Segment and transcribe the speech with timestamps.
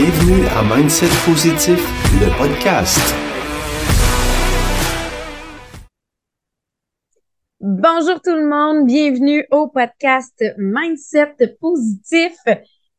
[0.00, 1.80] Bienvenue à Mindset Positif,
[2.20, 3.00] le podcast.
[7.58, 12.36] Bonjour tout le monde, bienvenue au podcast Mindset Positif.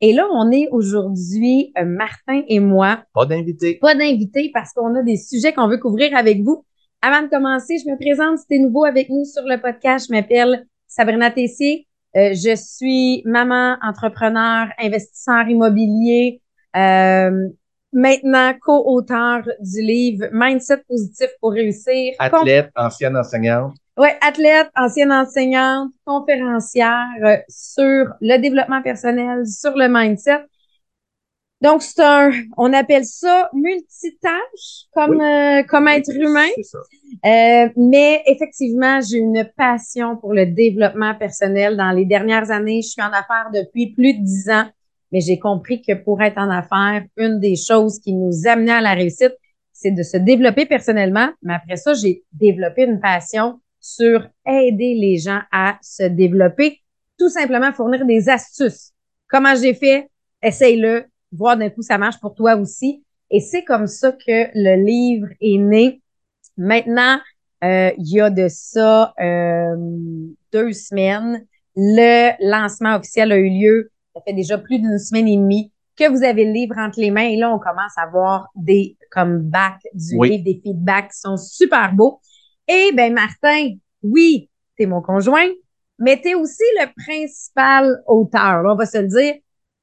[0.01, 3.05] Et là, on est aujourd'hui, euh, Martin et moi.
[3.13, 3.75] Pas d'invité.
[3.75, 6.65] Pas d'invité parce qu'on a des sujets qu'on veut couvrir avec vous.
[7.01, 10.13] Avant de commencer, je me présente, si t'es nouveau avec nous sur le podcast, je
[10.13, 11.87] m'appelle Sabrina Tessier.
[12.17, 21.51] Euh, je suis maman, entrepreneur, investisseur immobilier, euh, maintenant co-auteur du livre Mindset positif pour
[21.53, 22.13] réussir.
[22.19, 23.73] Athlète, ancienne enseignante.
[23.97, 30.45] Ouais, athlète, ancienne enseignante, conférencière euh, sur le développement personnel, sur le mindset.
[31.59, 36.47] Donc, c'est un, on appelle ça multitâche comme, euh, comme être humain.
[36.63, 36.77] Ça.
[37.25, 41.75] Euh, mais effectivement, j'ai une passion pour le développement personnel.
[41.75, 44.69] Dans les dernières années, je suis en affaires depuis plus de dix ans,
[45.11, 48.81] mais j'ai compris que pour être en affaires, une des choses qui nous amenait à
[48.81, 49.35] la réussite,
[49.73, 51.29] c'est de se développer personnellement.
[51.41, 56.81] Mais après ça, j'ai développé une passion sur aider les gens à se développer,
[57.17, 58.91] tout simplement fournir des astuces.
[59.27, 60.09] Comment j'ai fait?
[60.41, 63.03] Essaye-le, voir d'un coup ça marche pour toi aussi.
[63.31, 66.01] Et c'est comme ça que le livre est né.
[66.57, 67.19] Maintenant,
[67.63, 69.75] euh, il y a de ça euh,
[70.51, 71.45] deux semaines.
[71.75, 73.91] Le lancement officiel a eu lieu.
[74.19, 77.09] Ça fait déjà plus d'une semaine et demie que vous avez le livre entre les
[77.09, 77.29] mains.
[77.29, 80.29] Et là, on commence à voir des comebacks du Oui.
[80.29, 82.19] livre, des feedbacks qui sont super beaux.
[82.67, 85.47] Et ben Martin, oui, t'es mon conjoint,
[85.97, 88.61] mais t'es aussi le principal auteur.
[88.63, 89.35] là, on va se le dire.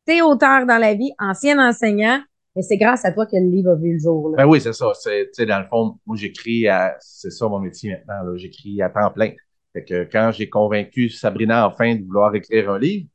[0.04, 2.20] T'es auteur dans la vie, ancien enseignant,
[2.54, 4.30] mais c'est grâce à toi que le livre a vu le jour.
[4.30, 4.44] Là.
[4.44, 4.92] Ben oui, c'est ça.
[4.94, 8.36] C'est, tu sais, dans le fond, moi, j'écris à, c'est ça mon métier maintenant, là.
[8.36, 9.32] J'écris à temps plein.
[9.72, 13.08] Fait que quand j'ai convaincu Sabrina enfin de vouloir écrire un livre,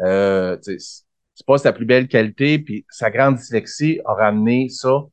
[0.00, 5.04] euh, c'est pas sa plus belle qualité, puis sa grande dyslexie a ramené ça,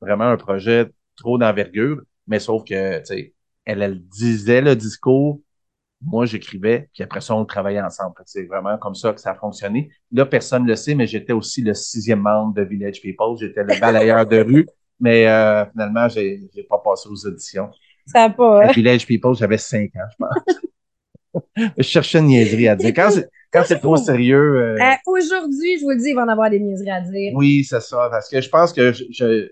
[0.00, 5.40] vraiment un projet trop d'envergure, mais sauf que, tu sais, elle, elle disait le discours,
[6.06, 8.14] moi, j'écrivais, puis après ça, on travaillait ensemble.
[8.26, 9.90] C'est vraiment comme ça que ça a fonctionné.
[10.12, 13.36] Là, personne ne le sait, mais j'étais aussi le sixième membre de Village People.
[13.40, 14.66] J'étais le balayeur de rue,
[15.00, 17.70] mais euh, finalement, j'ai pas passé aux auditions.
[18.06, 18.64] Ça pas.
[18.64, 21.62] À Village People, j'avais cinq ans, je pense.
[21.78, 22.92] je cherchais une niaiserie à dire.
[22.94, 23.10] Quand
[23.54, 26.50] quand c'est trop sérieux, euh, Euh, Aujourd'hui, je vous le dis, il va en avoir
[26.50, 27.32] des niaiseries à dire.
[27.34, 28.08] oui, c'est ça.
[28.10, 29.48] Parce que je pense que je-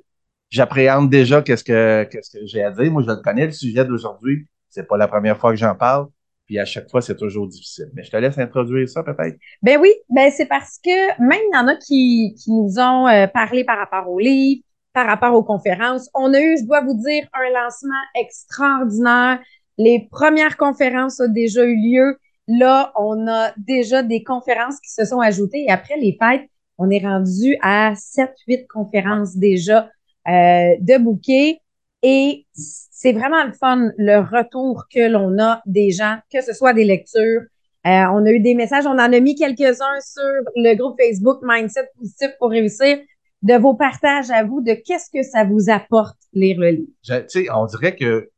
[0.50, 2.90] j'appréhende déjà qu'est-ce que qu'est-ce que j'ai à dire.
[2.92, 4.46] Moi, je le connais, le sujet d'aujourd'hui.
[4.68, 6.08] C'est pas la première fois que j'en parle.
[6.46, 7.88] Puis à chaque fois, c'est toujours difficile.
[7.94, 9.36] Mais je te laisse introduire ça, peut-être.
[9.62, 13.06] Ben oui, ben c'est parce que même il y en a qui, qui nous ont
[13.08, 14.62] euh, parlé par rapport au livre,
[14.92, 16.10] par rapport aux conférences.
[16.14, 19.38] On a eu, je dois vous dire, un lancement extraordinaire.
[19.78, 22.18] Les premières conférences ont déjà eu lieu.
[22.48, 25.64] Là, on a déjà des conférences qui se sont ajoutées.
[25.64, 26.48] Et après les fêtes,
[26.78, 29.90] on est rendu à sept, huit conférences déjà
[30.28, 31.60] euh, de bouquets.
[32.02, 36.72] Et c'est vraiment le fun, le retour que l'on a des gens, que ce soit
[36.72, 37.42] des lectures,
[37.84, 40.22] euh, on a eu des messages, on en a mis quelques-uns sur
[40.54, 42.98] le groupe Facebook Mindset Positif pour réussir,
[43.42, 46.86] de vos partages à vous, de qu'est-ce que ça vous apporte lire le
[47.26, 48.30] Tu on dirait que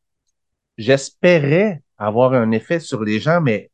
[0.79, 3.71] j'espérais avoir un effet sur les gens, mais,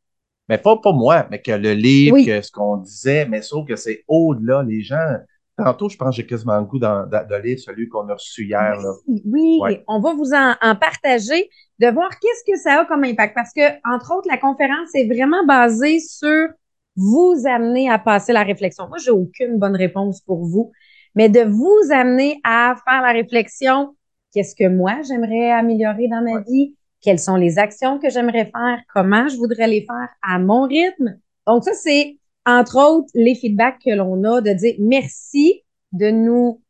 [0.50, 2.26] mais pas pour moi, mais que le livre, Oui.
[2.26, 4.62] que ce qu'on disait, mais sauf que c'est au-delà.
[4.62, 5.14] Les gens,
[5.56, 6.86] tantôt, je pense que j'ai quasiment le goût de,
[7.30, 8.74] de lire celui qu'on a reçu hier.
[8.76, 8.92] Là.
[9.06, 9.84] Oui, oui, Ouais.
[9.88, 13.34] on va vous en, en partager, de voir qu'est-ce que ça a comme impact.
[13.34, 13.62] Parce que,
[13.94, 16.48] entre autres, la conférence est vraiment basée sur
[16.96, 18.88] vous amener à passer la réflexion.
[18.88, 20.72] Moi, j'ai aucune bonne réponse pour vous,
[21.14, 23.94] mais de vous amener à faire la réflexion,
[24.32, 26.44] qu'est-ce que moi j'aimerais améliorer dans ma Ouais.
[26.48, 26.74] vie?
[27.00, 28.80] Quelles sont les actions que j'aimerais faire?
[28.94, 31.18] Comment je voudrais les faire à mon rythme?
[31.46, 35.62] Donc, ça, c'est, entre autres, les feedbacks que l'on a de dire merci
[35.92, 36.60] de nous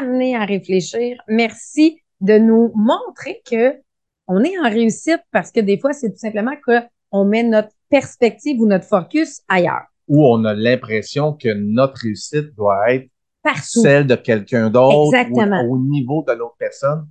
[0.00, 1.18] amener à réfléchir.
[1.28, 3.76] Merci de nous montrer que
[4.26, 6.80] on est en réussite parce que des fois, c'est tout simplement que
[7.10, 9.86] on met notre perspective ou notre focus ailleurs.
[10.08, 13.08] Où on a l'impression que notre réussite doit être
[13.42, 13.80] Partout.
[13.80, 17.06] celle de quelqu'un d'autre ou au niveau de l'autre personne.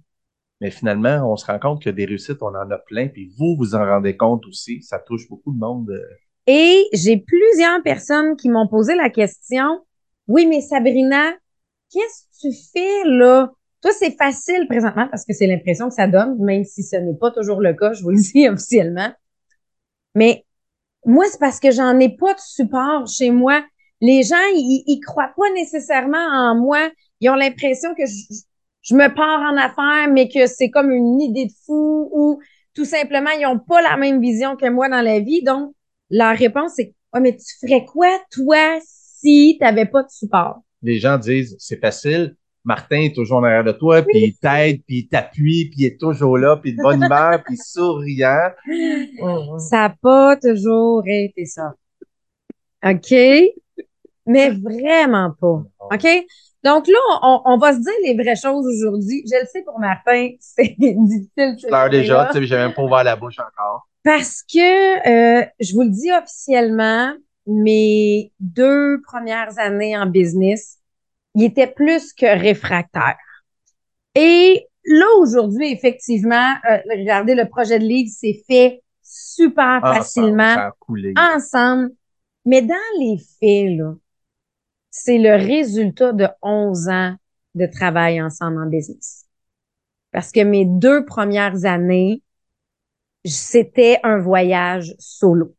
[0.61, 3.55] Mais finalement, on se rend compte que des réussites, on en a plein, puis vous,
[3.57, 4.81] vous en rendez compte aussi.
[4.81, 5.89] Ça touche beaucoup de monde.
[5.91, 6.01] euh,
[6.47, 9.85] Et j'ai plusieurs personnes qui m'ont posé la question,
[10.27, 11.31] oui, mais Sabrina,
[11.91, 13.51] qu'est-ce que tu fais là?
[13.81, 17.15] Toi, c'est facile présentement parce que c'est l'impression que ça donne, même si ce n'est
[17.15, 19.11] pas toujours le cas, je vous le dis officiellement.
[20.15, 20.45] Mais
[21.05, 23.63] moi, c'est parce que j'en ai pas de support chez moi.
[24.01, 26.89] Les gens, ils, ils croient pas nécessairement en moi.
[27.21, 28.41] Ils ont l'impression que je,
[28.87, 32.39] je me pars en affaires, mais que c'est comme une idée de fou ou
[32.73, 35.43] tout simplement, ils ont pas la même vision que moi dans la vie.
[35.43, 35.73] Donc,
[36.09, 40.61] la réponse, c'est, ouais, mais tu ferais quoi, toi, si t'avais pas de support?
[40.81, 42.35] les gens disent c'est facile.
[42.63, 45.85] Martin est toujours en arrière de toi, puis il t'aide, puis il t'appuie, puis il
[45.85, 48.49] est toujours là, puis de bonne humeur, puis souriant.
[49.57, 51.73] Ça n'a pas toujours été ça.
[52.85, 53.13] OK?
[54.25, 55.63] Mais vraiment pas.
[55.79, 56.07] OK?
[56.63, 59.23] Donc là, on, on va se dire les vraies choses aujourd'hui.
[59.25, 61.55] Je le sais pour Martin, c'est difficile.
[61.61, 63.87] Je pleure déjà, tu sais, j'ai même pas ouvert la bouche encore.
[64.03, 67.13] Parce que, euh, je vous le dis officiellement,
[67.45, 70.77] mes deux premières années en business,
[71.35, 73.17] il était plus que réfractaire.
[74.15, 80.71] Et là, aujourd'hui, effectivement, euh, regardez, le projet de livre s'est fait super Ensemble, facilement,
[81.15, 81.91] ensemble.
[82.45, 83.93] Mais dans les faits, là,
[85.03, 87.15] c'est le résultat de 11 ans
[87.55, 89.25] de travail ensemble en business.
[90.11, 92.21] Parce que mes deux premières années,
[93.25, 95.55] c'était un voyage solo.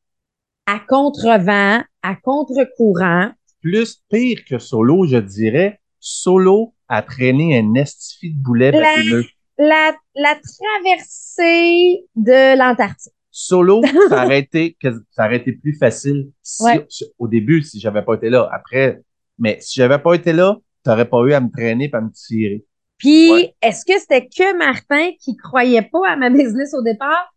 [0.66, 3.30] À contre-vent, à contre-courant.
[3.60, 9.22] Plus pire que solo, je dirais, solo a traîné un estifi de boulet La-.
[9.60, 13.12] La, la traversée de l'Antarctique.
[13.30, 14.76] Solo, ça aurait été,
[15.10, 16.86] ça aurait été plus facile si, Ouais.
[16.88, 18.48] si- au début, si j'avais pas été là.
[18.52, 19.00] Après,
[19.38, 22.10] mais si j'avais pas été là, t'aurais pas eu à me traîner et à me
[22.10, 22.64] tirer.
[22.98, 23.54] Puis, Ouais.
[23.62, 27.32] est-ce que c'était que Martin qui croyait pas à ma business au départ?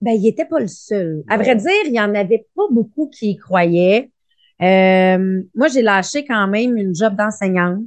[0.00, 1.22] Ben, il était pas le seul.
[1.28, 4.10] À vrai dire, il y en avait pas beaucoup qui y croyaient.
[4.62, 7.84] Euh, moi, j'ai lâché quand même une job d'enseignante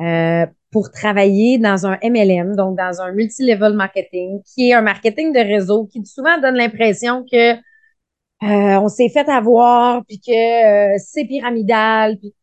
[0.00, 5.32] euh, pour travailler dans un MLM, donc dans un multi-level marketing, qui est un marketing
[5.32, 11.24] de réseau qui souvent donne l'impression que euh, on s'est fait avoir, puis que c'est
[11.24, 12.34] pyramidal, puis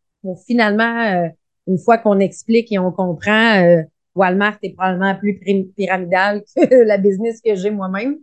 [0.46, 1.28] finalement, euh,
[1.68, 3.82] une fois qu'on explique et on comprend, euh,
[4.16, 5.40] Walmart est probablement plus
[5.76, 8.18] pyramidal que la business que j'ai moi-même,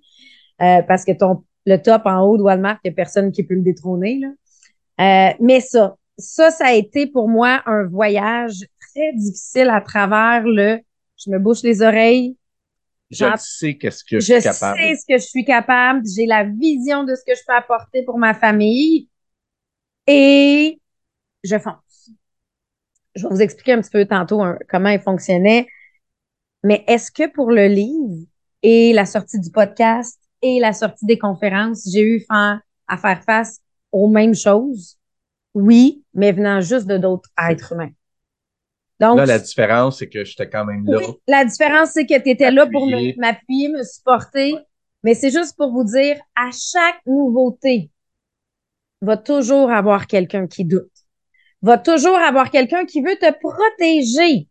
[0.60, 3.44] euh, parce que ton le top en haut de Walmart, il n'y a personne qui
[3.44, 4.18] peut le détrôner.
[4.18, 4.28] Là.
[5.00, 10.42] Euh, mais ça, ça, ça a été pour moi un voyage très difficile à travers
[10.44, 10.80] le
[11.24, 12.36] je me bouche les oreilles,
[13.10, 14.78] Je sais qu'est-ce que je je suis capable.
[14.80, 18.02] sais ce que je suis capable, j'ai la vision de ce que je peux apporter
[18.02, 19.08] pour ma famille
[20.08, 20.80] et
[21.44, 21.91] je fonce.
[23.14, 25.66] Je vais vous expliquer un petit peu tantôt hein, comment il fonctionnait.
[26.64, 28.26] Mais est-ce que pour le livre
[28.62, 32.60] et la sortie du podcast et la sortie des conférences, j'ai eu à
[32.96, 33.60] faire face
[33.90, 34.98] aux mêmes choses?
[35.54, 37.90] Oui, mais venant juste de d'autres êtres humains.
[39.00, 40.98] Donc, Là, la différence, c'est que j'étais quand même là.
[40.98, 42.86] oui, la différence, c'est que tu étais là pour
[43.18, 43.68] M'appuyer.
[43.68, 44.54] me supporter.
[45.02, 47.90] Mais c'est juste pour vous dire, à chaque nouveauté,
[49.00, 50.91] va toujours avoir quelqu'un qui doute.
[51.62, 54.48] Va toujours avoir quelqu'un qui veut te protéger.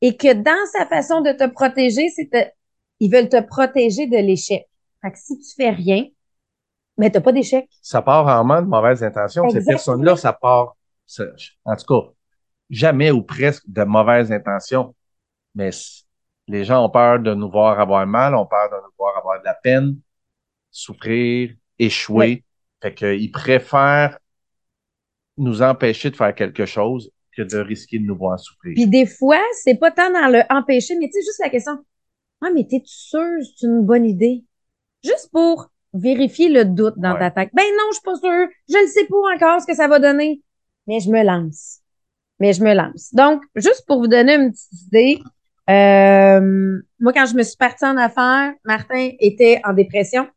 [0.00, 2.50] Et que dans sa façon de te protéger, c'est te-
[3.00, 4.66] ils veulent te protéger de l'échec.
[5.02, 6.04] Fait que si tu fais rien,
[6.96, 7.68] mais t'as pas d'échec.
[7.82, 9.48] Ça part rarement de mauvaises intentions.
[9.48, 10.76] Ces personnes-là, ça part,
[11.06, 11.24] ça-
[11.64, 12.10] en tout cas,
[12.70, 14.94] jamais ou presque de mauvaises intentions.
[15.54, 15.70] Mais
[16.46, 19.40] les gens ont peur de nous voir avoir mal, ont peur de nous voir avoir
[19.40, 19.98] de la peine,
[20.70, 22.26] souffrir, échouer.
[22.26, 22.44] Oui.
[22.82, 24.18] Fait qu'ils préfèrent
[25.38, 28.74] nous empêcher de faire quelque chose que de risquer de nous voir souffrir.
[28.74, 31.78] Puis des fois, c'est pas tant dans le empêcher, mais tu sais, juste la question,
[32.42, 34.44] ah, mais t'es-tu sûr que c'est une bonne idée?
[35.04, 37.18] Juste pour vérifier le doute dans Ouais.
[37.18, 37.50] ta tête.
[37.54, 38.48] Ben non, je suis pas sûre.
[38.68, 40.42] Je ne sais pas encore ce que ça va donner.
[40.86, 41.78] Mais je me lance.
[42.40, 43.12] Mais je me lance.
[43.14, 45.18] Donc, juste pour vous donner une petite idée,
[45.70, 50.28] euh, moi, quand je me suis partie en affaires, Martin était en dépression.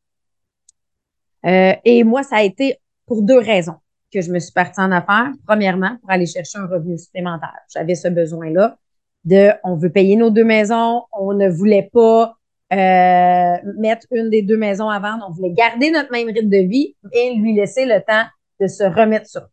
[1.45, 3.75] Euh, et moi, ça a été pour deux raisons
[4.11, 5.31] que je me suis partie en affaires.
[5.47, 7.57] Premièrement, pour aller chercher un revenu supplémentaire.
[7.73, 8.77] J'avais ce besoin-là
[9.23, 12.35] de, on veut payer nos deux maisons, on ne voulait pas
[12.73, 16.67] euh, mettre une des deux maisons à vendre, on voulait garder notre même rythme de
[16.67, 18.25] vie et lui laisser le temps
[18.59, 19.47] de se remettre sur.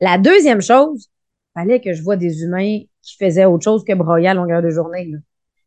[0.00, 1.10] La deuxième chose,
[1.54, 4.70] fallait que je vois des humains qui faisaient autre chose que broyer à longueur de
[4.70, 5.06] journée.
[5.06, 5.18] là.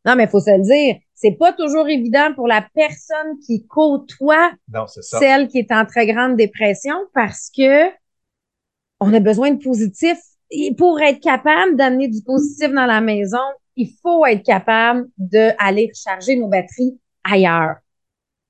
[0.06, 3.68] Non, mais il faut se le dire, c'est pas toujours évident pour la personne qui
[3.68, 7.92] côtoie Non, celle qui est en très grande dépression parce que
[9.00, 10.18] on a besoin de positif.
[10.50, 13.38] Et pour être capable d'amener du positif dans la maison,
[13.76, 17.76] il faut être capable d'aller recharger nos batteries ailleurs.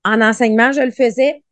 [0.05, 1.43] En enseignement, je le faisais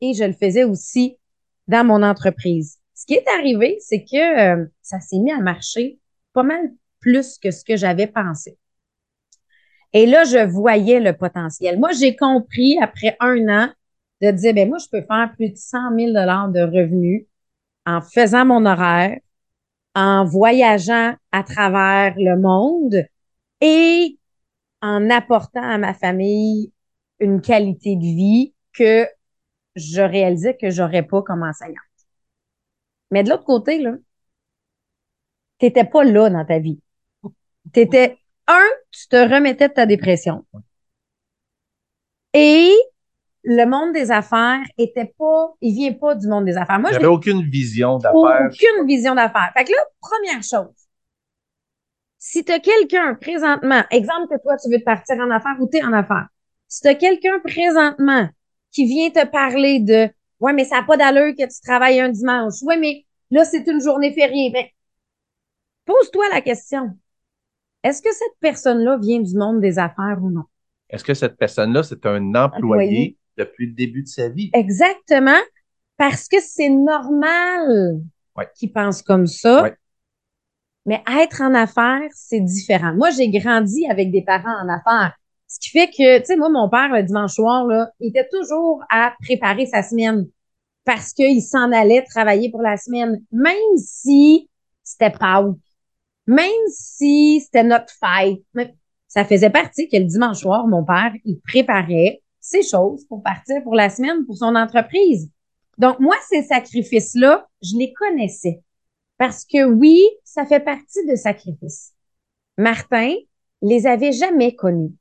[0.00, 1.18] et je le faisais aussi
[1.66, 2.78] dans mon entreprise.
[2.94, 5.98] Ce qui est arrivé, c'est que euh, ça s'est mis à marcher
[6.32, 6.70] pas mal
[7.00, 8.56] plus que ce que j'avais pensé.
[9.92, 11.78] Et là, je voyais le potentiel.
[11.78, 13.68] Moi, j'ai compris après un an
[14.20, 17.26] de dire, ben moi, je peux faire plus de 100 000 dollars de revenus
[17.86, 19.18] en faisant mon horaire,
[19.94, 23.04] en voyageant à travers le monde
[23.60, 24.18] et
[24.82, 26.72] en apportant à ma famille
[27.20, 29.06] une qualité de vie que
[29.76, 31.76] je réalisais que j'aurais pas comme enseignante.
[33.10, 33.96] Mais de l'autre côté, là,
[35.58, 36.80] t'étais pas là dans ta vie.
[37.72, 38.18] T'étais,
[38.48, 40.44] un, tu te remettais de ta dépression.
[42.34, 42.74] Et
[43.44, 46.80] le monde des affaires était pas, il vient pas du monde des affaires.
[46.80, 48.48] Moi, J'avais aucune vision d'affaires.
[48.50, 49.52] aucune vision d'affaires.
[49.56, 50.74] Fait que là, première chose,
[52.18, 55.68] si tu as quelqu'un présentement, exemple que toi, tu veux te partir en affaires ou
[55.70, 56.26] tu es en affaires,
[56.66, 58.28] si tu as quelqu'un présentement
[58.72, 62.10] qui vient te parler de Ouais, mais ça n'a pas d'allure que tu travailles un
[62.10, 62.62] dimanche.
[62.62, 64.50] Ouais, mais là, c'est une journée fériée.
[64.52, 64.66] Ben,
[65.84, 66.96] pose-toi la question.
[67.88, 70.42] Est-ce que cette personne-là vient du monde des affaires ou non?
[70.90, 73.18] Est-ce que cette personne-là, c'est un employé Employé.
[73.38, 74.50] depuis le début de sa vie?
[74.52, 75.40] Exactement,
[75.96, 78.00] parce que c'est normal
[78.36, 78.46] Ouais.
[78.54, 79.62] qu'ils pensent comme ça.
[79.62, 79.74] Ouais.
[80.84, 82.94] Mais être en affaires, c'est différent.
[82.94, 85.14] Moi, j'ai grandi avec des parents en affaires.
[85.46, 88.28] Ce qui fait que, tu sais, moi, mon père, le dimanche soir, là, il était
[88.30, 90.26] toujours à préparer sa semaine
[90.84, 94.48] parce qu'il s'en allait travailler pour la semaine, même si
[94.84, 95.56] c'était Pâques,
[96.28, 98.70] même si c'était notre fête.
[99.08, 103.62] Ça faisait partie que le dimanche soir, mon père, il préparait ses choses pour partir
[103.62, 105.30] pour la semaine pour son entreprise.
[105.78, 108.62] Donc, moi, ces sacrifices-là, je les connaissais.
[109.16, 111.94] Parce que oui, ça fait partie de sacrifices.
[112.58, 113.14] Martin
[113.62, 114.92] les avait jamais connus.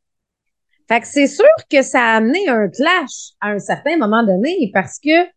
[0.88, 4.72] Fait que c'est sûr que ça a amené un clash à un certain moment donné
[4.74, 5.28] parce que,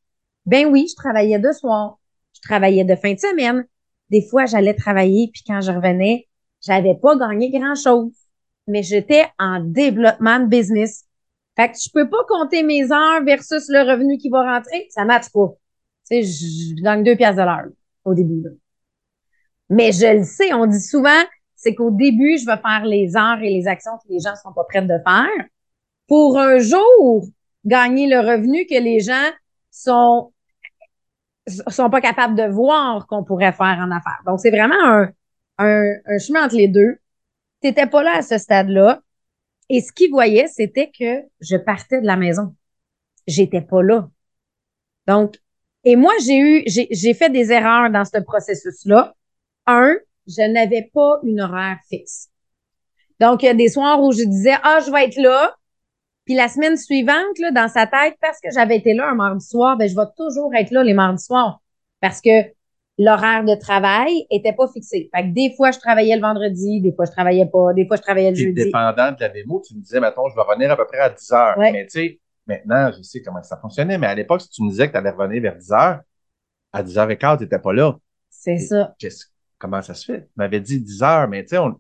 [0.47, 1.99] ben oui, je travaillais de soir,
[2.35, 3.66] je travaillais de fin de semaine.
[4.11, 6.29] Des fois, j'allais travailler, puis quand je revenais,
[6.64, 8.12] j'avais pas gagné grand-chose.
[8.67, 11.05] Mais j'étais en développement de business.
[11.57, 14.87] Fait que je peux pas compter mes heures versus le revenu qui va rentrer.
[14.90, 15.49] Ça matche pas.
[16.09, 17.69] Tu sais, je gagne deux piastres de l'heure
[18.05, 18.43] au début.
[19.69, 21.23] Mais je le sais, on dit souvent,
[21.55, 24.52] c'est qu'au début, je vais faire les heures et les actions que les gens sont
[24.52, 25.47] pas prêts de faire
[26.09, 27.25] pour un jour
[27.64, 29.31] gagner le revenu que les gens
[29.71, 30.33] sont
[31.50, 34.21] sont pas capables de voir qu'on pourrait faire en affaires.
[34.26, 35.11] Donc, c'est vraiment un,
[35.59, 36.99] un, un chemin entre les deux.
[37.61, 39.00] T'étais pas là à ce stade-là.
[39.69, 42.54] Et ce qu'ils voyaient, c'était que je partais de la maison.
[43.26, 44.09] J'étais pas là.
[45.07, 45.37] Donc,
[45.85, 49.14] et moi, j'ai eu, j'ai, j'ai fait des erreurs dans ce processus-là.
[49.66, 49.95] Un,
[50.26, 52.28] je n'avais pas une horaire fixe.
[53.19, 55.54] Donc, il y a des soirs où je disais, ah, je vais être là.
[56.30, 59.44] Puis la semaine suivante, là, dans sa tête, parce que j'avais été là un mardi
[59.44, 61.60] soir, ben, je vais toujours être là les mardis soirs.
[62.00, 62.52] Parce que
[62.99, 65.10] l'horaire de travail était pas fixé.
[65.12, 67.96] Fait que des fois, je travaillais le vendredi, des fois, je travaillais pas, des fois,
[67.96, 68.64] je travaillais le Puis, jeudi.
[68.66, 71.10] dépendant de la démo, tu me disais, mettons, je vais revenir à peu près à
[71.10, 71.58] 10 heures.
[71.58, 71.72] Ouais.
[71.72, 74.70] Mais tu sais, maintenant, je sais comment ça fonctionnait, mais à l'époque, si tu me
[74.70, 76.00] disais que tu allais revenir vers 10 heures,
[76.72, 77.96] à 10 h 15 tu n'étais pas là.
[78.28, 78.94] C'est ça.
[79.58, 80.20] Comment ça se fait?
[80.20, 81.75] Tu m'avais dit 10 heures, mais tu sais, on...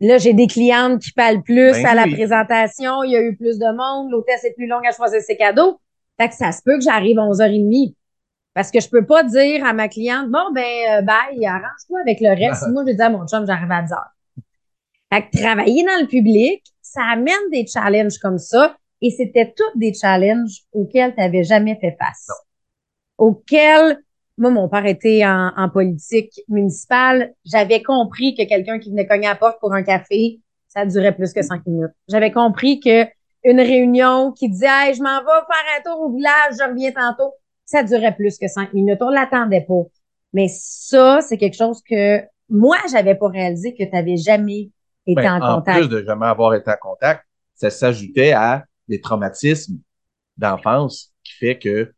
[0.00, 2.14] Là, j'ai des clientes qui parlent plus Ben à la oui.
[2.14, 3.02] présentation.
[3.02, 4.10] Il y a eu plus de monde.
[4.10, 5.80] L'hôtesse est plus longue à choisir ses cadeaux.
[6.20, 7.94] Fait que ça se peut que j'arrive à 11h30.
[8.52, 12.20] Parce que je peux pas dire à ma cliente, bon, ben, euh, bye, arrange-toi avec
[12.20, 12.68] le reste.
[12.72, 14.02] Moi, je dis à mon chum, j'arrive à 10h.
[15.12, 18.76] Fait que travailler dans le public, ça amène des challenges comme ça.
[19.02, 22.28] Et c'était tous des challenges auxquels tu n'avais jamais fait face.
[23.18, 23.98] Auxquels,
[24.38, 27.34] moi, mon père était en, en politique municipale.
[27.44, 31.14] J'avais compris que quelqu'un qui venait cogner à la porte pour un café, ça durait
[31.14, 31.92] plus que cinq minutes.
[32.08, 33.04] J'avais compris que
[33.44, 36.90] une réunion qui disait, hey, je m'en vais faire un tour au village, je reviens
[36.92, 37.32] tantôt,
[37.64, 38.98] ça durait plus que cinq minutes.
[39.00, 39.82] On l'attendait pas.
[40.32, 44.70] Mais ça, c'est quelque chose que moi, j'avais pas réalisé que tu n'avais jamais
[45.06, 45.78] été ben, en en contact.
[45.78, 47.24] plus de jamais avoir été en contact,
[47.54, 49.78] ça s'ajoutait à des traumatismes
[50.36, 51.92] d'enfance qui fait que,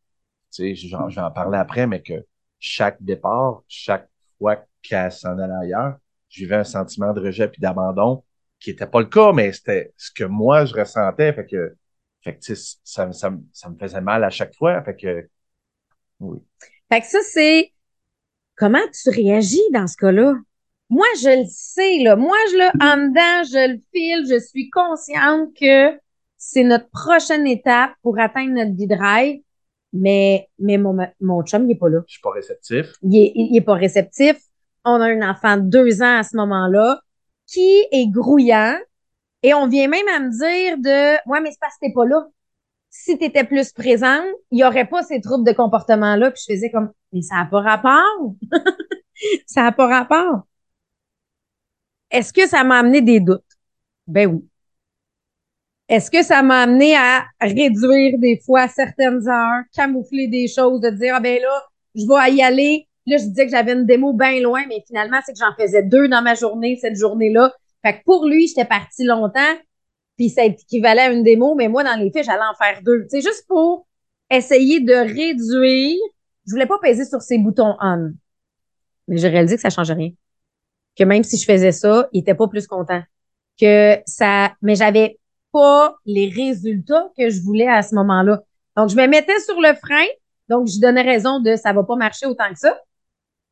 [0.53, 2.27] tu sais, j'en j'en parlais après, mais que
[2.59, 5.97] chaque départ, chaque fois qu'elle s'en allait ailleurs,
[6.29, 8.25] je vivais un sentiment de rejet puis d'abandon
[8.61, 11.77] qui était pas le cas, mais c'était ce que moi je ressentais, fait que,
[12.23, 15.29] fait que ça, ça, me- ça me faisait mal à chaque fois, fait que,
[16.21, 16.39] oui.
[16.91, 17.73] Fait que ça, c'est
[18.57, 20.35] comment tu réagis dans ce cas-là?
[20.91, 22.17] Moi, je le sais, là.
[22.17, 25.99] Moi, je le, en dedans, je le file, je suis consciente que
[26.39, 29.41] c'est notre prochaine étape pour atteindre notre vie de rêve.
[29.93, 32.01] Mais, mais mon, mon chum, il est pas là.
[32.07, 32.93] Je suis pas réceptif.
[33.03, 34.37] Il est, il est pas réceptif.
[34.85, 37.01] On a un enfant de deux ans à ce moment-là
[37.47, 38.77] qui est grouillant.
[39.43, 42.05] Et on vient même à me dire de, ouais, mais c'est parce que t'es pas
[42.05, 42.27] là.
[42.91, 46.31] Si t'étais plus présente, il y aurait pas ces troubles de comportement-là.
[46.31, 48.35] Puis je faisais comme, mais ça n'a pas rapport.
[49.47, 50.47] ça n'a pas rapport.
[52.11, 53.45] Est-ce que ça m'a amené des doutes?
[54.07, 54.48] Ben oui.
[55.89, 60.91] Est-ce que ça m'a amené à réduire des fois certaines heures, camoufler des choses, de
[60.91, 61.65] dire, ah ben là,
[61.95, 62.87] je vais y aller.
[63.07, 65.83] Là, je disais que j'avais une démo bien loin, mais finalement, c'est que j'en faisais
[65.83, 67.55] deux dans ma journée, cette journée-là.
[67.83, 69.57] Fait que pour lui, j'étais partie longtemps,
[70.19, 73.07] puis ça équivalait à une démo, mais moi, dans les faits, j'allais en faire deux.
[73.09, 73.87] C'est juste pour
[74.31, 75.99] essayer de réduire.
[76.47, 78.13] Je voulais pas peser sur ces boutons on.
[79.07, 80.11] Mais j'ai réalisé que ça change rien.
[80.97, 83.03] que même si je faisais ça, il était pas plus content.
[83.59, 85.18] Que ça, mais j'avais
[85.53, 88.43] pas les résultats que je voulais à ce moment-là.
[88.77, 90.07] Donc, je me mettais sur le frein.
[90.49, 92.79] Donc, je donnais raison de ça va pas marcher autant que ça.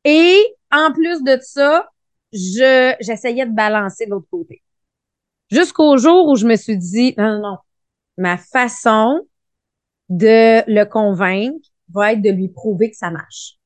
[0.03, 0.37] Et
[0.71, 1.89] en plus de ça,
[2.31, 4.63] je, j'essayais de balancer de l'autre côté.
[5.49, 7.57] Jusqu'au jour où je me suis dit, non, non, non,
[8.17, 9.21] ma façon
[10.09, 13.57] de le convaincre va être de lui prouver que ça marche.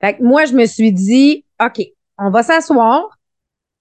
[0.00, 1.82] Fait que moi, je me suis dit, OK,
[2.18, 3.18] on va s'asseoir,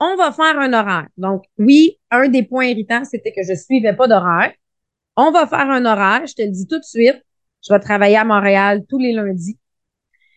[0.03, 1.07] on va faire un horaire.
[1.17, 4.51] Donc, oui, un des points irritants, c'était que je suivais pas d'horaire.
[5.15, 7.21] On va faire un horaire, je te le dis tout de suite.
[7.65, 9.57] Je vais travailler à Montréal tous les lundis.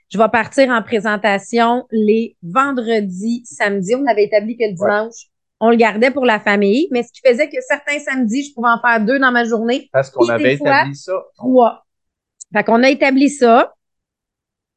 [0.09, 3.97] Je vais partir en présentation les vendredis, samedis.
[3.97, 5.27] On avait établi que le dimanche,
[5.59, 8.69] on le gardait pour la famille, mais ce qui faisait que certains samedis, je pouvais
[8.69, 9.89] en faire deux dans ma journée.
[9.93, 11.25] Parce qu'on avait établi ça.
[11.35, 11.85] Trois.
[12.55, 13.75] Fait qu'on a établi ça.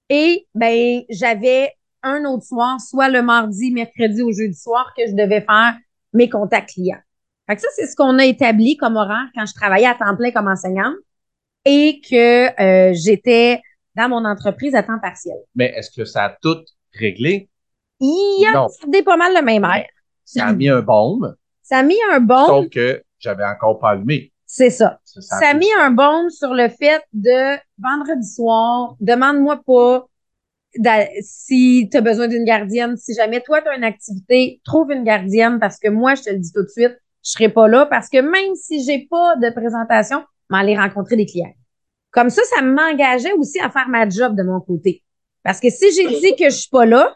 [0.09, 5.13] Et ben, j'avais un autre soir, soit le mardi, mercredi ou jeudi soir, que je
[5.13, 5.75] devais faire
[6.13, 6.99] mes contacts clients.
[7.47, 10.15] Fait que ça, c'est ce qu'on a établi comme horaire quand je travaillais à temps
[10.15, 10.95] plein comme enseignante
[11.65, 13.61] et que euh, j'étais
[13.95, 15.35] dans mon entreprise à temps partiel.
[15.55, 16.57] Mais est-ce que ça a tout
[16.93, 17.49] réglé?
[17.99, 19.87] Il a gardé pas mal le même air.
[20.23, 23.89] Ça a mis un baume, Ça a mis un bon, sauf que j'avais encore pas
[23.91, 24.31] allumé.
[24.45, 24.99] c'est ça.
[25.03, 30.07] Ça, Ça a mis un bon sur le fait de vendredi soir, demande-moi pas
[31.21, 32.97] si tu as besoin d'une gardienne.
[32.97, 36.29] Si jamais toi, tu as une activité, trouve une gardienne parce que moi, je te
[36.29, 39.35] le dis tout de suite, je serai pas là parce que même si j'ai pas
[39.37, 41.53] de présentation, je vais aller rencontrer des clients.
[42.11, 45.03] Comme ça, ça m'engageait aussi à faire ma job de mon côté.
[45.43, 47.15] Parce que si j'ai dit que je suis pas là,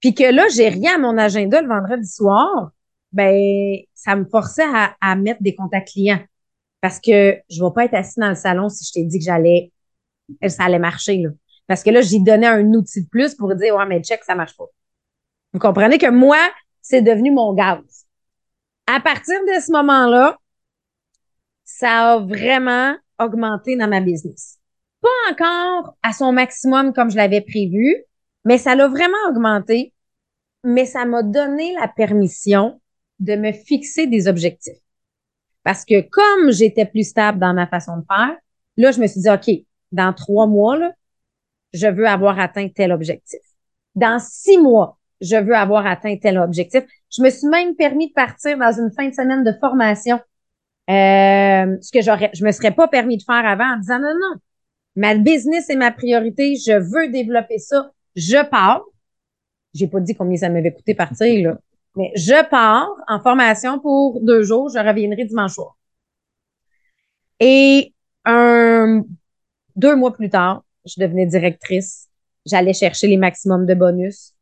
[0.00, 2.72] puis que là, j'ai rien à mon agenda le vendredi soir,
[3.12, 6.20] ben, ça me forçait à, à mettre des contacts clients.
[6.80, 9.24] Parce que je vais pas être assis dans le salon si je t'ai dit que
[9.24, 9.72] j'allais,
[10.46, 11.30] ça allait marcher, là.
[11.66, 14.34] Parce que là, j'y donnais un outil de plus pour dire, ouais, mais check, ça
[14.34, 14.66] marche pas.
[15.52, 16.38] Vous comprenez que moi,
[16.82, 18.06] c'est devenu mon gaz.
[18.86, 20.36] À partir de ce moment-là,
[21.64, 24.58] ça a vraiment augmenté dans ma business.
[25.00, 27.96] Pas encore à son maximum comme je l'avais prévu,
[28.44, 29.92] mais ça l'a vraiment augmenté.
[30.64, 32.80] Mais ça m'a donné la permission
[33.20, 34.78] de me fixer des objectifs.
[35.62, 38.36] Parce que comme j'étais plus stable dans ma façon de faire,
[38.76, 39.50] là, je me suis dit, OK,
[39.92, 40.92] dans trois mois, là,
[41.74, 43.40] je veux avoir atteint tel objectif.
[43.94, 46.84] Dans six mois, je veux avoir atteint tel objectif.
[47.14, 50.18] Je me suis même permis de partir dans une fin de semaine de formation,
[50.90, 54.14] euh, ce que j'aurais, je me serais pas permis de faire avant en disant non,
[54.20, 54.36] non,
[54.96, 58.82] ma business est ma priorité, je veux développer ça, je pars.
[59.74, 61.58] J'ai pas dit combien ça m'avait coûté partir, là.
[61.96, 65.76] Mais je pars en formation pour deux jours, je reviendrai dimanche soir.
[67.40, 67.92] Et
[68.24, 69.02] un,
[69.76, 72.08] deux mois plus tard, je devenais directrice.
[72.46, 74.32] J'allais chercher les maximums de bonus.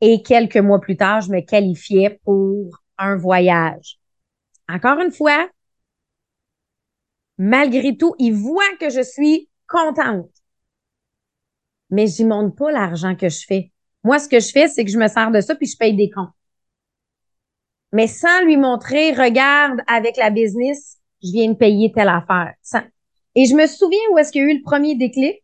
[0.00, 3.98] Et quelques mois plus tard, je me qualifiais pour un voyage.
[4.68, 5.48] Encore une fois,
[7.36, 10.30] malgré tout, ils voient que je suis contente.
[11.90, 13.72] Mais j'y montre pas l'argent que je fais.
[14.04, 15.96] Moi, ce que je fais, c'est que je me sers de ça puis je paye
[15.96, 16.30] des comptes.
[17.92, 22.54] Mais sans lui montrer, regarde, avec la business, je viens de payer telle affaire.
[23.34, 25.40] Et je me souviens où est-ce qu'il y a eu le premier déclic?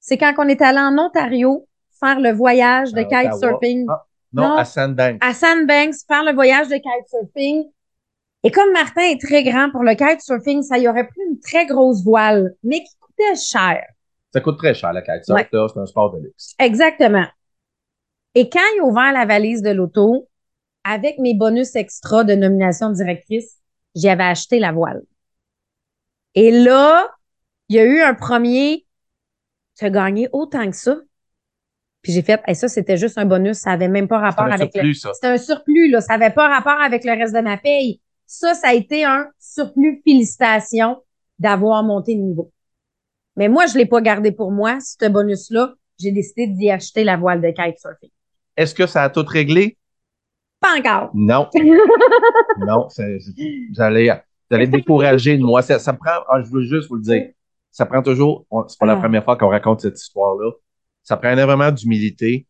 [0.00, 1.66] C'est quand on est allé en Ontario
[2.00, 4.56] faire le voyage de kitesurfing Ah, non, Non.
[4.56, 5.18] à Sandbank.
[5.24, 7.64] à Sandbanks, faire le voyage de kitesurfing.
[8.44, 11.66] Et comme Martin est très grand pour le kitesurfing, ça y aurait pris une très
[11.66, 13.84] grosse voile, mais qui coûtait cher.
[14.32, 15.48] Ça coûte très cher, la kitesurf, Ouais.
[15.50, 16.54] C'est un sport de luxe.
[16.58, 17.26] Exactement.
[18.34, 20.28] Et quand il a ouvert la valise de l'auto,
[20.84, 23.56] avec mes bonus extra de nomination de directrice,
[23.96, 25.02] j'y avais acheté la voile.
[26.34, 27.08] Et là,
[27.68, 28.86] il y a eu un premier,
[29.78, 30.96] tu as gagné autant que ça.
[32.02, 34.74] Puis j'ai fait, et ça, c'était juste un bonus, ça avait même pas rapport avec
[34.74, 36.00] le, surplus, c'était un surplus, là.
[36.00, 38.00] Ça n'avait pas rapport avec le reste de ma paye.
[38.26, 40.00] Ça, ça a été un surplus.
[40.04, 41.02] Félicitations
[41.38, 42.52] d'avoir monté de niveau.
[43.36, 45.74] Mais moi, je l'ai pas gardé pour moi, ce bonus-là.
[46.00, 48.10] J'ai décidé d'y acheter la voile de kitesurfing.
[48.56, 49.76] Est-ce que ça a tout réglé?
[50.60, 51.10] Pas encore.
[51.14, 51.48] Non.
[52.58, 52.88] non,
[54.50, 55.62] allez décourager de moi.
[55.62, 57.28] Ça, ça me prend, ah, je veux juste vous le dire,
[57.70, 58.96] ça prend toujours, c'est pas la Ah.
[59.00, 60.50] première fois qu'on raconte cette histoire-là,
[61.02, 62.46] ça prend énormément d'humilité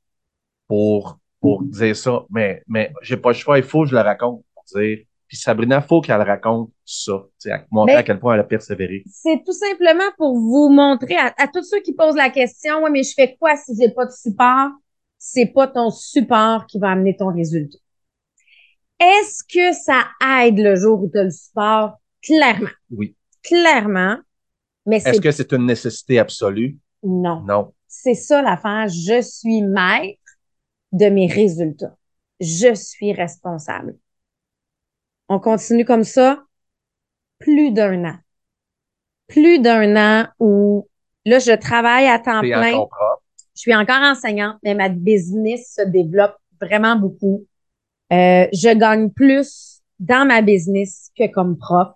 [0.67, 4.01] pour, pour dire ça, mais, mais j'ai pas le choix, il faut que je le
[4.03, 4.99] raconte pour dire.
[5.27, 7.13] Puis Sabrina, faut qu'elle raconte ça,
[7.71, 9.03] montrer à quel point elle a persévéré.
[9.07, 12.91] C'est tout simplement pour vous montrer à, à tous ceux qui posent la question, ouais,
[12.91, 14.71] mais je fais quoi si j'ai pas de support?
[15.19, 17.77] C'est pas ton support qui va amener ton résultat.
[19.01, 20.07] Est-ce que ça
[20.43, 21.99] aide le jour où tu as le support?
[22.23, 22.71] Clairement.
[22.91, 23.15] Oui.
[23.43, 24.17] Clairement.
[24.91, 26.79] Est-ce que c'est une nécessité absolue?
[27.03, 27.43] non.
[27.43, 27.73] Non.
[27.87, 28.87] C'est ça l'affaire.
[28.89, 30.21] Je suis maître
[30.93, 31.97] de mes résultats.
[32.41, 33.97] je suis responsable.
[35.29, 36.45] On continue comme ça
[37.39, 38.17] plus d'un an.
[39.27, 40.89] Plus d'un an où
[41.25, 42.75] là, je travaille à temps plein.
[42.75, 43.23] encore.
[43.55, 47.45] Je suis encore enseignante, mais ma business se développe vraiment beaucoup.
[48.13, 51.89] Euh, je gagne plus dans ma business que comme prof.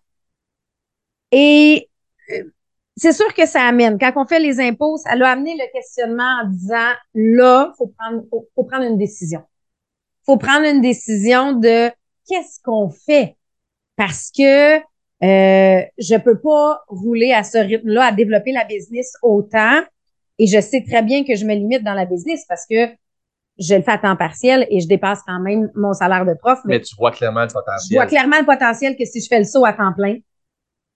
[1.30, 1.88] Et
[2.30, 2.52] euh,
[2.96, 3.98] c'est sûr que ça amène.
[3.98, 8.22] Quand on fait les impôts, ça a amené le questionnement en disant là, faut prendre,
[8.30, 9.42] faut, faut prendre une décision.
[10.26, 11.90] Faut prendre une décision de
[12.28, 13.36] qu'est-ce qu'on fait?
[13.96, 19.82] Parce que euh, je peux pas rouler à ce rythme-là, à développer la business autant.
[20.38, 22.88] Et je sais très bien que je me limite dans la business parce que
[23.58, 26.58] je le fais à temps partiel et je dépasse quand même mon salaire de prof.
[26.64, 27.96] Mais tu vois clairement le je potentiel.
[27.96, 30.16] vois clairement le potentiel que si je fais le saut à temps plein,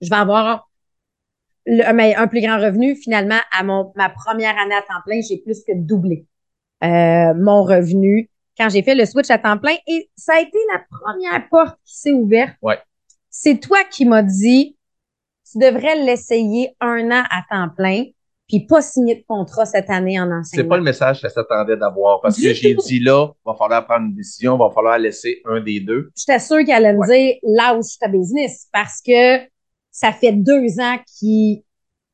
[0.01, 0.69] je vais avoir
[1.67, 2.97] le- un, meille- un plus grand revenu.
[2.97, 6.27] Finalement, à mon, ma première année à temps plein, j'ai plus que doublé
[6.85, 9.75] euh, mon revenu quand j'ai fait le switch à temps plein.
[9.87, 12.55] Et ça a été la première porte qui s'est ouverte.
[12.63, 12.79] Ouais.
[13.31, 14.77] C'est toi qui m'as dit,
[15.51, 18.05] tu devrais l'essayer un an à temps plein,
[18.49, 20.69] puis pas signer de contrat cette année en C'est enseignement.
[20.71, 24.07] pas le message que s'attendait d'avoir parce Du que j'ai dit là, va falloir prendre
[24.07, 26.11] une décision, va falloir laisser un des deux.
[26.17, 29.39] j'étais sûre qu'elle allait me dire lâche ta business parce que
[29.97, 31.63] ça fait deux ans qu'il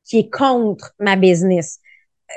[0.05, 1.79] qui est contre ma business.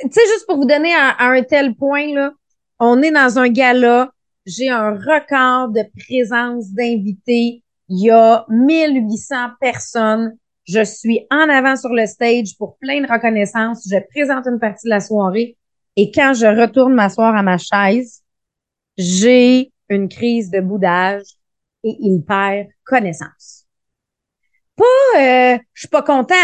[0.02, 2.32] Tu sais, juste pour vous donner à, à un tel point, là,
[2.78, 4.11] on est dans un gala,
[4.44, 7.62] j'ai un record de présence d'invités.
[7.88, 10.37] Il y a 1800 personnes.
[10.64, 13.88] Je suis en avant sur le stage pour plein de reconnaissances.
[13.88, 15.56] Je présente une partie de la soirée.
[15.96, 18.22] Et quand je retourne m'asseoir à ma chaise,
[18.98, 21.26] j'ai une crise de boudage
[21.85, 23.65] et il perd connaissance.
[24.76, 24.84] Pas,
[25.16, 26.34] euh, je suis pas content.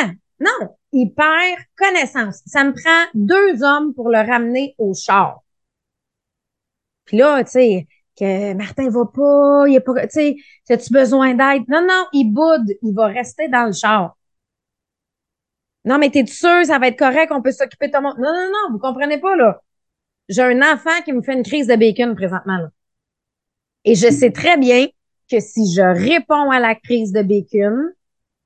[0.40, 2.42] Non, il perd connaissance.
[2.46, 5.40] Ça me prend deux hommes pour le ramener au char.
[7.04, 7.86] Puis là, tu sais,
[8.18, 10.36] que Martin va pas, il est pas, tu
[10.70, 11.64] as-tu besoin d'aide?
[11.68, 14.16] Non, non, il boude, il va rester dans le char.
[15.84, 18.18] Non, mais t'es sûr, ça va être correct, on peut s'occuper de ton monde?
[18.18, 19.60] Non, non, non, vous comprenez pas, là.
[20.28, 22.68] J'ai un enfant qui me fait une crise de bacon présentement.
[23.84, 24.86] Et je sais très bien
[25.30, 27.92] que si je réponds à la crise de bacon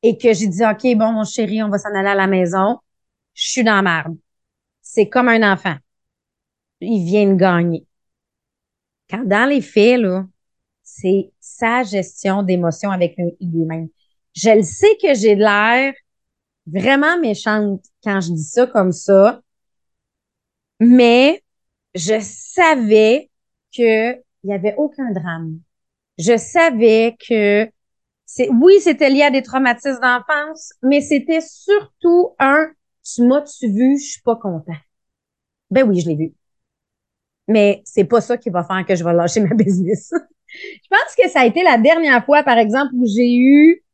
[0.09, 2.79] et que j'ai dit, OK, bon, mon chéri, on va s'en aller à la maison,
[3.35, 4.17] je suis dans la merde.
[4.83, 5.77] C'est comme un enfant.
[6.81, 7.87] Il vient de gagner.
[9.11, 10.27] Quand dans les faits, là,
[10.83, 13.89] c'est sa gestion d'émotions avec lui- lui-même.
[14.35, 15.95] Je le sais que j'ai l'air
[16.67, 19.41] vraiment méchante quand je dis ça comme ça,
[20.81, 21.43] mais
[21.95, 23.31] je savais
[23.77, 24.15] que
[24.45, 25.61] il y avait aucun drame.
[26.19, 27.71] Je savais que
[28.27, 32.67] c'est oui, c'était lié à des traumatismes d'enfance, mais c'était surtout un
[33.15, 34.75] tu m'as-tu vu, je suis pas content.
[35.71, 36.35] Ben oui, je l'ai vu.
[37.49, 40.11] Mais c'est pas ça qui va faire que je vais lâcher ma business.
[40.13, 43.85] je pense que ça a été la dernière fois, par exemple, où j'ai eu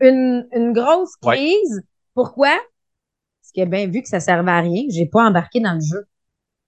[0.00, 1.36] une, une grosse Ouais.
[1.36, 1.82] crise.
[2.14, 2.50] Pourquoi?
[2.50, 6.02] Parce que ben vu que ça servait à rien, j'ai pas embarqué dans le jeu.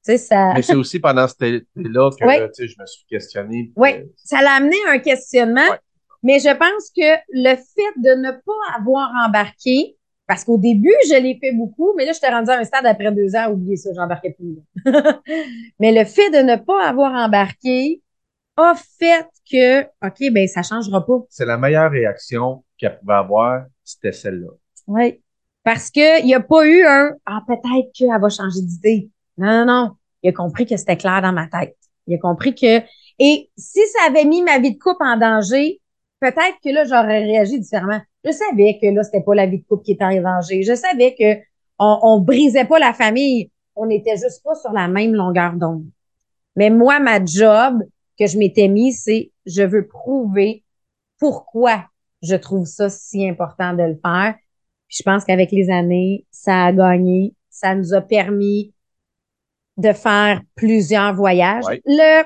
[0.04, 0.54] Tu sais, ça.
[0.54, 1.34] Mais c'est aussi pendant ce
[1.76, 2.50] là que Ouais.
[2.58, 3.70] je me suis questionné.
[3.76, 5.78] Oui, Euh, ça l'a amené à un questionnement, Ouais.
[6.22, 11.20] Mais je pense que le fait de ne pas avoir embarqué, parce qu'au début, je
[11.20, 13.76] l'ai fait beaucoup, mais là, je t'ai rendu à un stade après deux ans, oubliez
[13.76, 14.58] ça, j'embarquais plus.
[15.80, 18.00] mais le fait de ne pas avoir embarqué
[18.56, 21.18] a fait que, OK, ben ça changera pas.
[21.28, 24.50] C'est la meilleure réaction qu'elle pouvait avoir, c'était celle-là.
[24.86, 25.20] Oui.
[25.62, 29.10] Parce que il n'y a pas eu un Ah, peut-être qu'elle va changer d'idée.
[29.36, 29.90] Non, non, non.
[30.22, 31.76] Il a compris que c'était clair dans ma tête.
[32.06, 32.82] Il a compris que.
[33.18, 35.79] Et si ça avait mis ma vie de couple en danger,
[36.20, 38.00] peut-être que là, j'aurais réagi différemment.
[38.24, 40.62] Je savais que là, c'était pas la vie de couple qui était en danger.
[40.62, 41.40] Je savais que
[41.78, 43.50] on, on brisait pas la famille.
[43.74, 45.86] On n'était juste pas sur la même longueur d'onde.
[46.56, 47.82] Mais moi, ma job
[48.18, 50.62] que je m'étais mis, c'est je veux prouver
[51.18, 51.84] pourquoi
[52.22, 54.34] je trouve ça si important de le faire.
[54.88, 57.34] Puis je pense qu'avec les années, ça a gagné.
[57.48, 58.74] Ça nous a permis
[59.76, 61.64] de faire plusieurs voyages.
[61.64, 61.80] Ouais.
[61.86, 62.24] Le,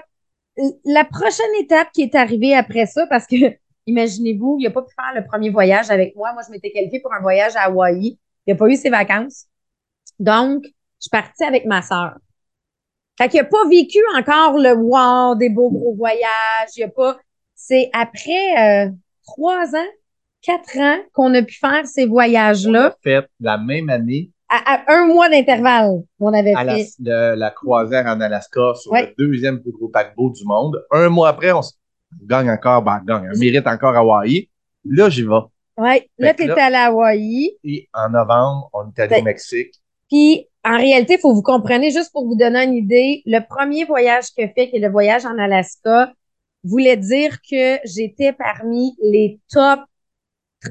[0.84, 3.36] la prochaine étape qui est arrivée après ça, parce que
[3.86, 6.32] imaginez-vous, il n'a pas pu faire le premier voyage avec moi.
[6.32, 8.18] Moi, je m'étais qualifiée pour un voyage à Hawaï.
[8.46, 9.46] Il n'a pas eu ses vacances.
[10.18, 10.70] Donc, je
[11.00, 12.14] suis partie avec ma sœur.
[13.18, 16.70] Fait qu'il n'a pas vécu encore le wow des beaux gros voyages.
[16.76, 17.18] Il a pas.
[17.54, 18.90] C'est après euh,
[19.24, 19.90] trois ans,
[20.42, 24.74] quatre ans qu'on a pu faire ces On voyages-là a fait la même année à,
[24.74, 26.02] à un mois d'intervalle.
[26.18, 26.88] On avait à la, fait.
[26.98, 29.14] le- la croisière en Alaska sur Ouais.
[29.16, 30.84] le deuxième plus gros paquebot du monde.
[30.90, 31.62] Un mois après, on
[32.22, 34.48] gagne encore, ben, gagne, mérite encore Hawaï.
[34.84, 35.40] Là, j'y vais.
[35.76, 36.08] Ouais.
[36.18, 37.56] Là, là- allé à Hawaï.
[37.64, 39.74] Et en novembre, on est allé au Mexique.
[40.08, 43.84] Puis, en réalité, il faut vous compreniez, juste pour vous donner une idée, le premier
[43.84, 46.12] voyage que fait, qui est le voyage en Alaska,
[46.62, 49.80] voulait dire que j'étais parmi les top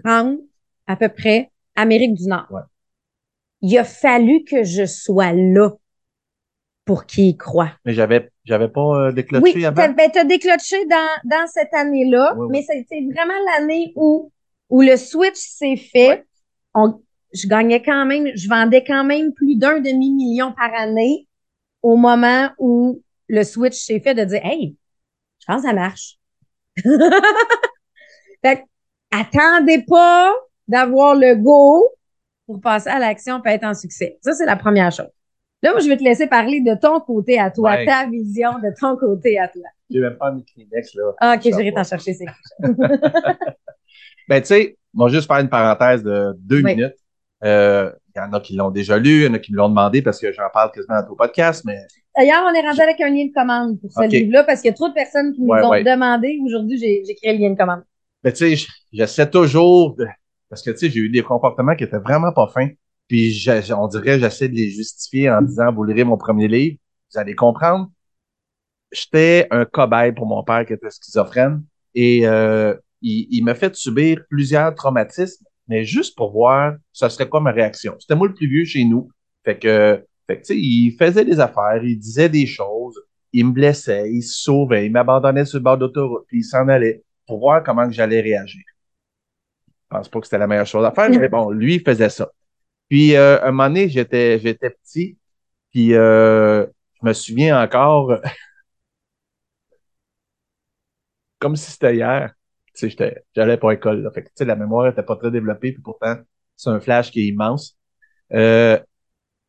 [0.04, 0.40] 30
[0.88, 2.48] à peu près Amérique du Nord.
[2.50, 2.62] Ouais.
[3.62, 5.72] Il a fallu que je sois là
[6.86, 7.72] pour qu'il y croit.
[7.86, 9.88] Mais j'avais, j'avais pas euh, déclenché Oui, avant?
[9.89, 12.52] ben, t'as déclenché dans, dans cette année-là, Oui, oui.
[12.52, 14.32] mais c'était vraiment l'année où,
[14.69, 16.26] où le switch s'est fait.
[16.74, 17.02] On,
[17.34, 21.28] je gagnais quand même, je vendais quand même plus d'un demi-million par année
[21.82, 24.76] au moment où le switch s'est fait de dire, hey,
[25.39, 26.17] je pense que ça marche.
[28.43, 28.62] fait que,
[29.12, 30.34] attendez pas
[30.67, 31.88] d'avoir le go
[32.46, 34.17] pour passer à l'action et être en succès.
[34.22, 35.08] Ça, c'est la première chose.
[35.63, 37.86] Là, moi, je vais te laisser parler de ton côté à toi, Ouais.
[37.86, 39.63] ta vision de ton côté à toi.
[39.89, 41.13] J'ai même pas mis Kleenex, là.
[41.19, 42.26] Ah, OK, j'irai t'en chercher, c'est
[44.30, 46.76] Ben, tu sais, on va juste faire une parenthèse de deux Oui.
[46.76, 46.95] minutes.
[47.43, 49.58] Euh, Il y en a qui l'ont déjà lu, il y en a qui me
[49.58, 51.78] l'ont demandé parce que j'en parle quasiment dans tout podcast, mais
[52.15, 54.71] D'ailleurs, on est rendu avec un lien de commande pour ce livre-là parce qu'il y
[54.71, 55.84] a trop de personnes qui nous Ouais, ont ouais.
[55.84, 56.39] demandé.
[56.45, 57.82] Aujourd'hui, j'ai créé le lien de commande.
[58.23, 60.06] Ben, tu sais, j'essaie toujours de...
[60.47, 62.69] Parce que, tu sais, j'ai eu des comportements qui étaient vraiment pas fins.
[63.13, 63.45] Puis,
[63.78, 66.78] on dirait, j'essaie de les justifier en disant, vous lirez mon premier livre,
[67.13, 67.91] vous allez comprendre.
[68.91, 72.73] J'étais un cobaye pour mon père qui était schizophrène et euh,
[73.04, 77.52] il, il m'a fait subir plusieurs traumatismes, mais juste pour voir ce serait quoi ma
[77.52, 77.95] réaction.
[77.99, 79.12] C'était moi le plus vieux chez nous.
[79.45, 82.99] Fait que, fait il faisait des affaires, il disait des choses,
[83.32, 86.67] il me blessait, il se sauvait, il m'abandonnait sur le bord d'autoroute, puis il s'en
[86.67, 88.63] allait pour voir comment que j'allais réagir.
[89.67, 92.10] Je pense pas que c'était la meilleure chose à faire, mais bon, lui, il faisait
[92.10, 92.32] ça.
[92.94, 95.18] Puis, euh, un moment donné, j'étais, j'étais petit,
[95.72, 96.64] puis euh,
[97.02, 98.20] je me souviens encore,
[101.40, 102.36] comme si c'était hier,
[102.76, 104.12] tu sais, j'allais pas à l'école, là.
[104.12, 106.18] Fait que, tu sais, la mémoire était pas très développée, puis pourtant,
[106.56, 107.80] c'est un flash qui est immense.
[108.32, 108.78] Euh,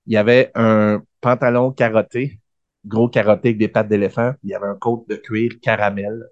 [0.07, 2.41] il y avait un pantalon carotté,
[2.87, 6.31] gros carotté avec des pattes d'éléphant, il y avait un côte de cuir caramel.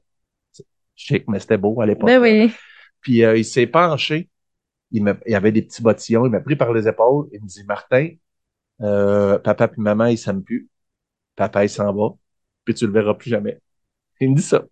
[0.96, 2.06] Chic, mais c'était beau à l'époque.
[2.06, 2.54] Ben oui.
[3.02, 4.30] Puis euh, il s'est penché.
[4.92, 6.26] Il, il avait des petits bottillons.
[6.26, 7.28] Il m'a pris par les épaules.
[7.32, 8.08] Il me dit, Martin,
[8.82, 10.68] euh, papa puis maman, ils s'aiment plus.
[11.36, 12.14] Papa, il s'en va.
[12.64, 13.60] Puis tu le verras plus jamais.
[14.20, 14.64] Il me dit ça.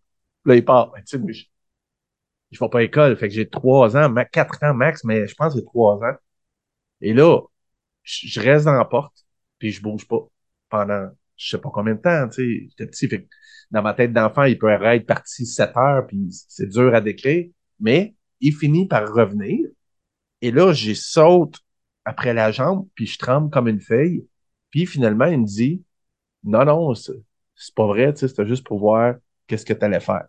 [0.45, 0.93] Là, il part.
[0.93, 1.45] Ben, tu sais, je,
[2.51, 3.17] je vais pas à l'école.
[3.17, 6.17] Fait que j'ai trois ans, quatre ans max, mais je pense que j'ai trois ans.
[7.01, 7.41] Et là,
[8.03, 9.27] je, je reste dans la porte,
[9.59, 10.27] puis je bouge pas
[10.69, 12.69] pendant je sais pas combien de temps, tu sais.
[12.69, 13.29] J'étais petit, fait que
[13.71, 17.51] dans ma tête d'enfant, il peut être parti sept heures, puis c'est dur à décrire,
[17.81, 19.69] mais il finit par revenir.
[20.43, 21.61] Et là, j'y saute
[22.05, 24.27] après la jambe, puis je tremble comme une feuille.
[24.71, 25.83] Puis finalement, il me dit,
[26.45, 30.27] non, non, c'est pas vrai, c'était juste pour voir qu'est-ce que tu allais faire.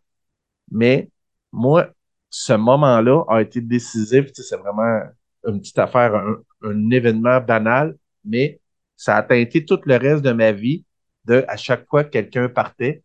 [0.72, 1.10] Mais
[1.52, 1.90] moi,
[2.30, 5.02] ce moment-là a été décisif, c'est vraiment
[5.48, 8.60] une petite affaire, un, un événement banal, mais
[8.96, 10.86] ça a teinté tout le reste de ma vie
[11.26, 13.04] de à chaque fois que quelqu'un partait,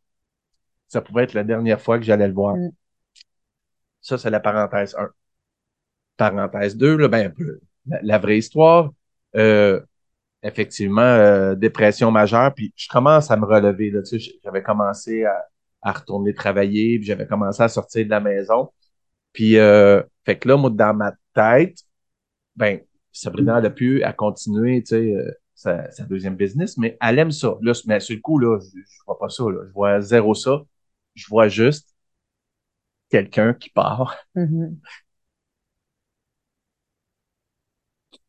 [0.89, 2.57] ça pouvait être la dernière fois que j'allais le voir.
[2.57, 2.71] Mm.
[4.01, 5.11] Ça, c'est la parenthèse 1.
[6.17, 7.33] Parenthèse 2, là, ben,
[7.87, 8.93] la, la vraie histoire.
[9.37, 9.81] Euh,
[10.43, 13.91] effectivement, euh, dépression majeure, puis je commence à me relever.
[13.91, 15.45] Là, tu sais, j'avais commencé à,
[15.83, 18.71] à retourner travailler, puis j'avais commencé à sortir de la maison.
[19.33, 21.79] Puis, euh, fait que là, moi, dans ma tête,
[22.57, 22.81] ben,
[23.13, 27.19] Sabrina, elle a pu à continuer, tu sais, euh, sa, sa deuxième business, mais elle
[27.19, 27.57] aime ça.
[27.63, 29.61] Là, mais sur le coup, là, je, je vois pas ça, là.
[29.67, 30.63] Je vois zéro ça.
[31.15, 31.95] Je vois juste
[33.11, 34.17] quelqu'un qui part.
[34.35, 34.79] Mhm.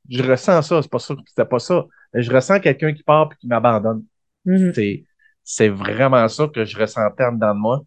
[0.09, 1.85] Je ressens ça, c'est pas ça, c'était pas ça.
[2.13, 4.03] Mais je ressens quelqu'un qui part puis qui m'abandonne.
[4.45, 4.73] Mhm.
[4.73, 5.03] C'est,
[5.43, 7.81] c'est vraiment ça que je ressentais en dedans de moi.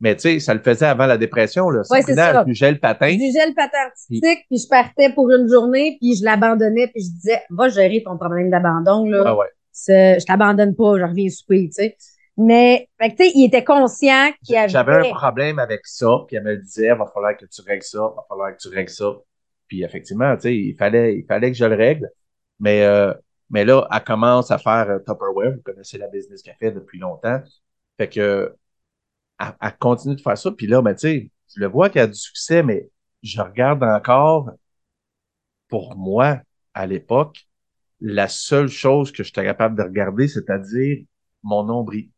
[0.00, 1.82] Mais tu sais, ça le faisait avant la dépression, là.
[1.88, 2.40] Ouais, c'est Sabrina, ça.
[2.40, 3.10] elle bougeait le patin.
[3.12, 7.10] Jugeais le patin artistique, puis je partais pour une journée, puis je l'abandonnais, puis je
[7.12, 9.36] disais, va gérer ton problème d'abandon, là.
[9.36, 9.46] Ouais.
[9.70, 11.96] C'est- Je t'abandonne pas, je reviens souper, tu sais.
[12.36, 14.68] Mais, tu sais, il était conscient qu'il y avait...
[14.70, 18.00] J'avais un problème avec ça, puis elle me disait, va falloir que tu règles ça,
[18.00, 19.04] va falloir que tu règles ça.
[19.72, 22.10] Puis effectivement, tu sais, il fallait, il fallait que je le règle.
[22.60, 23.14] Mais, euh,
[23.48, 25.52] mais là, elle commence à faire euh, Tupperware.
[25.54, 27.40] Vous connaissez la business qu'elle fait depuis longtemps.
[27.96, 28.54] Fait que,
[29.40, 30.52] elle, continue de faire ça.
[30.52, 32.90] Puis là, ben, tu sais, je le vois qu'elle a du succès, mais
[33.22, 34.50] je regarde encore,
[35.68, 36.42] pour moi,
[36.74, 37.46] à l'époque,
[38.02, 40.98] la seule chose que j'étais capable de regarder, c'est-à-dire
[41.42, 42.10] mon nombril.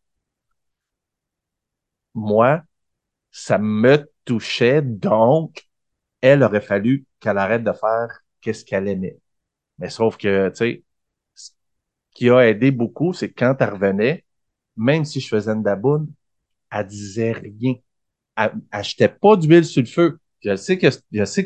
[2.15, 2.63] Moi,
[3.31, 5.69] ça me touchait, donc
[6.25, 9.19] elle aurait fallu qu'elle arrête de faire qu'est-ce qu'elle aimait.
[9.79, 10.85] Mais sauf que, tu sais,
[11.35, 11.51] ce
[12.15, 14.25] qui a aidé beaucoup, c'est que quand elle revenait,
[14.77, 16.11] même si je faisais une daboune,
[16.71, 17.75] elle disait rien.
[18.37, 20.19] Elle, jetait pas d'huile sur le feu.
[20.43, 20.89] Je sais que,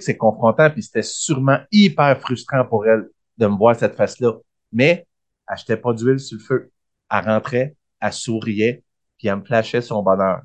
[0.01, 4.35] c'est confrontant, puis c'était sûrement hyper frustrant pour elle de me voir cette face-là.
[4.73, 5.09] Mais
[5.49, 6.71] elle jetait pas d'huile sur le feu.
[7.11, 8.85] Elle rentrait, elle souriait,
[9.19, 10.43] puis elle me flashait son bonheur.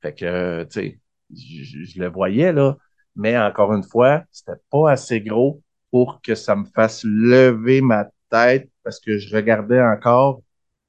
[0.00, 2.78] Fait que, tu sais, je, je le voyais, là.
[3.18, 8.06] Mais encore une fois, c'était pas assez gros pour que ça me fasse lever ma
[8.30, 10.42] tête parce que je regardais encore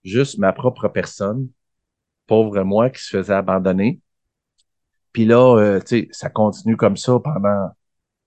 [0.05, 1.49] juste ma propre personne,
[2.27, 4.01] pauvre moi qui se faisait abandonner.
[5.13, 7.71] Puis là, euh, tu sais, ça continue comme ça pendant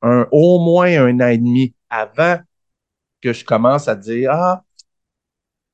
[0.02, 2.38] un, au moins un an et demi avant
[3.22, 4.64] que je commence à dire, ah,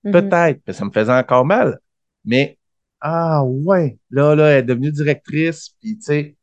[0.04, 0.12] Mhm.
[0.12, 1.80] peut-être, mais ça me faisait encore mal.
[2.24, 2.58] Mais,
[3.00, 6.36] ah ouais, là, là, elle est devenue directrice, puis tu sais,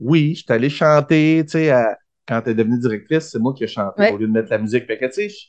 [0.00, 3.54] oui, je suis allé chanter, tu sais, à- quand elle est devenue directrice, c'est moi
[3.54, 4.12] qui ai chanté Ouais.
[4.12, 4.86] au lieu de mettre la musique.
[4.86, 5.46] Fait que, tu sais, je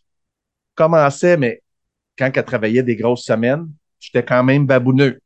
[0.76, 1.62] commençais, mais
[2.18, 5.20] quand elle travaillait des grosses semaines, j'étais quand même babouneux.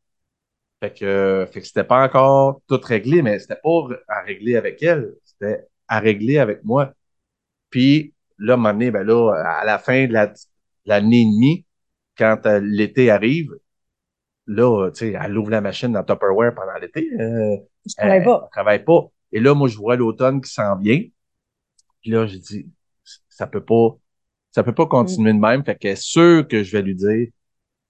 [0.82, 4.56] Fait que, euh, fait que c'était pas encore tout réglé, mais c'était pas à régler
[4.58, 6.94] avec elle, c'était à régler avec moi.
[7.70, 10.34] Puis, là, à un moment donné, ben là, à la fin de la-
[10.86, 11.66] l'année et demie,
[12.18, 13.52] quand euh, l'été arrive,
[14.48, 17.10] là, tu sais, elle ouvre la machine dans Tupperware pendant l'été.
[17.20, 18.44] euh, Je travaille elle, pas.
[18.44, 19.02] elle travaille pas.
[19.36, 21.04] Et là, moi, je vois l'automne qui s'en vient.
[22.02, 22.70] Puis là, j'ai dit,
[23.28, 23.98] ça peut pas,
[24.52, 25.66] ça peut pas continuer de même.
[25.66, 27.28] Fait que sûr que je vais lui dire,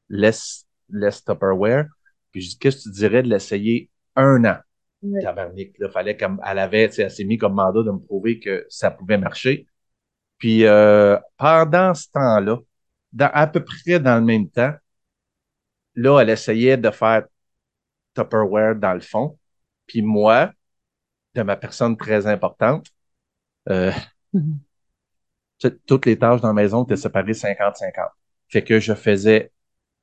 [0.10, 1.86] laisse, laisse Tupperware.
[2.32, 4.58] Puis je dis, qu'est-ce que tu dirais de l'essayer un an?
[5.22, 8.00] Tabarnak, là, fallait comme, elle avait, tu sais, elle s'est mis comme mandat de me
[8.00, 9.68] prouver que ça pouvait marcher.
[10.40, 12.58] Puis, euh, pendant ce temps-là,
[13.14, 14.74] dans, à peu près dans le même temps,
[15.94, 17.28] là, elle essayait de faire
[18.16, 19.38] Tupperware dans le fond.
[19.86, 20.52] Puis moi,
[21.36, 22.88] de ma personne très importante,
[23.70, 23.92] euh,
[24.34, 24.60] Mhm.
[25.60, 28.12] sais, toutes les tâches dans la maison étaient séparées 50-50.
[28.50, 29.52] Fait que je faisais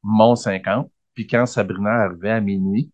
[0.02, 2.90] mon 50, puis quand Sabrina arrivait à minuit,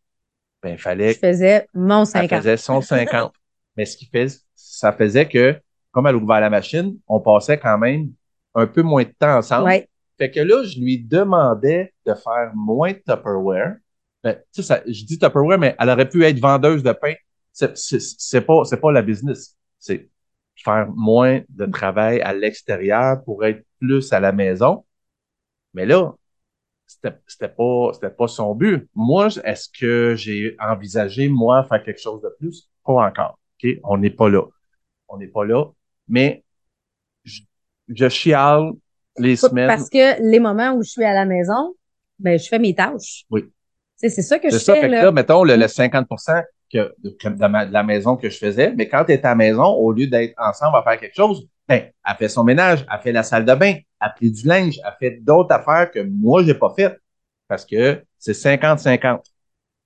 [0.62, 2.38] ben, il fallait Je faisais mon elle 50.
[2.38, 3.34] faisait son 50.
[3.76, 5.60] Mais ce qui fait, ça faisait que,
[5.92, 8.10] comme elle ouvrait la machine, on passait quand même
[8.54, 9.66] un peu moins de temps ensemble.
[9.66, 9.88] Ouais.
[10.18, 13.76] Fait que là, je lui demandais de faire moins de Tupperware.
[14.24, 17.14] Ben, tu sais, ça- je dis Tupperware, mais elle aurait pu être vendeuse de pain.
[17.74, 19.56] C'est, pas, c'est pas la business.
[19.78, 20.08] C'est
[20.56, 24.84] faire moins de travail à l'extérieur pour être plus à la maison.
[25.74, 26.14] Mais là,
[26.86, 28.88] c'était, c'était pas, c'était pas son but.
[28.94, 32.68] Moi, est-ce que j'ai envisagé, moi, faire quelque chose de plus?
[32.84, 33.38] Pas encore.
[33.62, 33.70] OK?
[33.84, 34.42] On n'est pas là.
[35.08, 35.66] On n'est pas là.
[36.08, 36.44] Mais,
[37.24, 37.42] je,
[37.88, 38.72] je chiale
[39.18, 39.68] les semaines.
[39.68, 41.74] Parce que les moments où je suis à la maison,
[42.18, 43.24] ben, je fais mes tâches.
[43.30, 43.44] Oui.
[43.96, 45.02] C'est ça que je ça, fais, fait que là.
[45.04, 46.06] là, mettons, le, le 50
[46.72, 49.64] que, de, de la maison que je faisais, mais quand tu es à la maison,
[49.64, 53.12] au lieu d'être ensemble à faire quelque chose, ben, elle fait son ménage, elle fait
[53.12, 56.54] la salle de bain, elle plie du linge, elle fait d'autres affaires que moi, j'ai
[56.54, 56.98] pas faites.
[57.46, 59.22] Parce que c'est 50-50.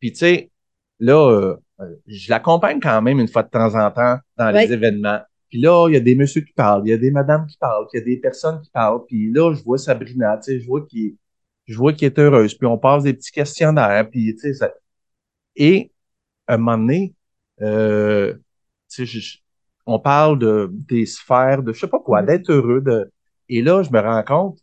[0.00, 0.50] Puis, tu sais,
[0.98, 4.72] là, euh, euh, je l'accompagne quand même une fois de temps en temps dans les
[4.72, 5.20] événements.
[5.48, 7.58] Puis là, il y a des messieurs qui parlent, il y a des madames qui
[7.58, 9.04] parlent, il y a des personnes qui parlent.
[9.06, 11.16] Puis là, je vois Sabrina, tu sais, je vois qu'il
[11.66, 12.54] je vois qu'il est heureuse.
[12.54, 14.08] Puis on passe des petits questionnaires.
[14.10, 14.72] Puis, tu sais, ça...
[15.56, 15.92] Et,
[16.46, 17.14] à un moment donné,
[17.62, 18.34] euh,
[18.96, 19.38] je-
[19.86, 22.26] on parle de, des sphères, de je sais pas quoi, Mhm.
[22.28, 22.80] d'être heureux.
[22.80, 23.10] De...
[23.48, 24.58] Et là, je me rends compte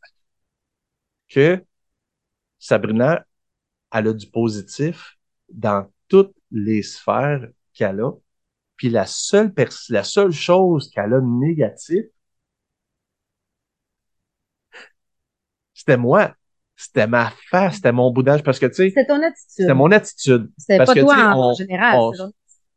[1.29, 1.63] que
[2.59, 3.25] Sabrina,
[3.93, 5.17] elle a du positif
[5.49, 8.13] dans toutes les sphères qu'elle a.
[8.77, 12.05] Puis la seule pers- la seule chose qu'elle a de négatif,
[15.73, 16.35] c'était moi.
[16.81, 18.41] C'était ma face, c'était mon boudage.
[18.41, 19.45] Parce que, tu sais, C'est ton attitude.
[19.49, 20.49] c'était mon attitude.
[20.57, 21.99] C'était pas que, toi en, on- général.
[21.99, 22.31] on-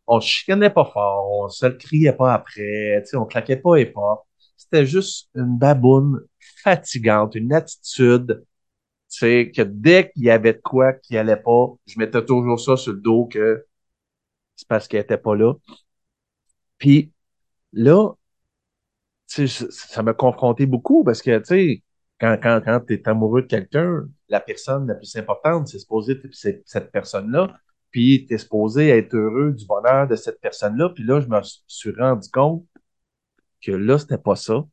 [0.08, 3.76] on chicanait pas fort, on se le criait pas après, tu sais, on claquait pas
[3.76, 4.26] les portes.
[4.56, 6.20] C'était juste une baboune
[6.64, 8.44] fatigante, une attitude,
[9.10, 12.60] tu sais, que dès qu'il y avait de quoi qui allait pas, je mettais toujours
[12.60, 13.64] ça sur le dos que
[14.56, 15.54] c'est parce qu'elle était pas là.
[16.78, 17.12] Puis
[17.72, 18.14] là,
[19.28, 21.82] tu sais, ça m'a confronté beaucoup parce que, tu sais,
[22.22, 26.12] quand, quand, quand tu es amoureux de quelqu'un, la personne la plus importante, c'est supposé
[26.12, 27.52] être c'est cette personne-là.
[27.90, 30.90] Puis tu es supposé être heureux du bonheur de cette personne-là.
[30.90, 32.64] Puis là, je me suis rendu compte
[33.60, 34.64] que là, c'était pas ça.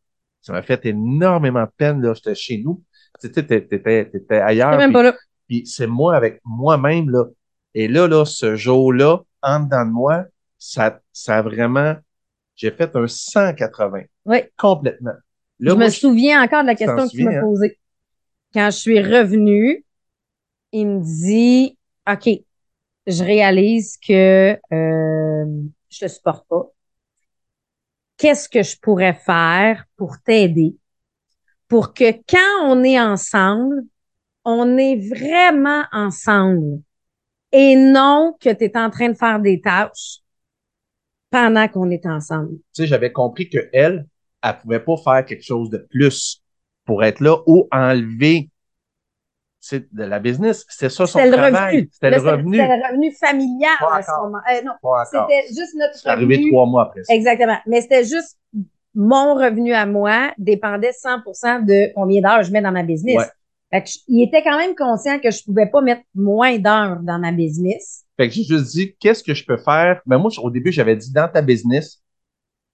[0.42, 2.02] Ça m'a fait énormément de peine.
[2.04, 2.84] Là, j'étais chez nous.
[3.20, 4.78] Tu sais, t'étais, t'étais, t'étais ailleurs.
[4.78, 5.16] Même puis- pas là.
[5.48, 7.24] puis c'est moi avec moi-même, là.
[7.74, 10.26] Et là, là, ce jour-là, en dedans de moi,
[10.60, 11.96] ça, ça a vraiment,
[12.56, 14.04] j'ai fait un 180.
[14.26, 14.38] Oui.
[14.56, 15.16] Complètement.
[15.60, 17.42] Là, je moi, me souviens encore de la question que tu m'as hein?
[17.42, 17.80] posée.
[18.54, 19.86] Quand je suis revenue,
[20.72, 21.78] il me dit
[22.10, 22.30] OK,
[23.08, 25.46] je réalise que euh,
[25.90, 26.72] je te supporte pas.
[28.18, 30.76] Qu'est-ce que je pourrais faire pour t'aider?
[31.68, 33.84] Pour que quand on est ensemble,
[34.44, 36.82] on est vraiment ensemble.
[37.52, 40.20] Et non que tu es en train de faire des tâches
[41.30, 42.58] pendant qu'on est ensemble.
[42.74, 44.08] tu sais, j'avais compris que elle,
[44.44, 46.42] elle pouvait pas faire quelque chose de plus
[46.86, 48.50] pour être là ou enlever
[49.60, 50.66] c'est de la business.
[50.70, 51.52] C'était ça son le travail.
[51.76, 51.90] revenu.
[51.92, 52.58] C'était le revenu.
[52.58, 54.38] C'était le revenu familial à ce moment.
[54.50, 54.72] Euh, non,
[55.06, 56.52] c'était juste notre C'est arrivé revenu.
[56.52, 57.14] trois mois après ça.
[57.14, 57.58] Exactement.
[57.68, 58.38] Mais c'était juste
[58.96, 63.18] mon revenu à moi dépendait 100% de combien d'heures je mets dans ma business.
[63.18, 63.26] Ouais.
[63.72, 67.20] Fait que il était quand même conscient que je pouvais pas mettre moins d'heures dans
[67.20, 68.06] ma business.
[68.18, 70.02] Fait que j'ai juste dit, qu'est-ce que je peux faire?
[70.06, 72.02] Ben, moi, au début, j'avais dit dans ta business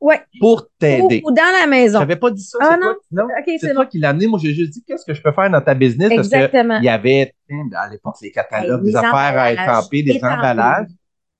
[0.01, 0.21] Ouais.
[0.39, 1.21] pour Ou, t'aider.
[1.25, 1.99] ou dans la maison.
[1.99, 2.57] J'avais pas dit ça.
[2.61, 2.93] Ah non.
[2.93, 3.89] toi, non, OK, c'est toi bon.
[3.89, 4.27] qui l'as amené.
[4.27, 6.09] Moi, j'ai juste dit, qu'est-ce que je peux faire dans ta business?
[6.13, 6.77] Parce que Exactement.
[6.77, 7.33] il y avait,
[7.75, 10.89] à l'époque, les catalogues, des affaires à étamper, des emballages.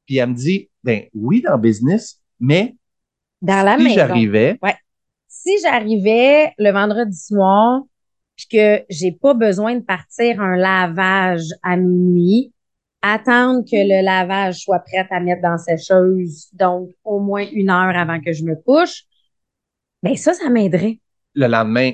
[0.05, 2.75] Puis elle me dit, ben oui, dans le business, mais
[3.41, 4.59] Dans la si j'arrivais,
[5.27, 7.81] si j'arrivais le vendredi soir
[8.35, 12.51] puis que j'ai pas besoin de partir un lavage à minuit,
[13.13, 17.69] attendre que le lavage soit prêt à mettre dans la sécheuse, donc au moins une
[17.69, 19.03] heure avant que je me couche,
[20.03, 20.99] ben ça, ça m'aiderait.
[21.33, 21.91] le lendemain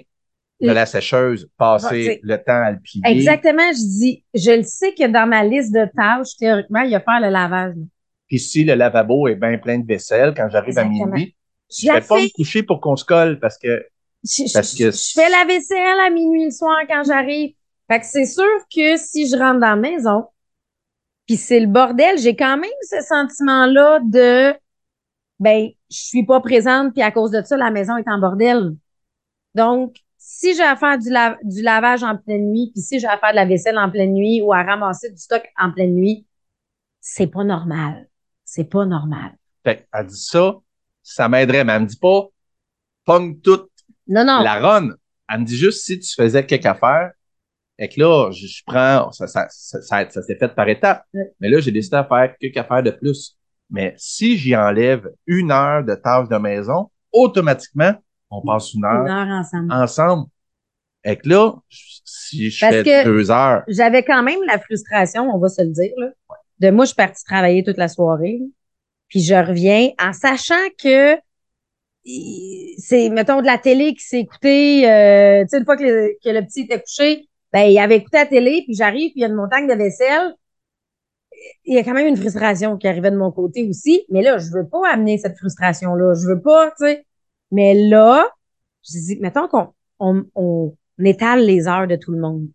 [0.59, 3.01] de Le- la sécheuse, Ah, passer c'est- le temps à le plier.
[3.05, 6.95] Exactement, je dis, je le sais que dans ma liste de tâches, théoriquement, il y
[6.95, 7.73] a faire le lavage.
[8.27, 11.35] Puis si le lavabo est bien plein de vaisselle, quand j'arrive à minuit,
[11.69, 13.83] Je je la vais pas me coucher pour qu'on se colle parce que
[14.23, 17.55] Je, je- Parce que- je fais la vaisselle à minuit le soir quand j'arrive.
[17.89, 20.25] Fait que c'est sûr que si je rentre dans la maison,
[21.31, 24.53] puis c'est le bordel, j'ai quand même ce sentiment-là de
[25.39, 28.75] ben, je suis pas présente, puis à cause de ça, la maison est en bordel.
[29.55, 33.07] Donc, si j'ai à faire du, la- du lavage en pleine nuit, puis si j'ai
[33.07, 35.95] à faire de la vaisselle en pleine nuit ou à ramasser du stock en pleine
[35.95, 36.27] nuit,
[36.99, 38.09] c'est pas normal.
[38.43, 39.31] C'est pas normal.
[39.63, 40.55] fait, elle dit ça,
[41.01, 42.25] ça m'aiderait, mais elle me dit pas
[43.05, 43.69] pogne toute
[44.05, 44.41] Non, non.
[44.41, 44.89] la run.
[45.29, 47.11] Elle me dit juste si tu faisais quelques affaires,
[47.81, 51.03] et que là, je, je prends, ça, ça, ça, ça, ça s'est fait par étapes.
[51.39, 53.35] Mais là, j'ai décidé de faire quelques affaires de plus.
[53.71, 57.93] Mais si j'y enlève une heure de tâches de maison, automatiquement,
[58.29, 59.73] on passe une heure Une heure ensemble.
[59.73, 60.25] ensemble.
[61.03, 65.39] Et que là, si je Parce fais deux heures, j'avais quand même la frustration, on
[65.39, 66.09] va se le dire, là,
[66.59, 68.41] de moi, je suis partie travailler toute la soirée,
[69.07, 71.17] puis je reviens en sachant que
[72.77, 76.17] c'est, mettons, de la télé qui s'est écoutée, euh, tu sais, une fois que le,
[76.23, 79.21] que le petit était couché, ben, il avait écouté la télé, puis j'arrive, puis il
[79.21, 80.33] y a une montagne de vaisselle.
[81.65, 84.37] Il y a quand même une frustration qui arrivait de mon côté aussi, mais là,
[84.37, 87.05] je veux pas amener cette frustration-là, je veux pas, tu sais.
[87.51, 88.29] Mais là,
[88.83, 92.47] je dis, mettons qu'on on, on étale les heures de tout le monde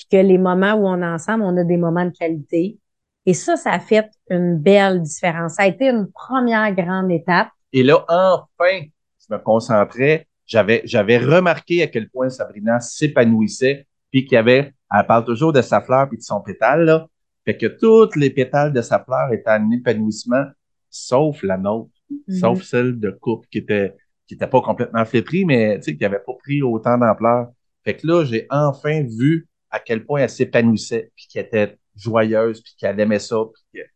[0.00, 2.78] puis que les moments où on est ensemble, on a des moments de qualité.
[3.26, 5.54] Et ça, ça a fait une belle différence.
[5.54, 7.48] Ça a été une première grande étape.
[7.72, 8.80] et là, enfin,
[9.20, 10.26] je me concentrais.
[10.50, 15.52] J'avais, j'avais remarqué à quel point Sabrina s'épanouissait, puis qu'il y avait, elle parle toujours
[15.52, 17.06] de sa fleur puis de son pétale, là.
[17.44, 20.44] Fait que toutes les pétales de sa fleur étaient en épanouissement,
[20.90, 21.92] sauf la nôtre,
[22.28, 23.94] sauf celle de coupe qui était,
[24.26, 27.50] qui était pas complètement flétrie, mais, tu sais, qui avait pas pris autant d'ampleur.
[27.84, 32.60] Fait que là, j'ai enfin vu à quel point elle s'épanouissait, puis qu'elle était joyeuse,
[32.60, 33.86] puis qu'elle aimait ça, puis que...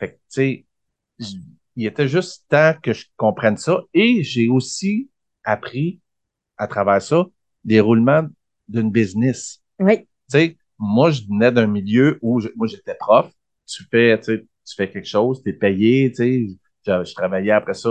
[0.00, 0.66] Fait que, tu sais,
[1.76, 3.82] il était juste temps que je comprenne ça.
[3.92, 5.10] Et j'ai aussi
[5.44, 6.00] appris,
[6.56, 7.26] à travers ça,
[7.64, 8.26] des roulements
[8.68, 9.60] d'une business.
[9.78, 9.98] Oui.
[10.00, 13.30] Tu sais, moi, je venais d'un milieu où je- moi, j'étais prof.
[13.66, 16.46] Tu fais, tu sais, tu fais quelque chose, t'es payé, tu sais.
[16.86, 17.90] Je, je travaillais après ça.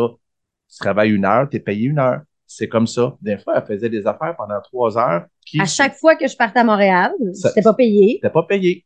[0.70, 2.22] Tu travailles une heure, t'es payé une heure.
[2.46, 3.16] C'est comme ça.
[3.22, 5.26] Des fois, elle faisait des affaires pendant trois heures
[5.60, 8.16] À chaque fois que je partais à Montréal, j'étais pas payée.
[8.16, 8.86] n'étaient pas payées.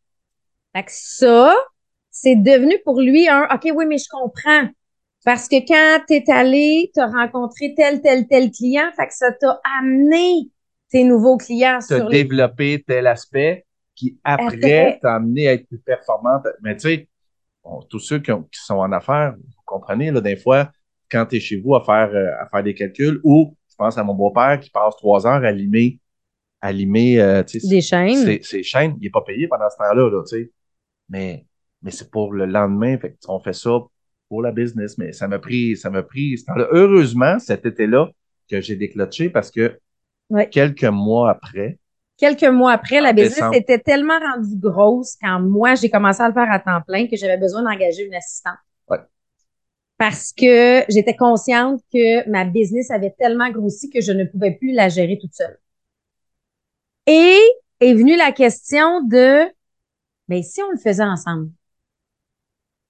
[0.75, 1.55] Fait que ça,
[2.11, 4.67] c'est devenu pour lui un OK, oui, mais je comprends.
[5.25, 9.59] Parce que quand t'es allé, t'as rencontré tel, tel, tel client, fait que ça t'a
[9.79, 10.51] amené
[10.91, 12.23] tes nouveaux clients T'as sur les.
[12.23, 13.65] développé tel aspect
[13.95, 16.45] qui, après, t'a amené à être plus performante.
[16.61, 17.09] Mais tu sais,
[17.63, 20.71] bon, tous ceux qui, ont- qui sont en affaires, vous comprenez, là, des fois,
[21.11, 23.97] quand tu es chez vous à faire, euh, à faire des calculs, ou je pense
[23.97, 25.99] à mon beau-père qui passe trois heures à limer,
[26.61, 28.15] à limer, euh, tu sais, Des chaînes.
[28.25, 30.51] ses, ses chaînes, il est pas payé pendant ce temps-là, là, tu sais.
[31.09, 31.45] Mais,
[31.81, 33.79] mais c'est pour le lendemain, fait on fait ça
[34.29, 36.67] pour la business, mais ça m'a pris, ça m'a pris ce temps-là.
[36.71, 38.09] Heureusement, cet été-là,
[38.49, 39.79] que j'ai déclenché parce que
[40.29, 40.49] Ouais.
[40.49, 41.77] quelques mois après,
[42.17, 43.55] Quelques mois après, la business décembre.
[43.55, 47.17] était tellement rendue grosse quand moi, j'ai commencé à le faire à temps plein que
[47.17, 48.57] j'avais besoin d'engager une assistante.
[48.89, 48.99] Ouais.
[49.97, 54.71] Parce que j'étais consciente que ma business avait tellement grossi que je ne pouvais plus
[54.71, 55.57] la gérer toute seule.
[57.05, 57.37] Et
[57.81, 59.43] est venue la question de,
[60.29, 61.49] mais si on le faisait ensemble?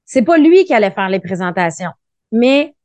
[0.06, 1.92] C'est pas lui qui allait faire les présentations,
[2.32, 2.76] mais,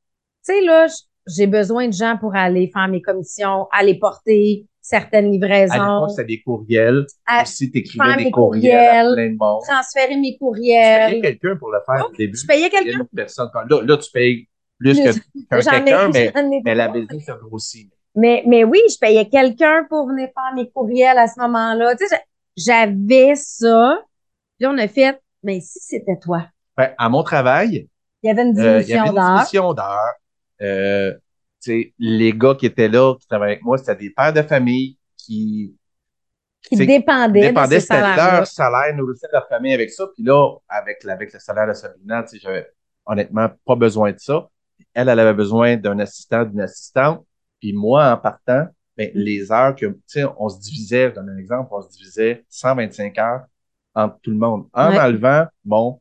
[0.44, 0.86] tu sais, là,
[1.26, 5.76] j'ai besoin de gens pour aller faire mes commissions, aller porter certaines à livraisons.
[5.78, 7.06] l'époque, c'était des courriels.
[7.26, 9.62] à Aussi, t'écrivais faire des courriels à courriels, plein de monde.
[9.62, 11.20] transférer mes Tu payais courriels.
[11.22, 12.36] quelqu'un pour le faire au début.
[12.36, 13.06] Je payais quelqu'un?
[13.14, 13.50] personne.
[13.54, 14.48] Là, là, tu payes
[14.78, 15.08] plus que
[15.52, 16.32] ai- quelqu'un, mais,
[16.64, 17.90] mais la business a grossi.
[18.16, 21.94] Mais, mais oui, je payais quelqu'un pour venir faire mes courriels à ce moment-là.
[21.96, 22.20] Tu sais,
[22.56, 24.02] j'avais ça.
[24.58, 26.46] Puis on a fait, mais si c'était toi,
[26.80, 27.88] Ben, à mon travail,
[28.22, 30.14] il y avait une euh, une d'heures.
[30.62, 31.14] Euh,
[31.98, 35.76] les gars qui étaient là, qui travaillaient avec moi, c'était des pères de famille qui
[36.62, 40.06] qui dépendaient, dépendaient, de ce salaire leur salaire, nourrissaient leur famille avec ça.
[40.14, 42.66] Puis là, avec, avec le salaire de Sabrina, tu sais, j'avais
[43.04, 44.48] honnêtement pas besoin de ça.
[44.94, 47.26] Elle, elle avait besoin d'un assistant, d'une assistante.
[47.60, 48.66] Puis moi, en partant,
[48.96, 51.90] ben, les heures que, tu sais, on se divisait, je donne un exemple, on se
[51.90, 53.42] divisait 125 heures
[53.94, 54.66] entre tout le monde.
[54.72, 54.98] En Ouais.
[54.98, 55.99] enlevant, bon,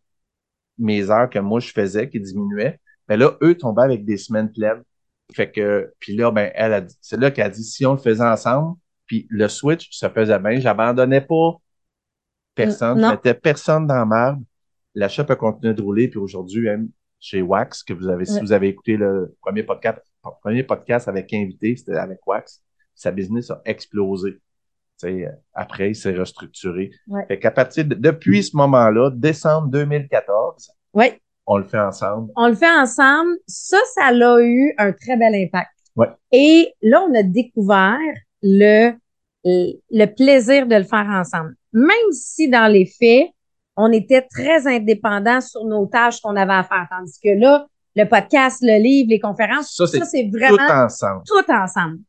[0.79, 4.51] mes heures que moi je faisais qui diminuaient, ben là, eux tombaient avec des semaines
[4.51, 4.83] pleines.
[5.33, 7.93] Fait que, puis là, ben, elle a dit, c'est là qu'elle a dit, si on
[7.93, 11.57] le faisait ensemble, puis le switch se faisait bien, j'abandonnais pas
[12.55, 14.43] personne, je mettais personne dans la merde.
[14.95, 18.33] La shop a continué de rouler, puis aujourd'hui, même chez Wax, que vous avez, si
[18.35, 18.41] Ouais.
[18.41, 19.99] vous avez écouté le premier podcast,
[20.41, 22.63] premier podcast avec invité, c'était avec Wax,
[22.95, 24.39] sa business a explosé.
[25.53, 26.91] Après, il s'est restructuré.
[27.07, 27.25] Ouais.
[27.27, 31.07] Fait qu'à partir de, depuis ce moment-là, décembre 2014, Oui,
[31.45, 32.31] on le fait ensemble.
[32.35, 33.31] on le fait ensemble.
[33.47, 35.69] Ça, ça a eu un très bel impact.
[35.95, 36.09] Ouais.
[36.31, 37.97] Et là, on a découvert
[38.41, 38.91] le,
[39.45, 41.55] le plaisir de le faire ensemble.
[41.73, 43.29] Même si dans les faits,
[43.77, 46.87] on était très indépendants sur nos tâches qu'on avait à faire.
[46.89, 51.21] Tandis que là, le podcast, le livre, les conférences, Ça, c'est c'est Tout vraiment ensemble.
[51.25, 51.99] tout ensemble.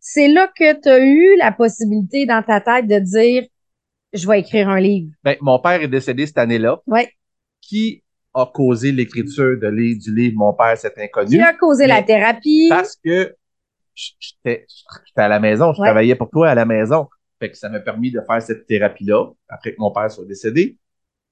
[0.00, 3.46] C'est là que tu as eu la possibilité dans ta tête de dire,
[4.12, 5.12] je vais écrire un livre.
[5.22, 6.80] Ben, mon père est décédé cette année-là.
[6.86, 7.02] Oui.
[7.60, 11.36] Qui a causé l'écriture de livre, du livre Mon père, c'est inconnu?
[11.36, 12.66] Qui a causé la thérapie?
[12.70, 13.34] Parce que
[13.94, 14.66] j'étais
[15.16, 15.86] à la maison, je Ouais.
[15.88, 17.08] travaillais pour toi à la maison.
[17.38, 20.76] Fait que ça m'a permis de faire cette thérapie-là, après que mon père soit décédé.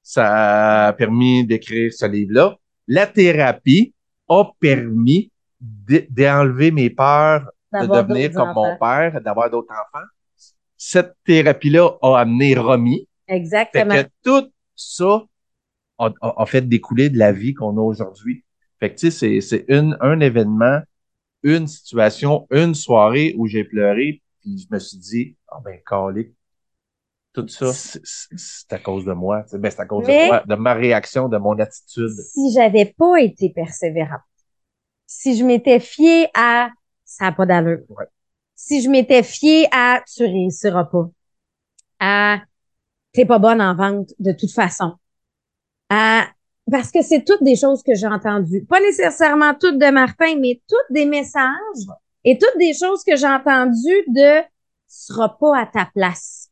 [0.02, 2.56] Ça a permis d'écrire ce livre-là.
[2.86, 3.94] La thérapie
[4.28, 10.04] a permis d'enlever mes peurs de devenir comme mon père, d'avoir d'autres enfants.
[10.76, 13.08] Cette thérapie-là a amené Romy.
[13.26, 13.94] Fait Exactement.
[13.94, 15.24] que tout ça
[15.98, 18.44] a, a- a fait découler de la vie qu'on a aujourd'hui.
[18.80, 20.80] Fait que, tu sais, c'est, c'est une, un événement,
[21.42, 26.32] une situation, une soirée où j'ai pleuré, puis je me suis dit, ah ben, calique,
[27.32, 29.44] tout ça, c'est, à cause de moi.
[29.52, 32.08] Ben, c'est à cause Mais- de moi, de ma réaction, de mon attitude.
[32.32, 34.20] si j'avais pas été persévérante,
[35.06, 36.70] si je m'étais fiée à
[37.08, 38.04] ça n'a pas d'allure, Ouais.
[38.54, 41.08] si je m'étais fiée à tu réussiras pas,
[42.00, 42.42] à
[43.12, 44.94] t'es pas bonne en vente de toute façon,
[45.88, 46.26] à
[46.70, 50.60] parce que c'est toutes des choses que j'ai entendues, pas nécessairement toutes de Martin, mais
[50.68, 51.86] toutes des messages
[52.24, 54.46] et toutes des choses que j'ai entendues de tu
[54.86, 56.50] seras pas à ta place.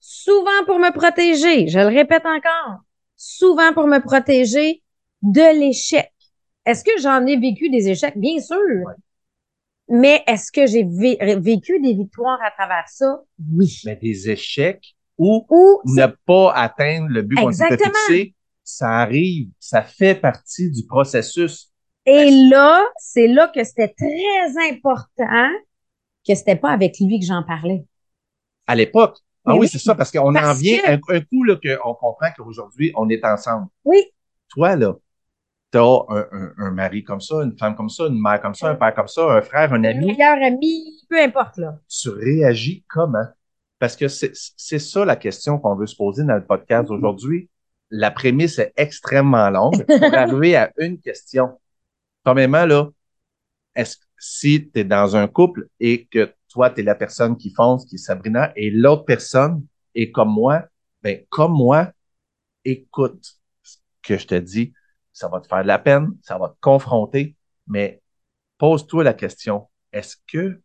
[0.00, 2.80] Souvent pour me protéger, je le répète encore,
[3.16, 4.82] souvent pour me protéger
[5.22, 6.12] de l'échec.
[6.66, 8.18] Est-ce que j'en ai vécu des échecs?
[8.18, 8.58] Bien sûr.
[9.90, 13.22] Mais est-ce que j'ai vé- vécu des victoires à travers ça?
[13.52, 13.80] Oui.
[13.84, 19.50] Mais des échecs ou Ou ne pas atteindre le but qu'on s'était fixé, ça arrive,
[19.58, 21.70] ça fait partie du processus.
[22.06, 25.50] Et là, c'est là que c'était très important
[26.26, 27.84] que c'était pas avec lui que j'en parlais.
[28.66, 29.18] À l'époque?
[29.44, 31.94] Ah oui, oui, c'est ça, parce qu'on en vient que- un, un coup là, qu'on
[31.94, 33.66] comprend qu'aujourd'hui, on est ensemble.
[33.84, 34.04] Oui.
[34.48, 34.94] Toi, là,
[35.70, 38.70] t'as un, un, un mari comme ça, une femme comme ça, une mère comme ça,
[38.70, 40.06] un père comme ça, un frère, un Un ami.
[40.06, 41.78] meilleur ami, peu importe là.
[41.88, 43.26] Tu réagis comment?
[43.78, 46.94] Parce que c'est ça la question qu'on veut se poser dans le podcast Mm-hmm.
[46.94, 47.48] aujourd'hui.
[47.90, 51.58] La prémisse est extrêmement longue pour arriver à une question.
[52.22, 52.88] Premièrement, là,
[53.74, 57.36] est-ce que si tu es dans un couple et que toi, tu es la personne
[57.36, 59.64] qui fonce, qui est Sabrina, et l'autre personne
[59.94, 60.64] est comme moi,
[61.02, 61.90] ben comme moi,
[62.64, 64.72] écoute ce que je te dis.
[65.20, 68.00] Ça va te faire de la peine, ça va te confronter, mais
[68.56, 69.68] pose-toi la question.
[69.92, 70.62] Est-ce que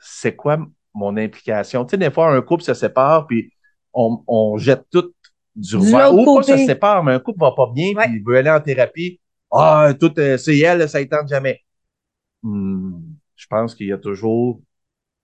[0.00, 0.58] c'est quoi
[0.94, 1.84] mon implication?
[1.84, 3.52] Tu sais, des fois, un couple se sépare, puis
[3.92, 5.12] on, on jette tout
[5.56, 6.14] du Du revers.
[6.14, 8.04] Ou pas se sépare, mais un couple va pas bien, Ouais.
[8.06, 9.20] puis il veut aller en thérapie.
[9.50, 11.60] Ah, tout, euh, c'est elle, ça ne tente jamais.
[12.44, 13.00] Hmm,
[13.34, 14.60] je pense qu'il y a toujours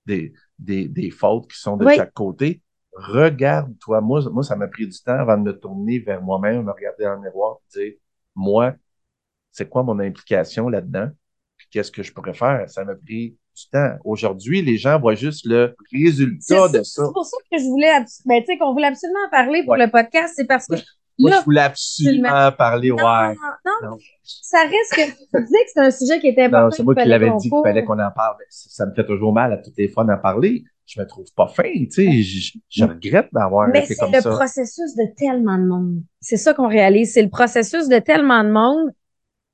[0.06, 1.94] des, des, des fautes qui sont de Oui.
[1.94, 2.62] chaque côté.
[2.96, 4.00] Regarde-toi.
[4.00, 7.04] Moi, moi, ça m'a pris du temps avant de me tourner vers moi-même, me regarder
[7.04, 7.92] dans le miroir dire,
[8.34, 8.74] moi,
[9.50, 11.08] c'est quoi mon implication là-dedans?
[11.70, 12.68] Qu'est-ce que je pourrais faire?
[12.68, 13.96] Ça m'a pris du temps.
[14.04, 17.04] Aujourd'hui, les gens voient juste le résultat de ça.
[17.06, 17.92] C'est pour ça que je voulais,
[18.26, 19.84] ben, tu sais, qu'on voulait absolument en parler pour Ouais.
[19.84, 20.74] le podcast, c'est parce que
[21.18, 23.00] Moi, là, je voulais absolument parler, ouais.
[23.02, 23.98] non, non, Non.
[24.24, 25.02] ça reste que
[25.38, 26.64] tu disais que c'est un sujet qui était important.
[26.64, 28.36] Non, c'est moi qui l'avais dit qu'il fallait qu'on en parle.
[28.50, 30.64] Ça me fait toujours mal à toutes les fois d'en parler.
[30.86, 32.22] Je me trouve pas fin, tu sais.
[32.22, 34.30] Je, je regrette d'avoir Mais été c'est comme le ça.
[34.30, 36.02] processus de tellement de monde.
[36.20, 37.12] C'est ça qu'on réalise.
[37.14, 38.90] C'est le processus de tellement de monde.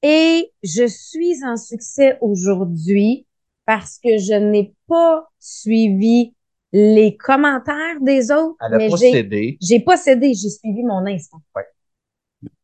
[0.02, 3.26] Et je suis en succès aujourd'hui
[3.66, 6.34] parce que je n'ai pas suivi
[6.72, 9.58] les commentaires des autres, Elle a mais pas j'ai, cédé.
[9.60, 11.40] j'ai pas cédé, j'ai suivi mon instinct.
[11.54, 11.64] Ouais.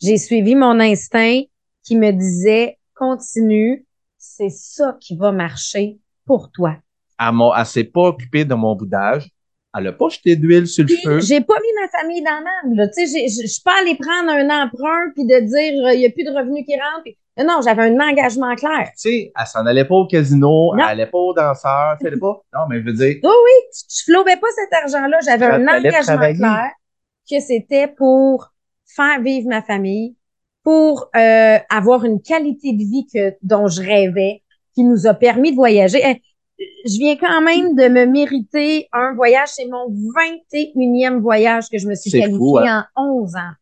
[0.01, 1.43] J'ai suivi mon instinct
[1.83, 3.85] qui me disait, continue,
[4.17, 6.77] c'est ça qui va marcher pour toi.
[7.21, 9.29] Elle, elle s'est pas occupée de mon boudage.
[9.79, 11.21] Elle a pas jeté d'huile sur le Puis, feu.
[11.21, 12.41] j'ai pas mis ma famille dans
[12.97, 16.07] j'ai- je je suis pas allée prendre un emprunt puis de dire, euh, il y
[16.07, 17.03] a plus de revenus qui rentrent.
[17.05, 18.87] puis- Non, j'avais un engagement clair.
[18.93, 20.79] Tu sais, elle s'en allait pas au casino, Non.
[20.79, 22.41] elle allait pas au danseur, tu sais, elle pas.
[22.55, 25.19] Non, mais je veux dire, Oui, oui, je flobais pas cet argent-là.
[25.23, 26.39] J'avais un engagement travailler.
[26.39, 26.71] clair
[27.31, 28.49] que c'était pour
[28.87, 30.17] faire vivre ma famille,
[30.63, 34.43] pour euh, avoir une qualité de vie que dont je rêvais,
[34.75, 36.01] qui nous a permis de voyager.
[36.03, 36.23] Eh,
[36.59, 39.49] Je viens quand même de me mériter un voyage.
[39.49, 42.87] C'est mon 21e voyage que je me suis qualifiée fou, hein?
[42.95, 43.53] en 11 ans.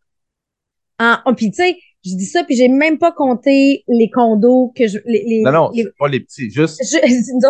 [1.01, 4.73] En, oh, puis tu sais, je dis ça, puis j'ai même pas compté les condos
[4.77, 4.99] que je...
[5.07, 7.41] Les, les- non, non, les- pas les petits, juste, je-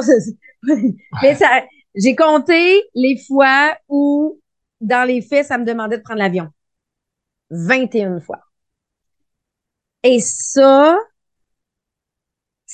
[0.67, 0.93] non,
[1.23, 1.63] mais ça,
[1.95, 4.41] j'ai compté les fois où,
[4.81, 6.49] dans les faits, ça me demandait de prendre l'avion.
[7.51, 8.41] 21 fois.
[10.03, 10.97] Et ça,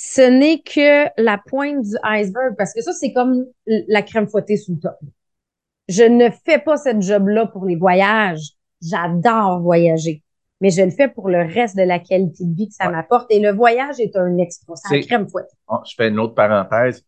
[0.03, 4.57] ce n'est que la pointe du iceberg, parce que ça, c'est comme la crème fouettée
[4.57, 4.97] sous le top.
[5.87, 8.53] Je ne fais pas cette job-là pour les voyages.
[8.81, 10.23] J'adore voyager.
[10.59, 12.93] Mais je le fais pour le reste de la qualité de vie que ça Ouais.
[12.93, 13.31] m'apporte.
[13.31, 14.73] Et le voyage est un extra.
[14.75, 15.53] C'est la crème fouettée.
[15.67, 17.05] Oh, je fais une autre parenthèse.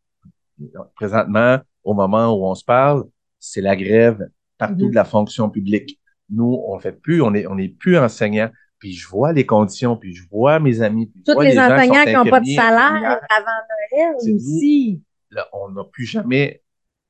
[0.96, 3.06] Présentement, au moment où on se parle,
[3.40, 4.28] c'est la grève
[4.60, 4.90] partout Mhm.
[4.92, 6.00] de la fonction publique.
[6.30, 8.50] Nous, on fait plus, on est, on est plus enseignants.
[8.84, 11.72] Puis je vois les conditions, puis je vois mes amis, puis je Tous les gens
[11.72, 13.62] enseignants qui n'ont pas de salaire avant
[13.96, 14.36] Noël nous.
[14.36, 15.02] aussi.
[15.32, 16.62] Là, on n'a plus jamais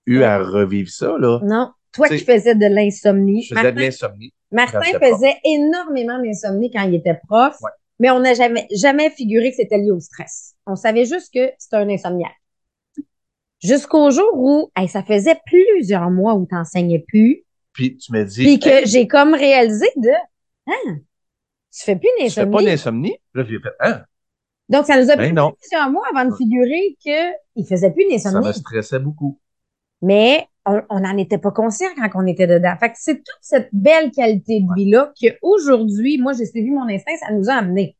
[0.05, 1.39] eu à revivre ça, là.
[1.43, 1.71] Non.
[1.91, 3.41] Toi qui faisais de l'insomnie.
[3.41, 4.33] Je faisais Martin, de l'insomnie.
[4.51, 7.71] Martin faisait énormément d'insomnie quand il était prof, Ouais.
[7.97, 10.53] mais on n'a jamais, jamais figuré que c'était lié au stress.
[10.67, 12.39] On savait juste que c'était un insomniaque.
[13.63, 18.23] Jusqu'au jour où hey, ça faisait plusieurs mois où tu n'enseignais plus, Puis tu me
[18.25, 20.11] dis, puis que Hey, j'ai comme réalisé de
[20.67, 20.99] Hein,
[21.73, 22.65] tu fais plus tu fais pas d'insomnie.
[22.65, 23.17] d'insomnie?
[23.33, 24.03] Là, j'ai fait, hein,
[24.69, 25.53] Donc, ça nous a pris ben non.
[25.59, 28.47] plusieurs mois avant de figurer qu'il faisait plus Ça d'insomnie.
[28.47, 29.39] me stressait beaucoup.
[30.01, 32.75] mais on on n'en était pas conscient quand on était dedans.
[32.79, 37.17] Fait que c'est toute cette belle qualité de vie-là qu'aujourd'hui, moi, j'ai suivi mon instinct,
[37.17, 37.97] ça nous a amené.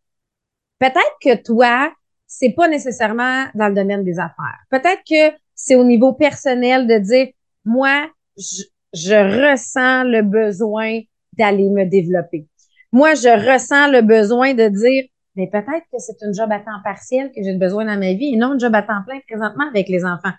[0.80, 1.92] Peut-être que toi,
[2.28, 4.60] c'est pas nécessairement dans le domaine des affaires.
[4.70, 7.28] Peut-être que c'est au niveau personnel de dire,
[7.66, 8.64] moi, je,
[8.94, 11.02] je ressens le besoin
[11.38, 12.48] d'aller me développer.
[12.94, 15.04] Moi, je ressens le besoin de dire,
[15.36, 18.34] mais peut-être que c'est une job à temps partiel que j'ai besoin dans ma vie
[18.34, 20.32] et non une job à temps plein présentement avec les enfants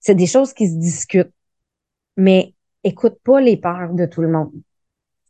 [0.00, 1.32] c'est des choses qui se discutent.
[2.16, 4.52] Mais écoute pas les peurs de tout le monde.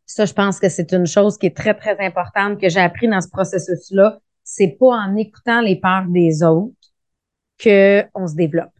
[0.06, 3.08] Ça, je pense que c'est une chose qui est très, très importante que j'ai appris
[3.08, 4.18] dans ce processus-là.
[4.42, 6.74] C'est pas en écoutant les peurs des autres
[7.58, 8.72] que on se développe.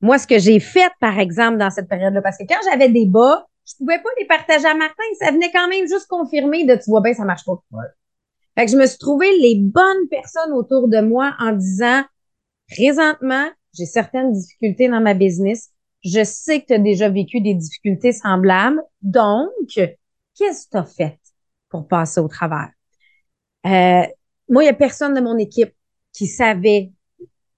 [0.00, 3.06] Moi, ce que j'ai fait, par exemple, dans cette période-là, parce que quand j'avais des
[3.06, 5.02] bas, je pouvais pas les partager à Martin.
[5.20, 7.62] Ça venait quand même juste confirmer de, tu vois bien, ça marche pas.
[7.72, 7.86] Ouais.
[8.56, 12.02] Fait que je me suis trouvé les bonnes personnes autour de moi en disant,
[12.68, 15.70] présentement, j'ai certaines difficultés dans ma business.
[16.04, 18.82] Je sais que tu as déjà vécu des difficultés semblables.
[19.02, 21.18] Donc, qu'est-ce que tu as fait
[21.68, 22.70] pour passer au travers?
[23.66, 24.02] Euh,
[24.48, 25.72] moi, il n'y a personne de mon équipe
[26.12, 26.90] qui savait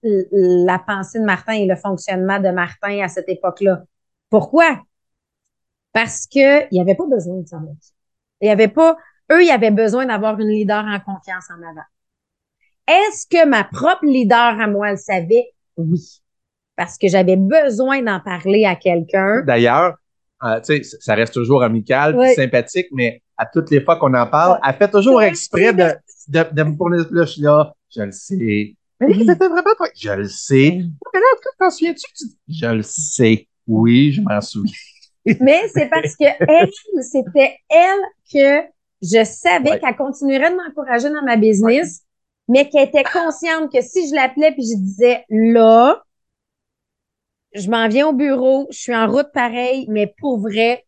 [0.03, 3.85] la pensée de Martin et le fonctionnement de Martin à cette époque-là.
[4.29, 4.83] Pourquoi?
[5.93, 7.93] Parce que il n'y avait pas besoin de savoir ça.
[8.41, 8.97] Il y avait pas,
[9.31, 11.87] eux, ils avaient besoin d'avoir une leader en confiance en avant.
[12.89, 15.47] Est-ce que ma propre leader à moi le savait?
[15.77, 16.21] Oui.
[16.77, 19.43] Parce que j'avais besoin d'en parler à quelqu'un.
[19.43, 19.95] D'ailleurs,
[20.43, 22.35] euh, tu sais, ça reste toujours amical, Oui.
[22.35, 25.91] sympathique, mais à toutes les fois qu'on en parle, elle fait toujours exprès de,
[26.29, 28.37] de, de me fournir là, je là, je le sais.
[29.01, 29.25] Mais Oui.
[29.27, 29.89] c'était vraiment toi.
[29.95, 30.81] Je le sais.
[31.15, 31.27] Mais là,
[31.59, 32.07] t'en souviens-tu
[32.49, 33.49] je le sais.
[33.67, 34.73] Oui, je m'en souviens.
[35.41, 36.71] Mais c'est parce que elle,
[37.03, 38.01] c'était elle
[38.33, 38.69] que
[39.03, 39.81] je savais Ouais.
[39.81, 42.03] qu'elle continuerait de m'encourager dans ma business,
[42.49, 46.03] mais qu'elle était consciente que si je l'appelais puis je disais là,
[47.55, 50.87] je m'en viens au bureau, je suis en route pareil, mais pour vrai,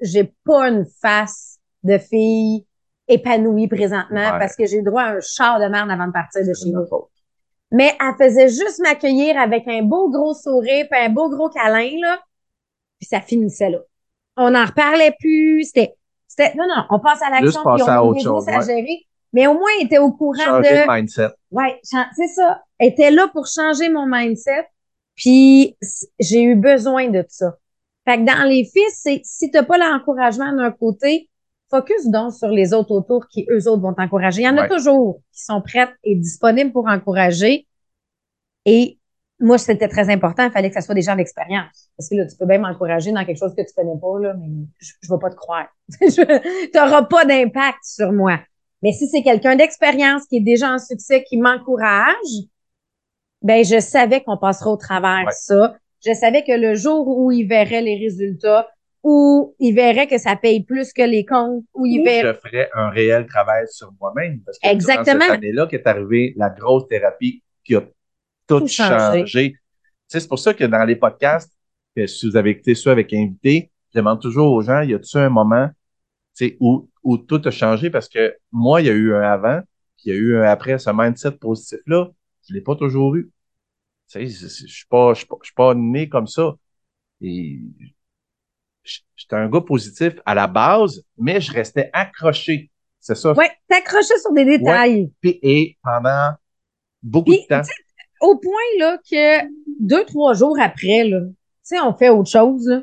[0.00, 2.66] j'ai pas une face de fille
[3.08, 4.38] épanouie présentement Ouais.
[4.38, 6.70] parce que j'ai le droit à un char de merde avant de partir de chez
[6.70, 6.84] nous.
[7.72, 11.90] Mais elle faisait juste m'accueillir avec un beau gros sourire puis un beau gros câlin,
[12.00, 12.18] là.
[13.00, 13.78] Puis ça finissait là.
[14.36, 15.64] On n'en reparlait plus.
[15.64, 15.94] C'était,
[16.28, 18.76] c'était, non, non, on passe à l'action puis on à autre chose, business à ouais.
[18.76, 19.06] gérer.
[19.32, 21.28] Mais au moins, elle était au courant Changer de, de mindset.
[21.50, 22.62] ouais, c'est ça.
[22.78, 24.66] Elle était là pour changer mon mindset.
[25.14, 25.76] Puis
[26.18, 27.56] j'ai eu besoin de ça.
[28.06, 31.28] Fait que dans les fils, c'est, si t'as pas l'encouragement d'un côté,
[31.70, 34.42] focus donc sur les autres autour qui, eux autres, vont t'encourager.
[34.42, 37.66] Il y en a toujours qui sont prêtes et disponibles pour encourager.
[38.64, 38.98] Et
[39.40, 40.44] moi, c'était très important.
[40.44, 41.90] Il fallait que ça soit des gens d'expérience.
[41.96, 44.34] Parce que là, tu peux bien m'encourager dans quelque chose que tu connais pas, là,
[44.38, 45.66] mais je, je vais pas te croire.
[46.00, 46.20] tu
[46.74, 48.38] n'auras pas d'impact sur moi.
[48.82, 52.14] Mais si c'est quelqu'un d'expérience qui est déjà en succès, qui m'encourage,
[53.42, 55.32] ben, je savais qu'on passera au travers Ouais.
[55.32, 55.76] ça.
[56.04, 58.68] Je savais que le jour où il verrait les résultats,
[59.02, 62.68] où il verrait que ça paye plus que les comptes, où il verrait je ferais
[62.74, 64.40] un réel travail sur moi-même.
[64.44, 65.20] Parce que Exactement.
[65.22, 67.82] cette année-là qu'est arrivée la grosse thérapie qui a
[68.58, 69.54] tout, changé.
[70.06, 71.52] c'est pour ça que dans les podcasts,
[71.96, 75.18] que si vous avez écouté ça avec invité, je demande toujours aux gens, y a-tu
[75.18, 75.70] un moment
[76.60, 77.90] où, où tout a changé?
[77.90, 79.60] Parce que moi, il y a eu un avant,
[79.96, 80.78] puis il y a eu un après.
[80.78, 82.08] Ce mindset positif-là,
[82.48, 83.30] je l'ai pas toujours eu.
[84.14, 86.54] Je je suis pas, né comme ça.
[87.20, 87.60] Et
[88.82, 92.70] j'étais un gars positif à la base, mais je restais accroché.
[92.98, 93.32] C'est ça?
[93.32, 95.12] Ouais, t'accrochais sur des détails.
[95.22, 96.34] Et pendant
[97.02, 97.62] beaucoup de temps.
[98.20, 99.48] Tu au point là que
[99.80, 101.20] deux, trois jours après, là,
[101.66, 102.82] tu on fait autre chose, là.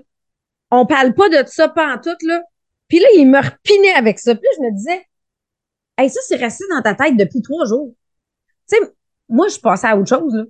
[0.72, 2.44] On parle pas de ça tout, là.
[2.88, 4.36] Puis là, il me repinait avec ça.
[4.36, 5.06] Puis je me disais,
[5.98, 7.94] hey, ça, c'est resté dans ta tête depuis trois jours.
[8.70, 8.94] Tu sais,
[9.30, 10.44] moi, je passais à autre chose, là.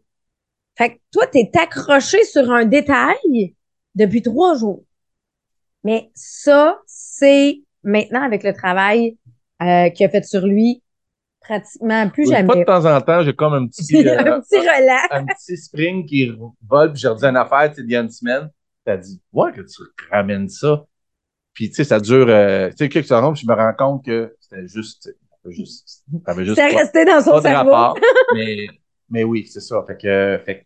[0.77, 3.55] Fait que toi, t'es accroché sur un détail
[3.95, 4.83] depuis trois jours.
[5.83, 9.17] Mais ça, c'est maintenant avec le travail
[9.61, 10.83] euh, qu'il a fait sur lui,
[11.47, 12.65] pratiquement plus Pas de jamais.
[12.65, 15.07] temps en temps, j'ai comme un petit, euh, un petit relais.
[15.11, 16.31] un petit spring qui
[16.67, 18.49] vole, puis j'ai redit une affaire, tu sais, il y a une semaine.
[18.85, 19.81] T'as dit, ouais, que tu
[20.11, 20.85] ramènes ça.
[21.53, 24.05] Puis, tu sais, ça dure, euh, tu sais, quelques secondes, puis je me rends compte
[24.05, 25.09] que c'était juste,
[25.47, 27.71] juste, t'avais juste C'est pas- resté dans son cerveau.
[27.71, 27.97] rapport.
[28.35, 28.67] mais,
[29.09, 29.83] mais oui, c'est ça.
[29.87, 30.65] Fait que, fait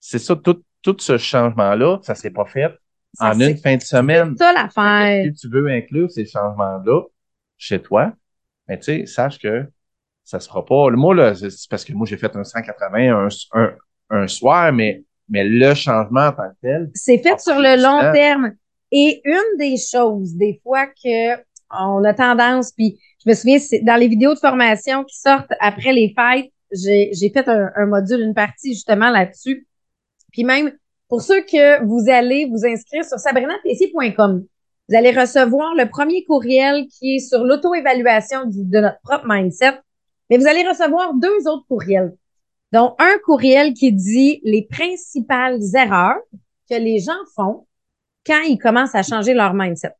[0.00, 2.72] c'est ça, tout, tout ce changement-là, ça s'est pas fait
[3.14, 4.36] Ça, en une c'est fin de semaine.
[4.36, 5.24] ça l'affaire.
[5.26, 7.02] Si tu veux inclure ces changements-là
[7.58, 8.12] chez toi,
[8.68, 9.66] mais tu sais, sache que
[10.24, 10.90] ça se fera pas.
[10.90, 13.74] Le mot, là, c'est parce que moi, j'ai fait un 180 un, un,
[14.10, 18.00] un soir, mais, mais le changement en tant que tel, C'est fait sur le long
[18.00, 18.12] temps.
[18.12, 18.52] terme.
[18.90, 21.36] Et une des choses, des fois que
[21.70, 25.52] on a tendance, puis je me souviens, c'est dans les vidéos de formation qui sortent
[25.60, 29.66] après les fêtes, j'ai j'ai fait un, un module, une partie justement là-dessus.
[30.32, 30.72] Puis même,
[31.08, 34.44] pour ceux que vous allez vous inscrire sur sabrinatessier.com,
[34.88, 39.80] vous allez recevoir le premier courriel qui est sur l'auto-évaluation de notre propre mindset,
[40.28, 42.16] mais vous allez recevoir deux autres courriels.
[42.72, 46.20] Donc, un courriel qui dit les principales erreurs
[46.68, 47.66] que les gens font
[48.26, 49.94] quand ils commencent à changer leur mindset.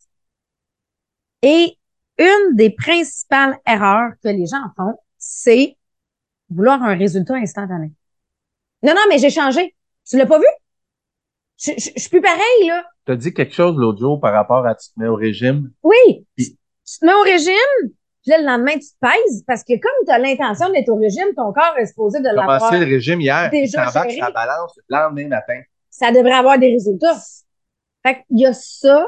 [1.43, 1.77] Et
[2.19, 5.77] une des principales erreurs que les gens font, c'est
[6.49, 7.93] vouloir un résultat instantané.
[8.83, 9.75] Non, non, mais j'ai changé.
[10.05, 10.47] Tu l'as pas vu?
[11.59, 12.85] Je suis plus pareil, là.
[13.07, 15.71] Tu as dit quelque chose l'autre jour par rapport à tu te mets au régime?
[15.83, 16.27] Oui.
[16.37, 17.91] Puis- Tu te mets au régime,
[18.23, 20.97] puis là, le lendemain, tu te pèses, parce que comme tu as l'intention d'être au
[20.97, 22.59] régime, ton corps est supposé de l'avoir.
[22.59, 25.61] commencé le régime hier, Déjà sur la balance le lendemain matin.
[25.91, 27.17] ça devrait avoir des résultats.
[28.05, 29.07] Fait qu'il y a ça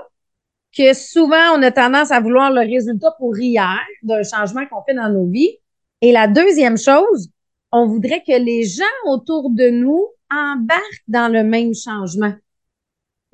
[0.77, 4.95] que souvent on a tendance à vouloir le résultat pour hier d'un changement qu'on fait
[4.95, 5.59] dans nos vies.
[6.01, 7.29] Et la deuxième chose,
[7.73, 12.33] on voudrait que les gens autour de nous embarquent dans le même changement.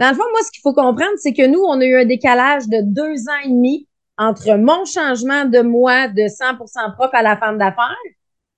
[0.00, 2.06] Dans le fond, moi, ce qu'il faut comprendre, c'est que nous, on a eu un
[2.06, 3.86] décalage de deux ans et demi
[4.16, 7.94] entre mon changement de moi de 100% propre à la femme d'affaires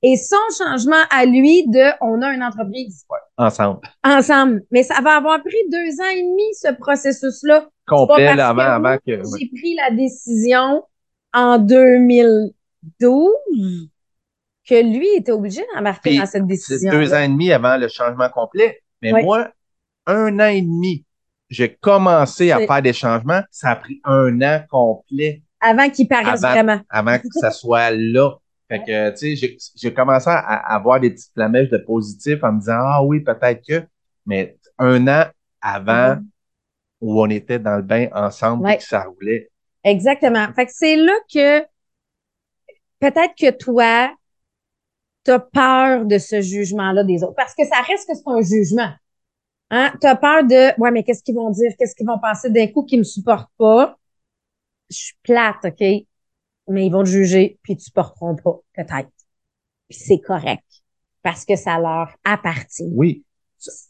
[0.02, 3.04] et son changement à lui de on a une entreprise
[3.36, 3.80] Ensemble.
[4.04, 4.62] ensemble.
[4.70, 7.68] Mais ça va avoir pris deux ans et demi, ce processus-là.
[7.88, 9.22] Complet, avant, que avant que.
[9.38, 10.84] J'ai pris la décision
[11.32, 13.30] en 2012
[14.68, 16.92] que lui était obligé d'embarquer dans cette C'est décision.
[16.92, 18.80] deux ans et demi avant le changement complet.
[19.00, 19.48] Mais moi,
[20.06, 21.04] un an et demi,
[21.52, 23.42] j'ai commencé à faire des changements.
[23.50, 26.52] Ça a pris un an complet Avant qu'il paraisse Avant.
[26.54, 26.80] vraiment.
[26.88, 28.30] avant que ça soit là.
[28.68, 30.38] Fait que, tu sais, j'ai- commencé à,
[30.74, 33.86] avoir des petites flamèches de positif en me disant, ah oui, peut-être que,
[34.24, 35.26] mais un an
[35.60, 36.26] avant Mhm.
[37.02, 38.74] où on était dans le bain ensemble Ouais.
[38.74, 39.50] et que ça roulait.
[39.84, 40.46] Exactement.
[40.54, 41.60] Fait que c'est là que
[42.98, 44.10] peut-être que toi,
[45.24, 47.34] t'as peur de ce jugement-là des autres.
[47.36, 48.90] Parce que ça reste que c'est un jugement.
[49.72, 49.90] Hein?
[50.00, 51.72] T'as peur de Ouais, mais qu'est-ce qu'ils vont dire?
[51.78, 53.96] Qu'est-ce qu'ils vont penser d'un coup qu'ils me supportent pas?
[54.90, 55.80] Je suis plate, OK?
[56.68, 59.10] Mais ils vont te juger, puis tu supporteront pas, peut-être.
[59.88, 60.62] Puis c'est correct.
[61.22, 62.90] Parce que ça leur appartient.
[62.92, 63.24] Oui,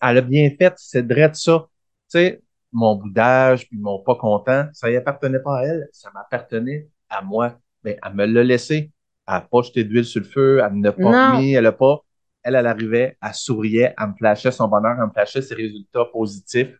[0.00, 1.66] elle a bien fait, c'est vrai de ça.
[2.10, 6.10] Tu sais, mon boudage puis mon pas content, ça y appartenait pas à elle, ça
[6.14, 7.58] m'appartenait à moi.
[7.84, 8.92] Mais elle me l'a laissé.
[9.26, 11.40] Elle n'a pas jeté d'huile sur le feu, elle n'a pas Non.
[11.40, 12.04] mis, elle a pas.
[12.44, 16.04] Elle, elle arrivait, elle souriait, elle me flashait son bonheur, elle me flashait ses résultats
[16.12, 16.76] positifs.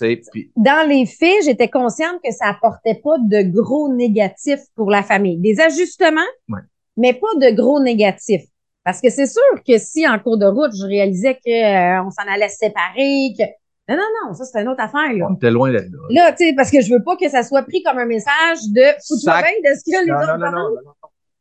[0.00, 5.02] Puis dans les faits, j'étais consciente que ça apportait pas de gros négatifs pour la
[5.04, 5.38] famille.
[5.38, 6.60] Des ajustements, Ouais.
[6.96, 8.44] mais pas de gros négatifs.
[8.84, 12.10] Parce que c'est sûr que si en cours de route, je réalisais que euh, on
[12.10, 13.44] s'en allait séparer, que
[13.88, 15.12] non, non, non, ça c'est une autre affaire.
[15.12, 15.98] Là, On était loin là-dedans.
[16.10, 18.58] là tu sais, parce que je veux pas que ça soit pris comme un message
[18.70, 20.92] de bien de ce que les Non, autres non, non, non, non,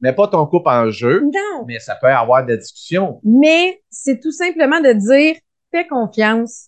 [0.04, 1.64] Mets pas ton couple en jeu, Non.
[1.66, 3.22] mais ça peut avoir des discussions.
[3.24, 5.38] Mais c'est tout simplement de dire
[5.72, 6.68] fais confiance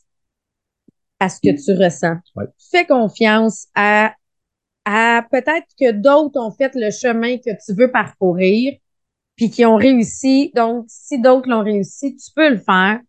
[1.20, 2.16] à ce que tu ressens.
[2.38, 2.46] Ouais.
[2.72, 4.14] Fais confiance à,
[4.86, 8.74] à peut-être que d'autres ont fait le chemin que tu veux parcourir,
[9.36, 10.54] puis qui ont réussi.
[10.56, 13.02] Donc, si d'autres l'ont réussi, tu peux le faire,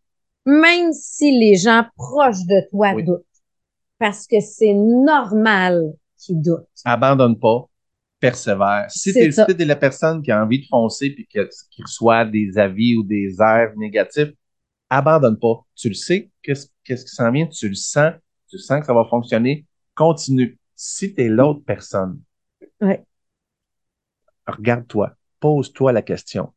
[0.45, 3.05] même si les gens proches de toi Oui.
[3.05, 3.23] doutent.
[4.01, 6.67] Parce que c'est normal qu'ils doutent.
[6.85, 7.69] Abandonne pas,
[8.21, 8.87] persévère.
[8.89, 12.59] Si si t'es la personne qui a envie de foncer puis que- qui reçoit des
[12.59, 14.33] avis ou des airs négatifs,
[14.89, 15.65] abandonne pas.
[15.75, 18.13] Tu le sais, qu'est-ce qui s'en vient, tu le sens,
[18.49, 20.59] tu sens que ça va fonctionner, continue.
[20.75, 22.21] Si t'es l'autre personne,
[22.81, 23.05] Ouais.
[24.47, 26.53] regarde-toi, pose-toi la question.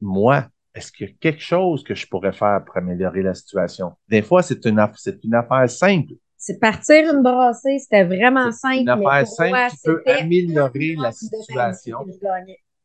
[0.00, 3.92] Moi, est-ce qu'il y a quelque chose que je pourrais faire pour améliorer la situation?
[4.08, 6.14] Des fois, c'est une, aff- c'est une affaire simple.
[6.46, 8.82] C'est partir une brassée, c'était vraiment simple.
[8.82, 11.98] une affaire simple qui peut améliorer la situation.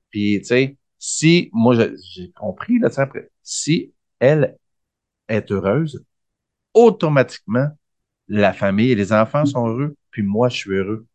[0.09, 4.57] Puis, tu sais, si, moi, j'ai compris, là, après, si elle
[5.29, 6.03] est heureuse,
[6.73, 7.67] automatiquement,
[8.27, 11.05] la famille et les enfants sont heureux, puis moi, je suis heureux.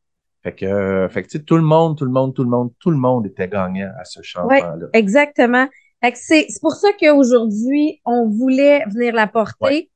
[0.44, 2.51] Fait que, euh, fait que, tu sais, tout le monde, tout le monde, tout le
[2.51, 4.86] monde, tout le monde était gagnant à ce changement-là.
[4.92, 5.66] Exactement.
[6.14, 9.57] C'est c'est pour ça qu'aujourd'hui, on voulait venir la porter.
[9.64, 9.90] Ouais.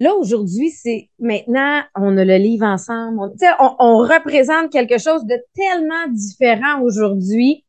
[0.00, 3.20] Là, aujourd'hui, c'est maintenant, on a le livre ensemble.
[3.20, 7.64] On, on, on représente quelque chose de tellement différent aujourd'hui,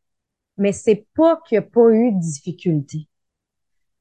[0.57, 3.07] mais c'est pas qu'il n'y a pas eu de difficulté.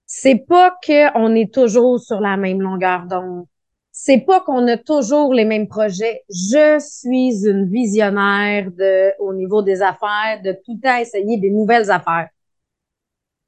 [0.06, 3.46] C'est pas qu'on est toujours sur la même longueur d'onde.
[3.90, 6.22] C'est pas qu'on a toujours les mêmes projets.
[6.28, 11.90] Je suis une visionnaire de, au niveau des affaires, de tout temps essayer des nouvelles
[11.90, 12.28] affaires.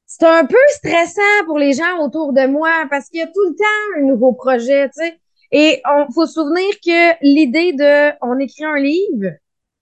[0.06, 3.42] C'est un peu stressant pour les gens autour de moi parce qu'il y a tout
[3.48, 5.20] le temps un nouveau projet, tu sais.
[5.50, 9.32] Et on faut se souvenir que l'idée de on écrit un livre,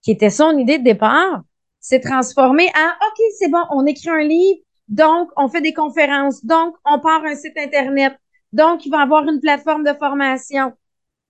[0.01, 1.41] qui était son idée de départ,
[1.79, 6.43] s'est transformée en OK, c'est bon, on écrit un livre, donc on fait des conférences,
[6.43, 8.13] donc on part un site internet,
[8.51, 10.73] donc il va avoir une plateforme de formation,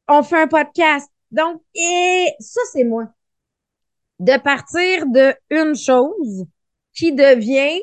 [0.07, 1.09] on fait un podcast.
[1.31, 3.07] Donc, et ça, c'est moi.
[4.19, 6.45] De partir de une chose
[6.93, 7.81] qui devient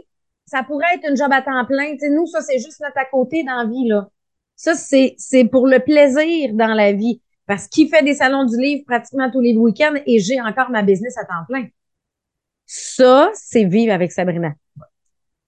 [0.53, 1.93] ça pourrait être une job à temps plein.
[1.93, 4.11] Tu sais, nous, ça, c'est juste notre à côté dans la vie, là.
[4.55, 7.23] Ça, c'est, c'est pour le plaisir dans la vie.
[7.47, 10.83] Parce qu'il fait des salons du livre pratiquement tous les week-ends et j'ai encore ma
[10.83, 11.69] business à temps plein.
[12.67, 14.53] Ça, c'est vivre avec Sabrina.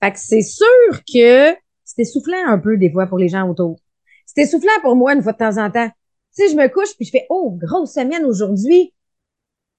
[0.02, 3.78] Fait que c'est sûr que c'est essoufflant un peu des fois pour les gens autour.
[4.24, 5.90] C'est essoufflant pour moi une fois de temps en temps.
[6.30, 8.94] Sais, je me couche puis je fais, oh, grosse semaine aujourd'hui.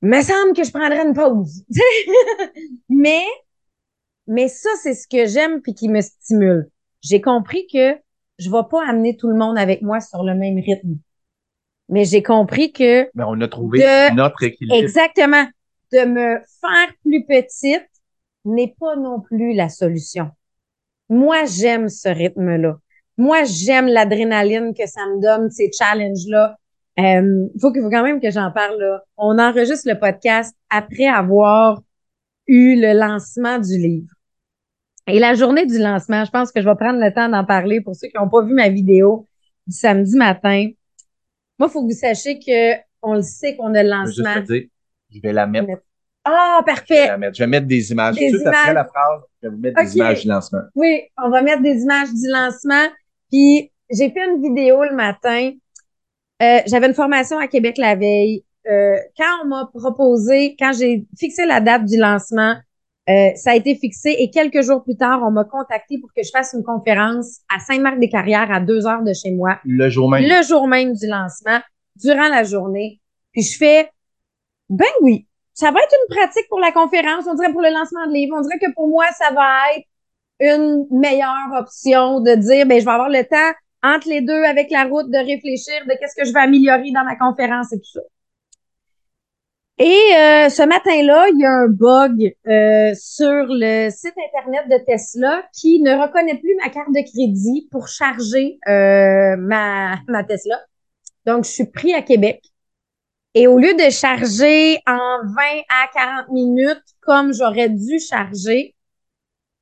[0.04, 1.64] Me semble que je prendrais une pause.
[2.90, 3.24] Mais
[4.28, 6.70] mais ça, c'est ce que j'aime puis qui me stimule.
[7.02, 7.96] J'ai compris que
[8.40, 10.98] je vais pas amener tout le monde avec moi sur le même rythme.
[11.90, 14.76] Mais j'ai compris que, Mais on a trouvé De- notre équilibre.
[14.76, 15.46] exactement,
[15.94, 17.88] de me faire plus petite
[18.44, 20.30] n'est pas non plus la solution.
[21.10, 22.78] Moi, j'aime ce rythme-là.
[23.18, 26.58] Moi, j'aime l'adrénaline que ça me donne, ces challenges-là.
[27.00, 29.04] Euh, faut qu'il faut quand même que j'en parle là.
[29.18, 31.82] On enregistre le podcast après avoir
[32.48, 34.10] eu le lancement du livre.
[35.08, 37.82] Et la journée du lancement, je pense que je vais prendre le temps d'en parler
[37.82, 39.28] pour ceux qui n'ont pas vu ma vidéo
[39.68, 40.70] du samedi matin.
[41.60, 43.94] Moi, il faut que vous sachiez que on le sait qu'on a le Je
[44.24, 44.42] lancement.
[44.42, 44.64] dire,
[45.14, 45.68] je vais la mettre.
[46.24, 47.18] Ah, Je vais, parfait.
[47.20, 47.38] mettre.
[47.38, 48.16] Je vais mettre des images.
[48.16, 48.74] Des Tout suite après images.
[48.76, 50.62] la phrase, je vais vous mettre des images du lancement.
[50.74, 52.88] Oui, on va mettre des images du lancement.
[53.32, 55.52] Puis j'ai fait une vidéo le matin.
[56.42, 58.44] Euh, J'avais une formation à Québec la veille.
[58.68, 62.56] Euh, quand on m'a proposé, quand j'ai fixé la date du lancement,
[63.08, 66.24] euh, ça a été fixé et quelques jours plus tard, on m'a contacté pour que
[66.24, 70.24] je fasse une conférence à Saint-Marc-des-Carrières à deux heures de chez moi, Le jour même.
[70.24, 71.60] le jour même du lancement,
[71.98, 73.00] durant la journée.
[73.32, 73.90] Puis je fais,
[74.70, 78.08] ben oui, ça va être une pratique pour la conférence, on dirait pour le lancement
[78.08, 79.86] de livre, on dirait que pour moi, ça va être
[80.40, 83.54] une meilleure option de dire, ben je vais avoir le temps
[83.84, 87.04] entre les deux avec la route de réfléchir de qu'est-ce que je vais améliorer dans
[87.04, 88.00] ma conférence et tout ça.
[89.78, 89.84] Et
[90.16, 95.44] euh, ce matin-là, il y a un bug euh, sur le site internet de Tesla
[95.54, 100.62] qui ne reconnaît plus ma carte de crédit pour charger euh, ma, ma Tesla.
[101.26, 102.42] Donc, je suis pris à Québec.
[103.34, 108.76] Et au lieu de charger en 20 à 40 minutes comme j'aurais dû charger,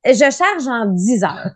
[0.04, 1.54] je charge en 10 heures.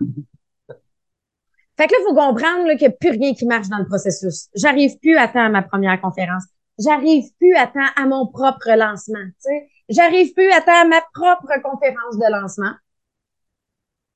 [1.77, 4.49] Fait que là, faut comprendre qu'il n'y a plus rien qui marche dans le processus.
[4.57, 6.43] J'arrive plus à temps à ma première conférence.
[6.79, 9.25] J'arrive plus à temps à mon propre lancement.
[9.25, 9.69] tu sais.
[9.89, 12.73] J'arrive plus à temps à ma propre conférence de lancement.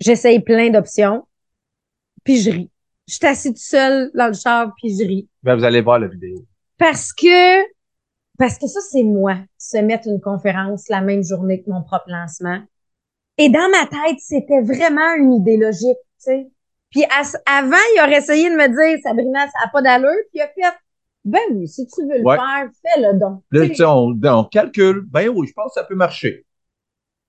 [0.01, 1.27] J'essaye plein d'options,
[2.25, 2.71] puis je ris.
[3.09, 5.29] Je suis assise toute seule dans le char, puis je ris.
[5.43, 6.45] Ben, vous allez voir la vidéo.
[6.79, 7.63] Parce que,
[8.39, 12.09] parce que ça, c'est moi, se mettre une conférence la même journée que mon propre
[12.09, 12.61] lancement.
[13.39, 16.51] Et dans ma tête, c'était vraiment une idée logique, tu sais.
[16.91, 17.05] Puis
[17.47, 20.11] avant, il aurait essayé de me dire, Sabrina, ça n'a pas d'allure.
[20.31, 20.77] Puis il a fait,
[21.25, 23.43] ben oui, si tu veux le faire, fais-le donc.
[23.51, 26.45] Là, on, on, calcule, ben oui, je pense que ça peut marcher.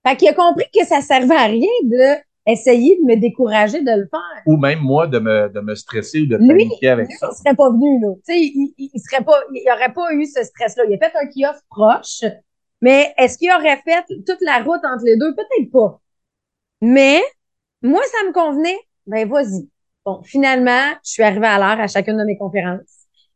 [0.06, 3.90] Fait qu'il a compris que ça servait à rien de essayer de me décourager de
[3.90, 4.42] le faire.
[4.46, 7.30] Ou même moi de me, de me stresser ou de paniquer avec lui, ça.
[7.32, 8.14] Il serait pas venu, là.
[8.16, 10.84] Tu sais, il, il, serait pas, il aurait pas eu ce stress-là.
[10.88, 12.24] Il a fait un kiosque proche,
[12.80, 15.34] mais est-ce qu'il aurait fait toute la route entre les deux?
[15.34, 16.00] Peut-être pas.
[16.82, 17.22] Mais,
[17.80, 18.78] moi, ça me convenait.
[19.06, 19.68] Ben, vas-y.
[20.04, 22.93] Bon, finalement, je suis arrivée à l'heure à chacune de mes conférences.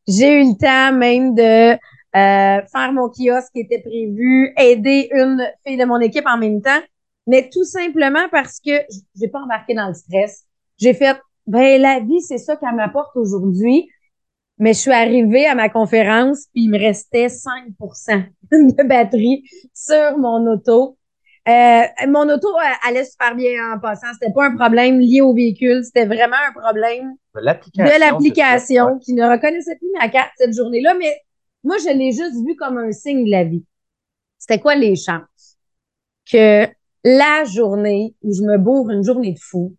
[0.09, 1.77] J'ai eu le temps même de euh,
[2.15, 6.81] faire mon kiosque qui était prévu, aider une fille de mon équipe en même temps,
[7.27, 8.73] mais tout simplement parce que
[9.15, 10.45] j'ai pas embarqué dans le stress.
[10.79, 11.15] J'ai fait,
[11.47, 13.91] ben la vie, c'est ça qu'elle m'apporte aujourd'hui.
[14.61, 19.45] Mais je suis arrivée à ma conférence, puis il me restait 5% de batterie
[19.75, 20.97] sur mon auto.
[21.49, 22.49] Euh, mon auto
[22.87, 24.09] allait super bien en passant.
[24.15, 25.85] C'était pas un problème lié au véhicule.
[25.85, 30.95] C'était vraiment un problème de l'application qui ne reconnaissait plus ma carte cette journée-là.
[30.99, 31.21] Mais
[31.65, 33.65] moi, je l'ai juste vu comme un signe de la vie.
[34.39, 35.57] C'était quoi les chances?
[36.31, 36.67] Que
[37.05, 39.75] la journée où je me bourre une journée de fou,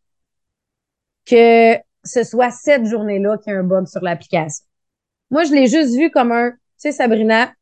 [1.25, 4.65] que ce soit cette journée-là qu'il y a un bug sur l'application.
[5.29, 7.53] Moi, je l'ai juste vu comme un, tu sais, Sabrina,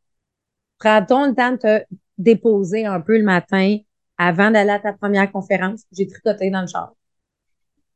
[0.80, 1.84] prends-ton le temps de te
[2.18, 3.78] déposer un peu le matin,
[4.18, 5.82] avant d'aller à ta première conférence.
[5.92, 6.94] J'ai tricoté dans le char.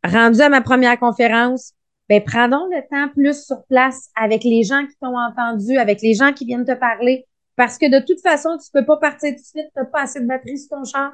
[0.04, 1.74] Rendu à ma première conférence,
[2.12, 6.02] ben, prends donc le temps plus sur place avec les gens qui t'ont entendu, avec
[6.02, 7.26] les gens qui viennent te parler.
[7.56, 10.20] Parce que de toute façon, tu peux pas partir tout de suite, t'as pas assez
[10.20, 11.14] de batterie sur ton char.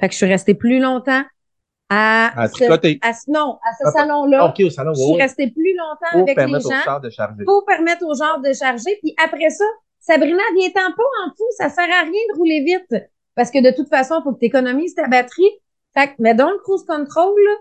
[0.00, 1.22] Fait que je suis restée plus longtemps
[1.90, 2.98] à, à tricoter.
[3.02, 4.46] À, non, à ce salon-là.
[4.46, 6.82] OK, au salon, Je suis restée plus longtemps avec les gens.
[6.86, 7.44] Pour de charger.
[7.44, 8.98] Pour permettre au genre de charger.
[9.02, 9.66] Puis après ça,
[9.98, 13.04] Sabrina, viens-t'en pas en fou, ça sert à rien de rouler vite.
[13.34, 15.50] Parce que de toute façon, il faut que tu économises ta batterie.
[15.92, 17.56] Fait que mets donc le cruise control, là,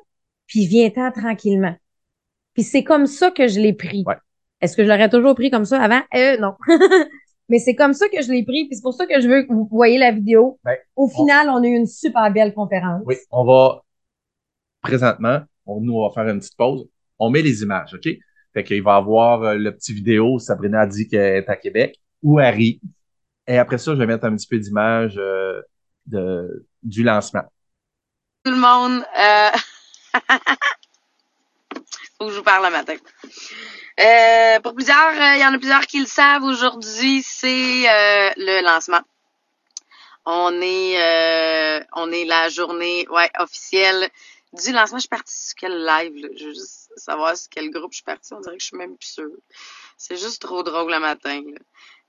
[0.48, 1.76] puis viens-t'en tranquillement.
[2.54, 4.04] Puis c'est comme ça que je l'ai pris.
[4.06, 4.18] Ouais.
[4.62, 6.02] Est-ce que je l'aurais toujours pris comme ça avant?
[6.16, 6.56] Euh, non.
[7.50, 9.42] Mais c'est comme ça que je l'ai pris, puis c'est pour ça que je veux
[9.42, 10.60] que vous voyez la vidéo.
[10.64, 11.64] Ben, Au final, on...
[11.64, 13.02] a eu une super belle conférence.
[13.06, 13.82] Oui, on va
[14.82, 16.88] présentement, on, nous on va faire une petite pause.
[17.18, 18.08] On met les images, OK?
[18.54, 22.00] Fait qu'il va avoir euh, le petit vidéo, Sabrina a dit qu'elle est à Québec,
[22.22, 22.80] ou Harry.
[23.48, 25.60] Et après ça, je vais mettre un petit peu d'image euh,
[26.06, 27.44] de, du lancement.
[28.44, 30.20] Tout le monde, euh...
[32.20, 32.96] faut que je vous parle le matin.
[34.00, 36.44] Euh, pour plusieurs, il euh, y en a plusieurs qui le savent.
[36.44, 39.02] Aujourd'hui, c'est euh, le lancement.
[40.26, 44.10] On est, euh, on est la journée, ouais, officielle
[44.52, 44.98] du lancement.
[44.98, 46.28] Je suis partie sur quel live là?
[46.36, 48.34] Je veux juste savoir sur quel groupe je suis partie.
[48.34, 49.32] On dirait que je suis même plus sûre.
[49.98, 51.42] C'est juste trop drôle le matin.
[51.46, 51.60] Là.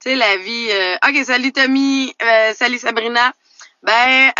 [0.00, 0.68] Tu sais, la vie.
[0.70, 0.96] Euh...
[1.08, 2.14] Ok, salut Tommy,
[2.54, 3.32] salut Sabrina.
[3.82, 4.32] Ben,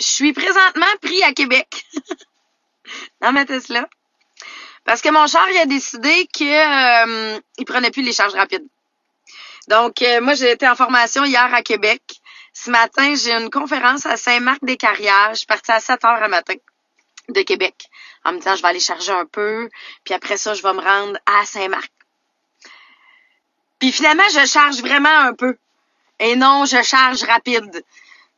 [0.00, 1.84] je suis présentement pris à Québec
[3.20, 3.86] dans ma Tesla.
[4.84, 8.66] Parce que mon char, il a décidé que euh, prenait plus les charges rapides.
[9.68, 12.02] Donc, euh, moi, j'ai été en formation hier à Québec.
[12.52, 15.30] Ce matin, j'ai une conférence à Saint-Marc-des-Carrières.
[15.32, 16.54] Je suis partie à 7 heures le matin
[17.28, 17.74] de Québec
[18.24, 19.68] en me disant, je vais aller charger un peu.
[20.04, 21.90] Puis après ça, je vais me rendre à Saint-Marc.
[23.78, 25.56] Puis finalement, je charge vraiment un peu.
[26.18, 27.84] Et non, je charge rapide.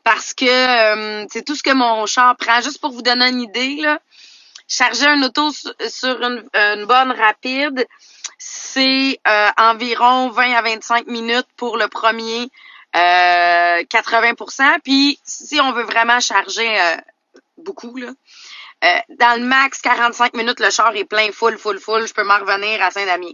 [0.04, 2.60] Parce que euh, c'est tout ce que mon char prend.
[2.60, 4.00] Juste pour vous donner une idée, là,
[4.72, 7.86] charger un auto sur une, une bonne rapide,
[8.38, 12.48] c'est euh, environ 20 à 25 minutes pour le premier
[12.96, 16.96] euh, 80% Puis si on veut vraiment charger euh,
[17.58, 18.12] beaucoup, là,
[18.84, 22.06] euh, dans le max 45 minutes, le char est plein, full, full, full.
[22.06, 23.32] Je peux m'en revenir à Saint-Damien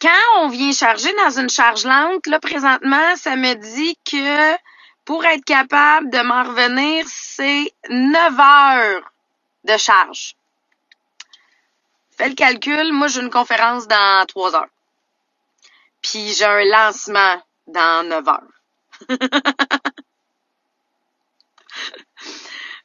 [0.00, 4.56] quand on vient charger dans une charge lente, là, présentement, ça me dit que
[5.04, 9.12] pour être capable de m'en revenir, c'est 9 heures
[9.64, 10.36] de charge.
[12.16, 14.68] Fais le calcul, moi j'ai une conférence dans 3 heures.
[16.02, 18.42] Puis j'ai un lancement dans 9 heures.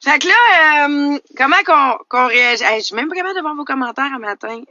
[0.04, 2.64] fait que là, euh, comment qu'on qu'on réagit?
[2.76, 4.62] je suis même pas capable de voir vos commentaires un matin.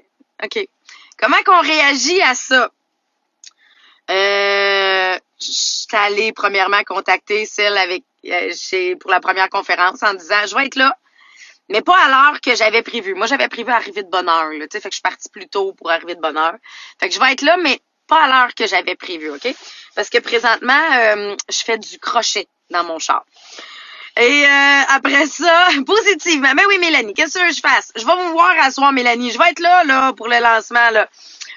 [0.43, 0.69] OK.
[1.19, 2.71] Comment qu'on réagit à ça?
[4.11, 10.47] Euh, je suis allée premièrement contacter celle avec euh, pour la première conférence en disant
[10.47, 10.97] je vais être là,
[11.69, 13.15] mais pas à l'heure que j'avais prévu.
[13.15, 14.51] Moi, j'avais prévu arriver de bonne heure.
[14.51, 16.57] Là, fait que je suis partie plus tôt pour arriver de bonne heure.
[17.01, 19.55] Fait que je vais être là, mais pas à l'heure que j'avais prévu, OK?
[19.95, 23.25] Parce que présentement, euh, je fais du crochet dans mon char.
[24.19, 26.53] Et euh, après ça, positivement.
[26.55, 27.93] Mais oui, Mélanie, qu'est-ce que je fasse?
[27.97, 29.31] Je vais vous voir à soir, Mélanie.
[29.31, 31.09] Je vais être là, là, pour le lancement, là.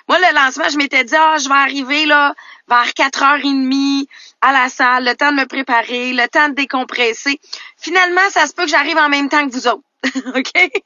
[0.07, 2.35] Moi, le lancement, je m'étais dit, ah, je vais arriver, là,
[2.67, 4.05] vers 4h30
[4.41, 7.39] à la salle, le temps de me préparer, le temps de décompresser.
[7.77, 9.81] Finalement, ça se peut que j'arrive en même temps que vous autres.
[10.35, 10.83] OK?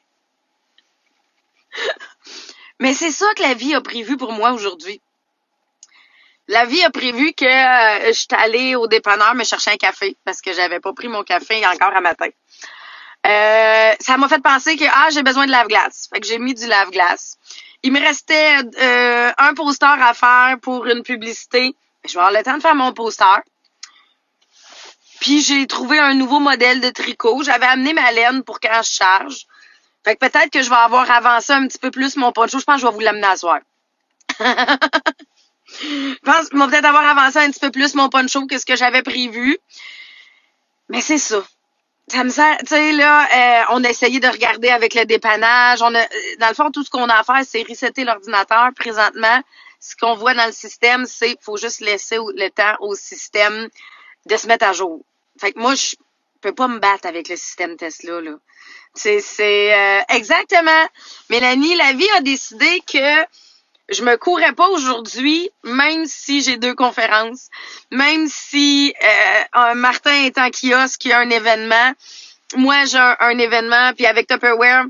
[2.80, 5.02] Mais c'est ça que la vie a prévu pour moi aujourd'hui.
[6.48, 10.18] La vie a prévu que euh, je suis allée au dépanneur me chercher un café
[10.26, 12.30] parce que j'avais pas pris mon café encore à matin.
[13.28, 16.08] Euh, ça m'a fait penser que ah j'ai besoin de lave-glace.
[16.12, 17.38] Fait que j'ai mis du lave-glace.
[17.84, 21.76] Il me restait euh, un poster à faire pour une publicité.
[22.06, 23.44] Je vais avoir le temps de faire mon poster.
[25.20, 27.44] Puis j'ai trouvé un nouveau modèle de tricot.
[27.44, 29.46] J'avais amené ma laine pour quand je charge.
[30.04, 32.60] Fait que peut-être que je vais avoir avancé un petit peu plus mon poncho.
[32.60, 33.60] Je pense que je vais vous l'amener à soir.
[35.82, 38.76] Je pense qu'ils peut-être avoir avancé un petit peu plus mon poncho que ce que
[38.76, 39.58] j'avais prévu.
[40.90, 41.44] Mais c'est ça.
[42.08, 45.82] Ça me sert, tu sais, là, euh, on a essayé de regarder avec le dépannage.
[45.84, 46.08] On a,
[46.40, 48.70] dans le fond, tout ce qu'on a à faire, c'est resetter l'ordinateur.
[48.76, 49.42] Présentement,
[49.80, 53.70] ce qu'on voit dans le système, c'est qu'il faut juste laisser le temps au système
[54.26, 55.06] de se mettre à jour.
[55.40, 55.96] Fait que moi, je
[56.42, 58.36] peux pas me battre avec le système Tesla, là.
[58.96, 59.22] C'est,
[59.74, 60.88] euh, exactement.
[61.30, 63.26] Mélanie, la vie a décidé que
[63.90, 67.50] je me courais pas aujourd'hui, même si j'ai deux conférences,
[67.92, 71.94] même si euh, un Martin est en kiosque, il y a un événement.
[72.56, 74.86] Moi, j'ai un, événement, puis avec Tupperware,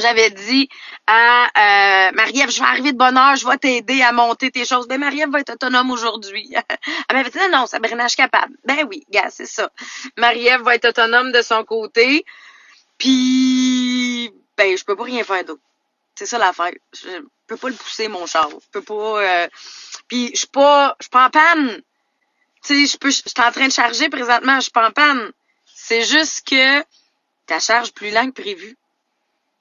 [0.00, 0.68] j'avais dit
[1.06, 4.64] à euh, Marie-Ève, je vais arriver de bonne heure, je vais t'aider à monter tes
[4.64, 4.88] choses.
[4.88, 6.52] Ben, Marie-Ève va être autonome aujourd'hui.
[7.08, 8.56] Elle m'avait dit, non, Sabrina, je suis capable.
[8.64, 9.70] Ben oui, gars, c'est ça.
[10.16, 12.24] Marie-Ève va être autonome de son côté.
[12.98, 15.62] Puis, ben, je peux pas rien faire d'autre.
[16.14, 16.72] C'est ça l'affaire.
[16.92, 18.50] Je peux pas le pousser, mon char.
[18.50, 19.22] Je peux pas.
[19.22, 19.48] Euh...
[20.06, 20.94] Puis je suis pas.
[21.00, 21.80] Je suis pas en panne.
[22.62, 23.10] Tu sais, je peux.
[23.10, 25.32] Je suis en train de charger présentement, je suis pas en panne.
[25.64, 26.84] C'est juste que
[27.46, 28.76] ta charge plus lente que prévu.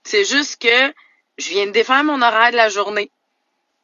[0.09, 0.93] C'est juste que
[1.37, 3.11] je viens de défaire mon horaire de la journée.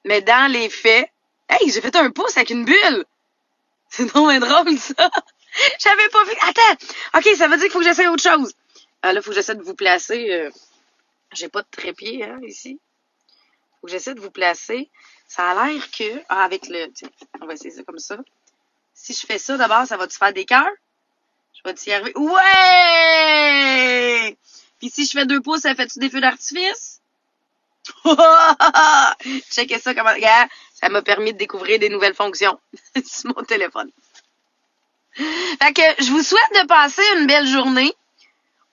[0.05, 1.07] Mais dans les faits,
[1.47, 3.05] hey, j'ai fait un pouce avec une bulle.
[3.89, 5.11] C'est vraiment drôle, ça.
[5.79, 6.31] J'avais pas vu.
[6.41, 6.77] Attends.
[7.15, 8.55] OK, ça veut dire qu'il faut que j'essaie autre chose.
[9.03, 10.31] Ah, là, il faut que j'essaie de vous placer.
[10.31, 10.49] Euh...
[11.33, 12.79] J'ai pas de trépied hein, ici.
[13.79, 14.89] Faut que j'essaie de vous placer.
[15.27, 16.23] Ça a l'air que.
[16.27, 16.91] Ah, avec le.
[17.39, 18.17] On va essayer ça comme ça.
[18.95, 20.71] Si je fais ça d'abord, ça va-tu faire des cœurs?
[21.53, 22.13] Je vais t'y arriver.
[22.17, 22.35] Ouais!
[24.85, 27.01] Puis si je fais deux pouces, ça fait-tu des feux d'artifice?
[29.51, 30.13] Checkez ça comment.
[30.75, 32.59] Ça m'a permis de découvrir des nouvelles fonctions
[33.03, 33.89] sur mon téléphone.
[35.15, 37.95] Fait que je vous souhaite de passer une belle journée.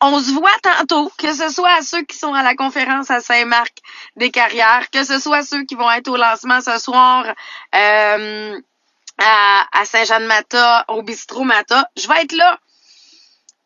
[0.02, 3.20] On se voit tantôt, que ce soit à ceux qui sont à la conférence à
[3.20, 3.78] Saint-Marc
[4.16, 7.24] des carrières, que ce soit ceux qui vont être au lancement ce soir
[7.74, 8.60] euh,
[9.16, 11.88] à, Saint-Jean-de-Mata, au bistrot Mata.
[11.96, 12.58] Je vais être là,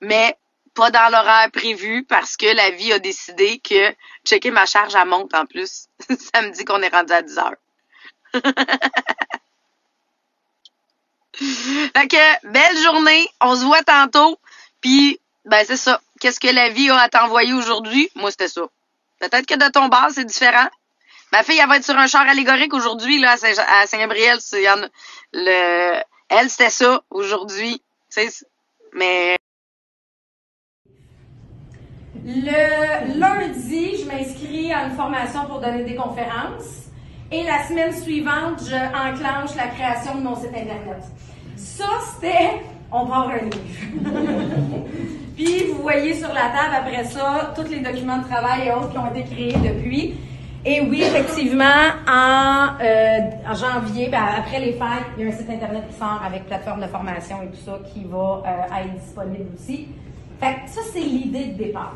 [0.01, 0.37] mais
[0.77, 3.93] pas dans l'horaire prévu parce que la vie a décidé que
[4.25, 5.87] checker ma charge à monte en plus.
[6.33, 7.57] Ça me dit qu'on est rendu à 10 heures.
[11.95, 13.27] fait que, belle journée.
[13.41, 14.39] On se voit tantôt.
[14.81, 16.01] Puis, ben, c'est ça.
[16.21, 18.11] Qu'est-ce que la vie a à t'envoyer aujourd'hui?
[18.15, 18.63] Moi, c'était ça.
[19.19, 20.69] Peut-être que de ton bar, c'est différent.
[21.33, 24.39] Ma fille, elle va être sur un char allégorique aujourd'hui, là, à Saint-Gabriel.
[25.33, 27.83] Le, elle, c'était ça, aujourd'hui.
[28.93, 29.37] Mais.
[32.29, 36.91] Le lundi, je m'inscris à une formation pour donner des conférences.
[37.31, 41.05] Et la semaine suivante, je enclenche la création de mon site Internet.
[41.55, 43.59] Ça, c'était on part un livre.
[45.37, 48.91] Puis vous voyez sur la table après ça tous les documents de travail et autres
[48.91, 50.15] qui ont été créés depuis.
[50.65, 51.65] Et oui, effectivement,
[52.09, 56.21] en, euh, janvier, ben, après les fêtes, il y a un site internet qui sort
[56.27, 59.87] avec plateforme de formation et tout ça qui va euh, être disponible aussi.
[60.41, 61.95] Fait ça, c'est l'idée de départ,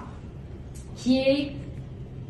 [1.03, 1.53] qui est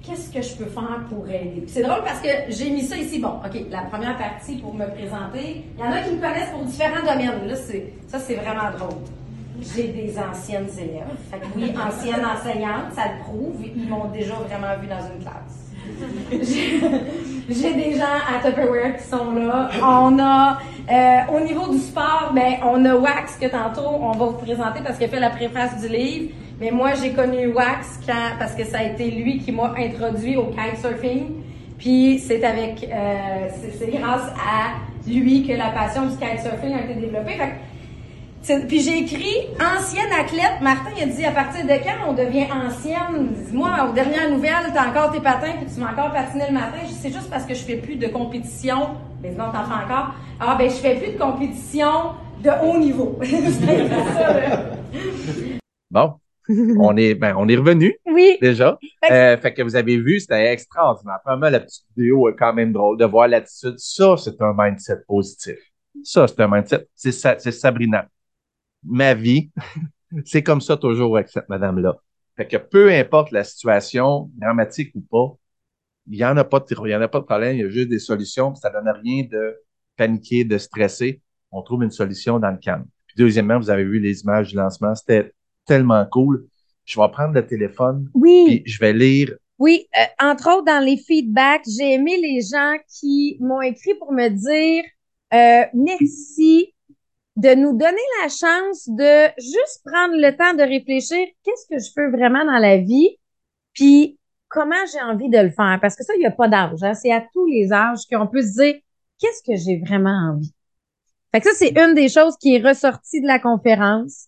[0.03, 1.65] qu'est-ce que je peux faire pour aider?
[1.67, 3.19] C'est drôle parce que j'ai mis ça ici.
[3.19, 5.65] Bon, OK, la première partie pour me présenter.
[5.77, 7.47] Il y en a qui me connaissent pour différents domaines.
[7.47, 8.99] Là, c'est, ça, c'est vraiment drôle.
[9.75, 11.05] J'ai des anciennes élèves.
[11.55, 13.57] Oui, anciennes enseignantes, ça le prouve.
[13.63, 15.71] Ils m'ont déjà vraiment vu dans une classe.
[17.51, 19.69] J'ai des gens à Tupperware qui sont là.
[19.83, 20.59] On a,
[20.91, 24.81] euh, au niveau du sport, ben, on a Wax que tantôt on va vous présenter
[24.83, 26.33] parce qu'il a fait la préface du livre.
[26.61, 28.01] Mais moi, j'ai connu Wax
[28.39, 31.43] parce que ça a été lui qui m'a introduit au kitesurfing.
[31.79, 34.77] Puis c'est avec, euh, c'est grâce à
[35.09, 37.39] lui que la passion du kitesurfing a été développée.
[38.69, 40.61] Puis j'ai écrit ancienne athlète.
[40.61, 43.35] Martin il a dit à partir de quand on devient ancienne?
[43.53, 46.79] Moi, aux dernières nouvelles, t'as encore tes patins puis tu m'as encore patiné le matin.
[47.01, 48.97] C'est juste parce que je fais plus de compétition.
[49.23, 50.15] Mais non, t'en fais encore.
[50.39, 52.13] Ah ben je fais plus de compétition
[52.43, 53.19] de haut niveau.
[53.23, 54.61] ça,
[55.91, 56.15] Bon,
[56.79, 58.39] on est, ben, on est revenu Oui.
[58.41, 58.79] déjà.
[59.03, 61.19] Fait que- Euh, fait que vous avez vu, c'était extraordinaire.
[61.25, 63.75] Vraiment, la petite vidéo est quand même drôle de voir l'attitude.
[63.79, 65.57] Ça, c'est un mindset positif.
[66.03, 66.87] Ça, c'est un mindset.
[66.95, 68.09] C'est Sa- c'est Sabrina.
[68.85, 69.51] Ma vie,
[70.25, 71.97] c'est comme ça toujours avec cette madame-là.
[72.37, 75.37] Fait que peu importe la situation, dramatique ou pas,
[76.09, 77.65] il y en a pas de, il y en a pas de problème, il y
[77.65, 79.57] a juste des solutions, puis ça donne rien de
[79.97, 81.21] paniquer, de stresser.
[81.53, 82.87] On trouve une solution dans le calme.
[83.07, 85.33] Puis deuxièmement, vous avez vu les images du lancement, c'était
[85.71, 86.47] tellement cool.
[86.85, 88.45] Je vais prendre le téléphone, Oui.
[88.47, 89.35] puis je vais lire.
[89.59, 94.11] Oui, euh, entre autres, dans les feedbacks, j'ai aimé les gens qui m'ont écrit pour
[94.13, 94.83] me dire
[95.33, 96.75] euh, merci
[97.37, 101.91] de nous donner la chance de juste prendre le temps de réfléchir qu'est-ce que je
[101.97, 103.11] veux vraiment dans la vie,
[103.73, 104.19] puis
[104.49, 105.79] comment j'ai envie de le faire.
[105.81, 106.83] Parce que ça, il n'y a pas d'âge.
[106.83, 106.95] Hein?
[106.95, 108.75] C'est à tous les âges qu'on peut se dire
[109.21, 110.53] qu'est-ce que j'ai vraiment envie?
[111.33, 114.27] Fait que ça, c'est une des choses qui est ressortie de la conférence.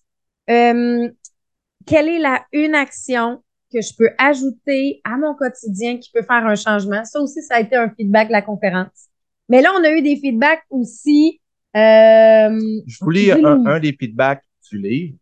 [0.51, 1.09] Euh,
[1.87, 3.43] quelle est la une action
[3.73, 7.05] que je peux ajouter à mon quotidien qui peut faire un changement?
[7.05, 9.09] Ça aussi, ça a été un feedback de la conférence.
[9.49, 11.41] Mais là, on a eu des feedbacks aussi.
[11.77, 15.17] Euh, Je vous lis un des feedbacks du livre.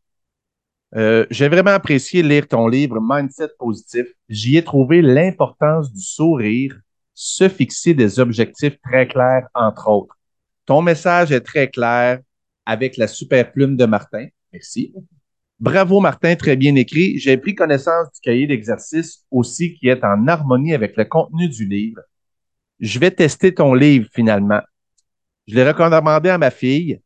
[0.96, 4.06] Euh, J'ai vraiment apprécié lire ton livre Mindset positif.
[4.28, 6.78] J'y ai trouvé l'importance du sourire,
[7.14, 10.16] se fixer des objectifs très clairs, entre autres.
[10.66, 12.20] Ton message est très clair
[12.66, 14.26] avec la super plume de Martin.
[14.52, 14.92] Merci.
[15.60, 17.18] Bravo Martin, très bien écrit.
[17.18, 21.66] J'ai pris connaissance du cahier d'exercice aussi qui est en harmonie avec le contenu du
[21.66, 22.00] livre.
[22.80, 24.62] Je vais tester ton livre finalement.
[25.46, 27.02] Je l'ai recommandé à ma fille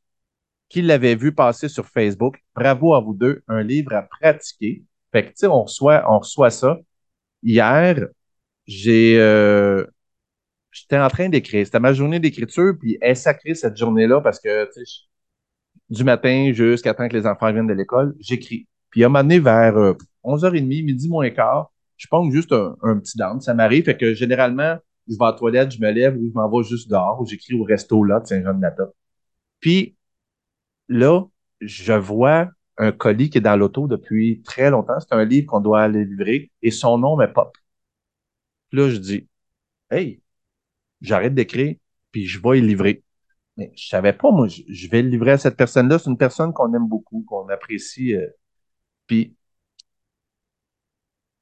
[0.69, 2.39] qui l'avait vu passer sur Facebook.
[2.55, 4.85] Bravo à vous deux, un livre à pratiquer.
[5.11, 6.79] Fait que, tu sais, on reçoit, on reçoit ça.
[7.43, 8.07] Hier,
[8.67, 9.85] j'ai, euh,
[10.71, 11.67] j'étais en train d'écrire.
[11.67, 15.03] C'était ma journée d'écriture, puis elle sacrée cette journée-là parce que, tu sais,
[15.91, 18.67] du matin jusqu'à temps que les enfants viennent de l'école, j'écris.
[18.91, 19.95] Puis à un moment donné, vers euh,
[20.25, 23.41] 11h30, midi moins quart, je ponge juste un, petit down.
[23.41, 23.85] Ça m'arrive.
[23.85, 24.77] Fait que généralement,
[25.09, 27.27] je vais à la toilette, je me lève ou je m'en vais juste dehors ou
[27.27, 28.89] j'écris au resto là de Saint-Jean-de-Nata.
[29.61, 29.97] Puis
[30.89, 31.23] là,
[31.61, 34.99] je vois un colis qui est dans l'auto depuis très longtemps.
[35.01, 37.57] C'est un livre qu'on doit aller livrer et son nom me pop.
[38.73, 39.29] Là, je dis,
[39.91, 40.21] hey,
[41.01, 41.77] j'arrête d'écrire,
[42.13, 43.04] puis je vais y livrer.
[43.57, 45.99] Mais je savais pas, moi, je, vais le livrer à cette personne-là.
[45.99, 48.15] C'est une personne qu'on aime beaucoup, qu'on apprécie.
[48.15, 48.27] euh,
[49.07, 49.37] puis,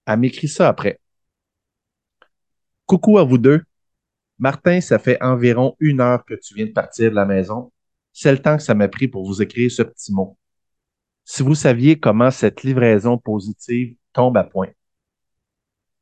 [0.06, 1.00] elle m'écrit ça après.
[2.86, 3.62] Coucou à vous deux.
[4.38, 7.72] Martin, ça fait environ une heure que tu viens de partir de la maison.
[8.12, 10.36] C'est le temps que ça m'a pris pour vous écrire ce petit mot.
[11.24, 14.68] Si vous saviez comment cette livraison positive tombe à point.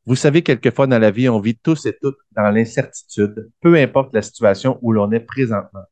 [0.07, 4.15] Vous savez, quelquefois dans la vie, on vit tous et toutes dans l'incertitude, peu importe
[4.15, 5.85] la situation où l'on est présentement.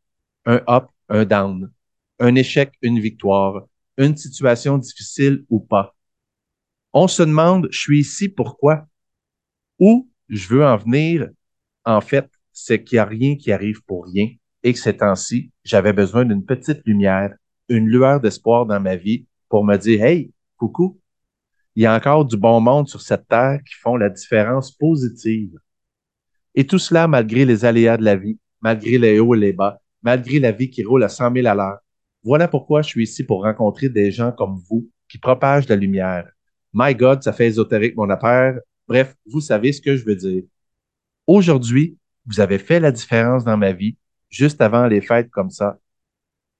[0.48, 1.70] Un up, un down,
[2.18, 3.66] un échec, une victoire,
[3.98, 5.94] une situation difficile ou pas.
[6.94, 8.88] On se demande, je suis ici pourquoi?
[9.78, 11.28] Où je veux en venir,
[11.84, 14.28] en fait, c'est qu'il n'y a rien qui arrive pour rien
[14.62, 17.34] et que ces temps-ci, j'avais besoin d'une petite lumière,
[17.68, 20.98] une lueur d'espoir dans ma vie pour me dire, hey, coucou,
[21.76, 25.58] il y a encore du bon monde sur cette terre qui font la différence positive.
[26.54, 29.78] Et tout cela malgré les aléas de la vie, malgré les hauts et les bas,
[30.02, 31.78] malgré la vie qui roule à 100 000 à l'heure.
[32.22, 36.28] Voilà pourquoi je suis ici pour rencontrer des gens comme vous qui propagent la lumière.
[36.72, 38.58] My God, ça fait ésotérique mon affaire.
[38.86, 40.42] Bref, vous savez ce que je veux dire.
[41.26, 43.96] Aujourd'hui, vous avez fait la différence dans ma vie,
[44.28, 45.78] juste avant les fêtes comme ça.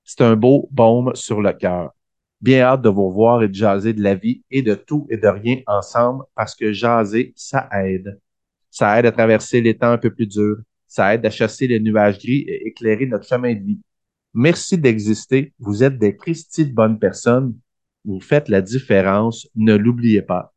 [0.05, 1.93] C'est un beau baume sur le cœur.
[2.41, 5.17] Bien hâte de vous revoir et de jaser de la vie et de tout et
[5.17, 8.19] de rien ensemble parce que jaser, ça aide.
[8.71, 10.59] Ça aide à traverser les temps un peu plus durs.
[10.89, 13.79] Ça aide à chasser les nuages gris et éclairer notre chemin de vie.
[14.35, 15.53] Merci d'exister.
[15.59, 17.55] Vous êtes des Christy de bonnes personnes.
[18.05, 19.47] Vous faites la différence.
[19.55, 20.55] Ne l'oubliez pas.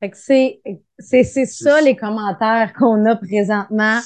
[0.00, 0.60] Fait que c'est,
[0.98, 3.98] c'est, c'est ça les commentaires qu'on a présentement.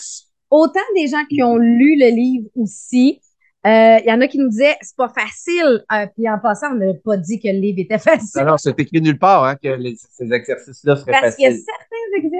[0.50, 3.20] Autant des gens qui ont lu le livre aussi.
[3.66, 5.84] Euh, Il y en a qui nous disaient c'est pas facile.
[5.92, 8.40] Euh, puis en passant, on n'a pas dit que le livre était facile.
[8.40, 11.50] Alors, c'est écrit nulle part hein, que les- ces exercices-là seraient Parce qu'il y a
[11.50, 11.64] faciles.
[11.64, 11.91] certains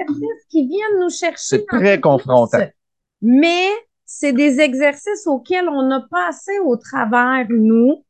[0.03, 1.57] exercices qui viennent nous chercher.
[1.57, 2.57] C'est très confrontant.
[2.57, 2.67] plus.
[3.21, 3.67] Mais
[4.05, 8.03] c'est des exercices auxquels on a passé au travers, nous,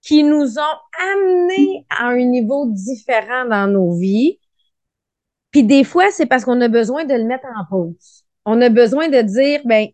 [0.00, 0.78] qui nous ont
[1.12, 4.38] amenés à un niveau différent dans nos vies.
[5.50, 8.24] Puis des fois, c'est parce qu'on a besoin de le mettre en pause.
[8.44, 9.88] On a besoin de dire, ben,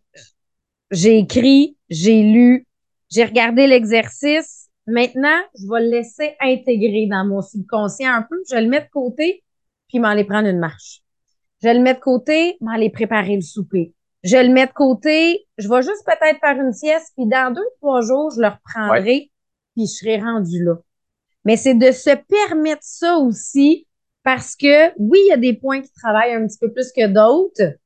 [0.91, 2.65] j'ai écrit, j'ai lu,
[3.11, 4.69] j'ai regardé l'exercice.
[4.87, 8.41] Maintenant, je vais le laisser intégrer dans mon subconscient un peu.
[8.49, 9.43] Je le mets de côté,
[9.87, 11.01] puis m'en aller prendre une marche.
[11.61, 13.93] Je le mets de côté, m'en aller préparer le souper.
[14.23, 17.65] Je le mets de côté, je vais juste peut-être faire une sieste, puis dans deux,
[17.81, 19.31] trois jours, je le reprendrai,
[19.75, 20.75] puis je serai rendu là.
[21.45, 23.87] Mais c'est de se permettre ça aussi
[24.23, 27.07] parce que oui, il y a des points qui travaillent un petit peu plus que
[27.07, 27.77] d'autres,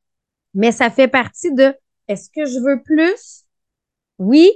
[0.54, 1.76] mais ça fait partie de
[2.08, 3.46] est-ce que je veux plus?
[4.18, 4.52] Oui?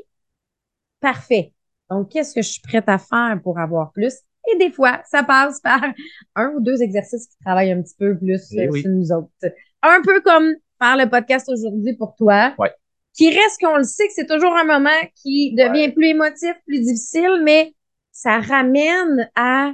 [0.99, 1.53] Parfait.
[1.89, 4.13] Donc, qu'est-ce que je suis prête à faire pour avoir plus?
[4.51, 5.81] Et des fois, ça passe par
[6.35, 8.81] un ou deux exercices qui travaillent un petit peu plus Eh euh, oui.
[8.81, 9.29] sur nous autres.
[9.83, 12.53] Un peu comme faire le podcast aujourd'hui pour toi.
[12.57, 12.71] Ouais.
[13.13, 16.79] Qui reste qu'on le sait que c'est toujours un moment qui devient plus émotif, plus
[16.81, 17.73] difficile, mais
[18.11, 19.71] ça ramène à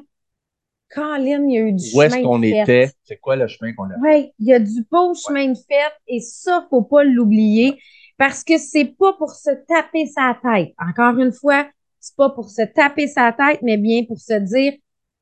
[0.94, 2.62] Colin, il y a eu du Où est-ce chemin qu'on de fait.
[2.62, 2.92] était?
[3.04, 4.00] C'est quoi le chemin qu'on a fait?
[4.02, 7.80] Oui, il y a du beau chemin de fait et ça, faut pas l'oublier
[8.18, 10.74] parce que c'est pas pour se taper sa tête.
[10.80, 11.68] Encore une fois,
[12.04, 14.74] c'est pas pour se taper sa tête, mais bien pour se dire,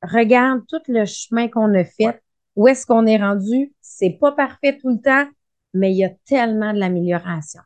[0.02, 2.08] regarde tout le chemin qu'on a fait.
[2.08, 2.22] Ouais.
[2.56, 3.72] Où est-ce qu'on est rendu?
[3.82, 5.30] C'est pas parfait tout le temps,
[5.76, 7.62] mais il y a tellement de l'amélioration.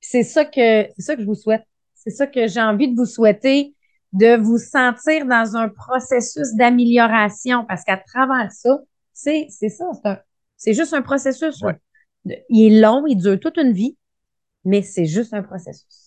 [0.00, 1.62] C'est ça que, c'est ça que je vous souhaite.
[1.94, 3.74] C'est ça que j'ai envie de vous souhaiter,
[4.14, 8.78] de vous sentir dans un processus d'amélioration parce qu'à travers ça,
[9.12, 10.18] c'est, c'est ça, c'est un,
[10.56, 11.60] c'est juste un processus.
[11.60, 11.78] Ouais.
[12.48, 13.98] Il est long, il dure toute une vie,
[14.64, 16.03] mais c'est juste un processus.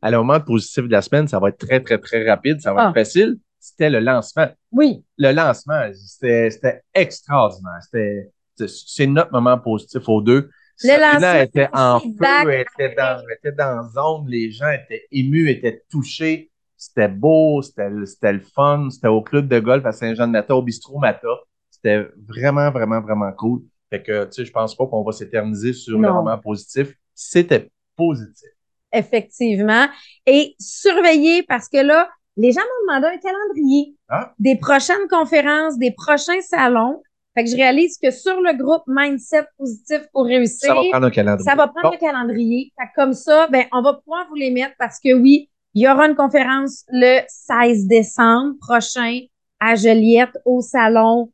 [0.00, 2.60] À le moment positif de la semaine, ça va être très, très, très rapide.
[2.60, 2.88] Ça va Ah.
[2.88, 3.38] être facile.
[3.58, 4.48] C'était le lancement.
[4.70, 7.80] Oui, Le lancement, c'était c'était extraordinaire.
[7.82, 8.30] C'était
[8.68, 10.48] c'est- notre moment positif aux deux.
[10.76, 15.50] Sabrina lancement, était le en feu, était dans, était dans zone, les gens étaient émus,
[15.50, 16.50] étaient touchés.
[16.76, 18.88] C'était beau, c'était le- c'était le fun.
[18.90, 21.26] C'était au club de golf à Saint-Jean-de-Mata, au bistrot Mata.
[21.70, 23.62] C'était vraiment, vraiment, vraiment cool.
[23.90, 26.14] Fait que, tu sais, je pense pas qu'on va s'éterniser sur le Non.
[26.14, 26.94] moment positif.
[27.14, 28.50] C'était positif.
[28.92, 29.86] Effectivement.
[30.26, 34.32] Et surveiller parce que là, les gens m'ont demandé un calendrier Ah.
[34.38, 37.02] des prochaines conférences, des prochains salons.
[37.34, 41.06] Fait que je réalise que sur le groupe Mindset Positif pour réussir, Ça va prendre
[41.06, 41.44] un calendrier.
[41.44, 41.90] Ça va prendre Bon.
[41.92, 42.72] le calendrier.
[42.78, 45.82] Fait que comme ça, ben, on va pouvoir vous les mettre parce que oui, il
[45.82, 49.20] y aura une conférence le 16 décembre prochain
[49.60, 51.30] à Joliette au salon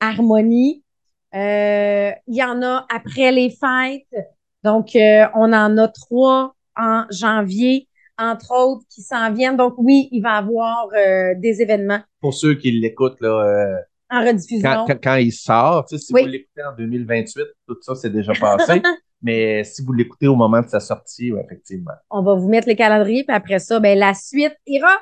[0.00, 0.84] Harmonie.
[1.34, 4.26] Euh, il y en a après les fêtes.
[4.64, 7.88] Donc, euh, on en a trois en janvier,
[8.18, 9.56] entre autres, qui s'en viennent.
[9.56, 13.76] Donc, oui, il va y avoir euh, des événements Pour ceux qui l'écoutent, là, euh,
[14.10, 14.62] en rediffusion.
[14.70, 16.22] quand, quand, quand il sort, tu sais, si Oui.
[16.22, 18.80] vous l'écoutez en 2028, tout ça, c'est déjà passé.
[19.22, 21.92] mais si vous l'écoutez au moment de sa sortie, ouais, effectivement.
[22.10, 24.96] On va vous mettre les calendriers, puis après ça, ben, la suite ira.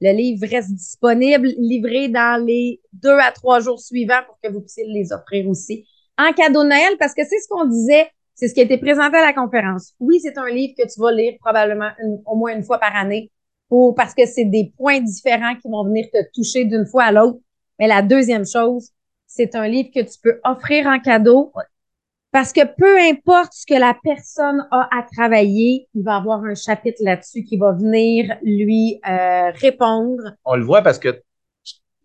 [0.00, 4.60] Le livre reste disponible, livré dans les deux à trois jours suivants pour que vous
[4.60, 5.86] puissiez les offrir aussi
[6.18, 8.78] en cadeau de Noël, parce que c'est ce qu'on disait, c'est ce qui a été
[8.78, 9.94] présenté à la conférence.
[10.00, 12.94] Oui, c'est un livre que tu vas lire probablement une- au moins une fois par
[12.96, 13.30] année,
[13.68, 17.12] pour, parce que c'est des points différents qui vont venir te toucher d'une fois à
[17.12, 17.38] l'autre.
[17.78, 18.90] Mais la deuxième chose,
[19.26, 21.52] c'est un livre que tu peux offrir en cadeau.
[22.30, 26.56] Parce que peu importe ce que la personne a à travailler, il va avoir un
[26.56, 30.20] chapitre là-dessus qui va venir lui euh, répondre.
[30.44, 31.22] On le voit parce que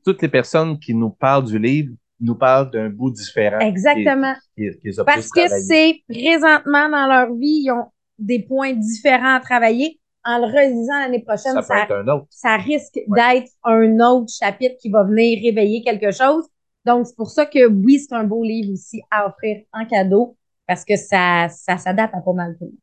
[0.06, 3.60] toutes les personnes qui nous parlent du livre nous parlent d'un bout différent.
[3.60, 4.34] Exactement.
[4.58, 7.86] Qui, qui, qui les a Parce que c'est présentement dans leur vie, ils ont
[8.18, 10.00] des points différents à travailler.
[10.26, 12.28] En le relisant l'année prochaine, Ça ça, peut être un autre.
[12.30, 13.34] ça risque Ouais.
[13.40, 16.46] d'être un autre chapitre qui va venir réveiller quelque chose.
[16.86, 20.36] Donc, c'est pour ça que oui, c'est un beau livre aussi à offrir en cadeau
[20.68, 22.76] parce que ça, ça s'adapte à pas mal le monde.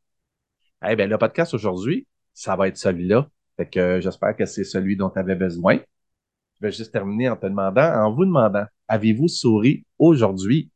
[0.89, 3.27] Eh ben, le podcast aujourd'hui, ça va être celui-là.
[3.55, 5.79] Fait que euh, j'espère que c'est celui dont tu avais besoin.
[6.59, 10.71] Je vais juste terminer en te demandant, en vous demandant, avez-vous souri aujourd'hui?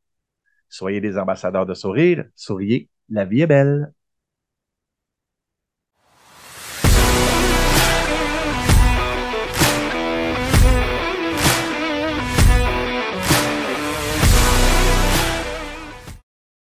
[0.70, 2.26] Soyez des ambassadeurs de sourire.
[2.36, 2.90] Souriez.
[3.10, 3.92] La vie est belle.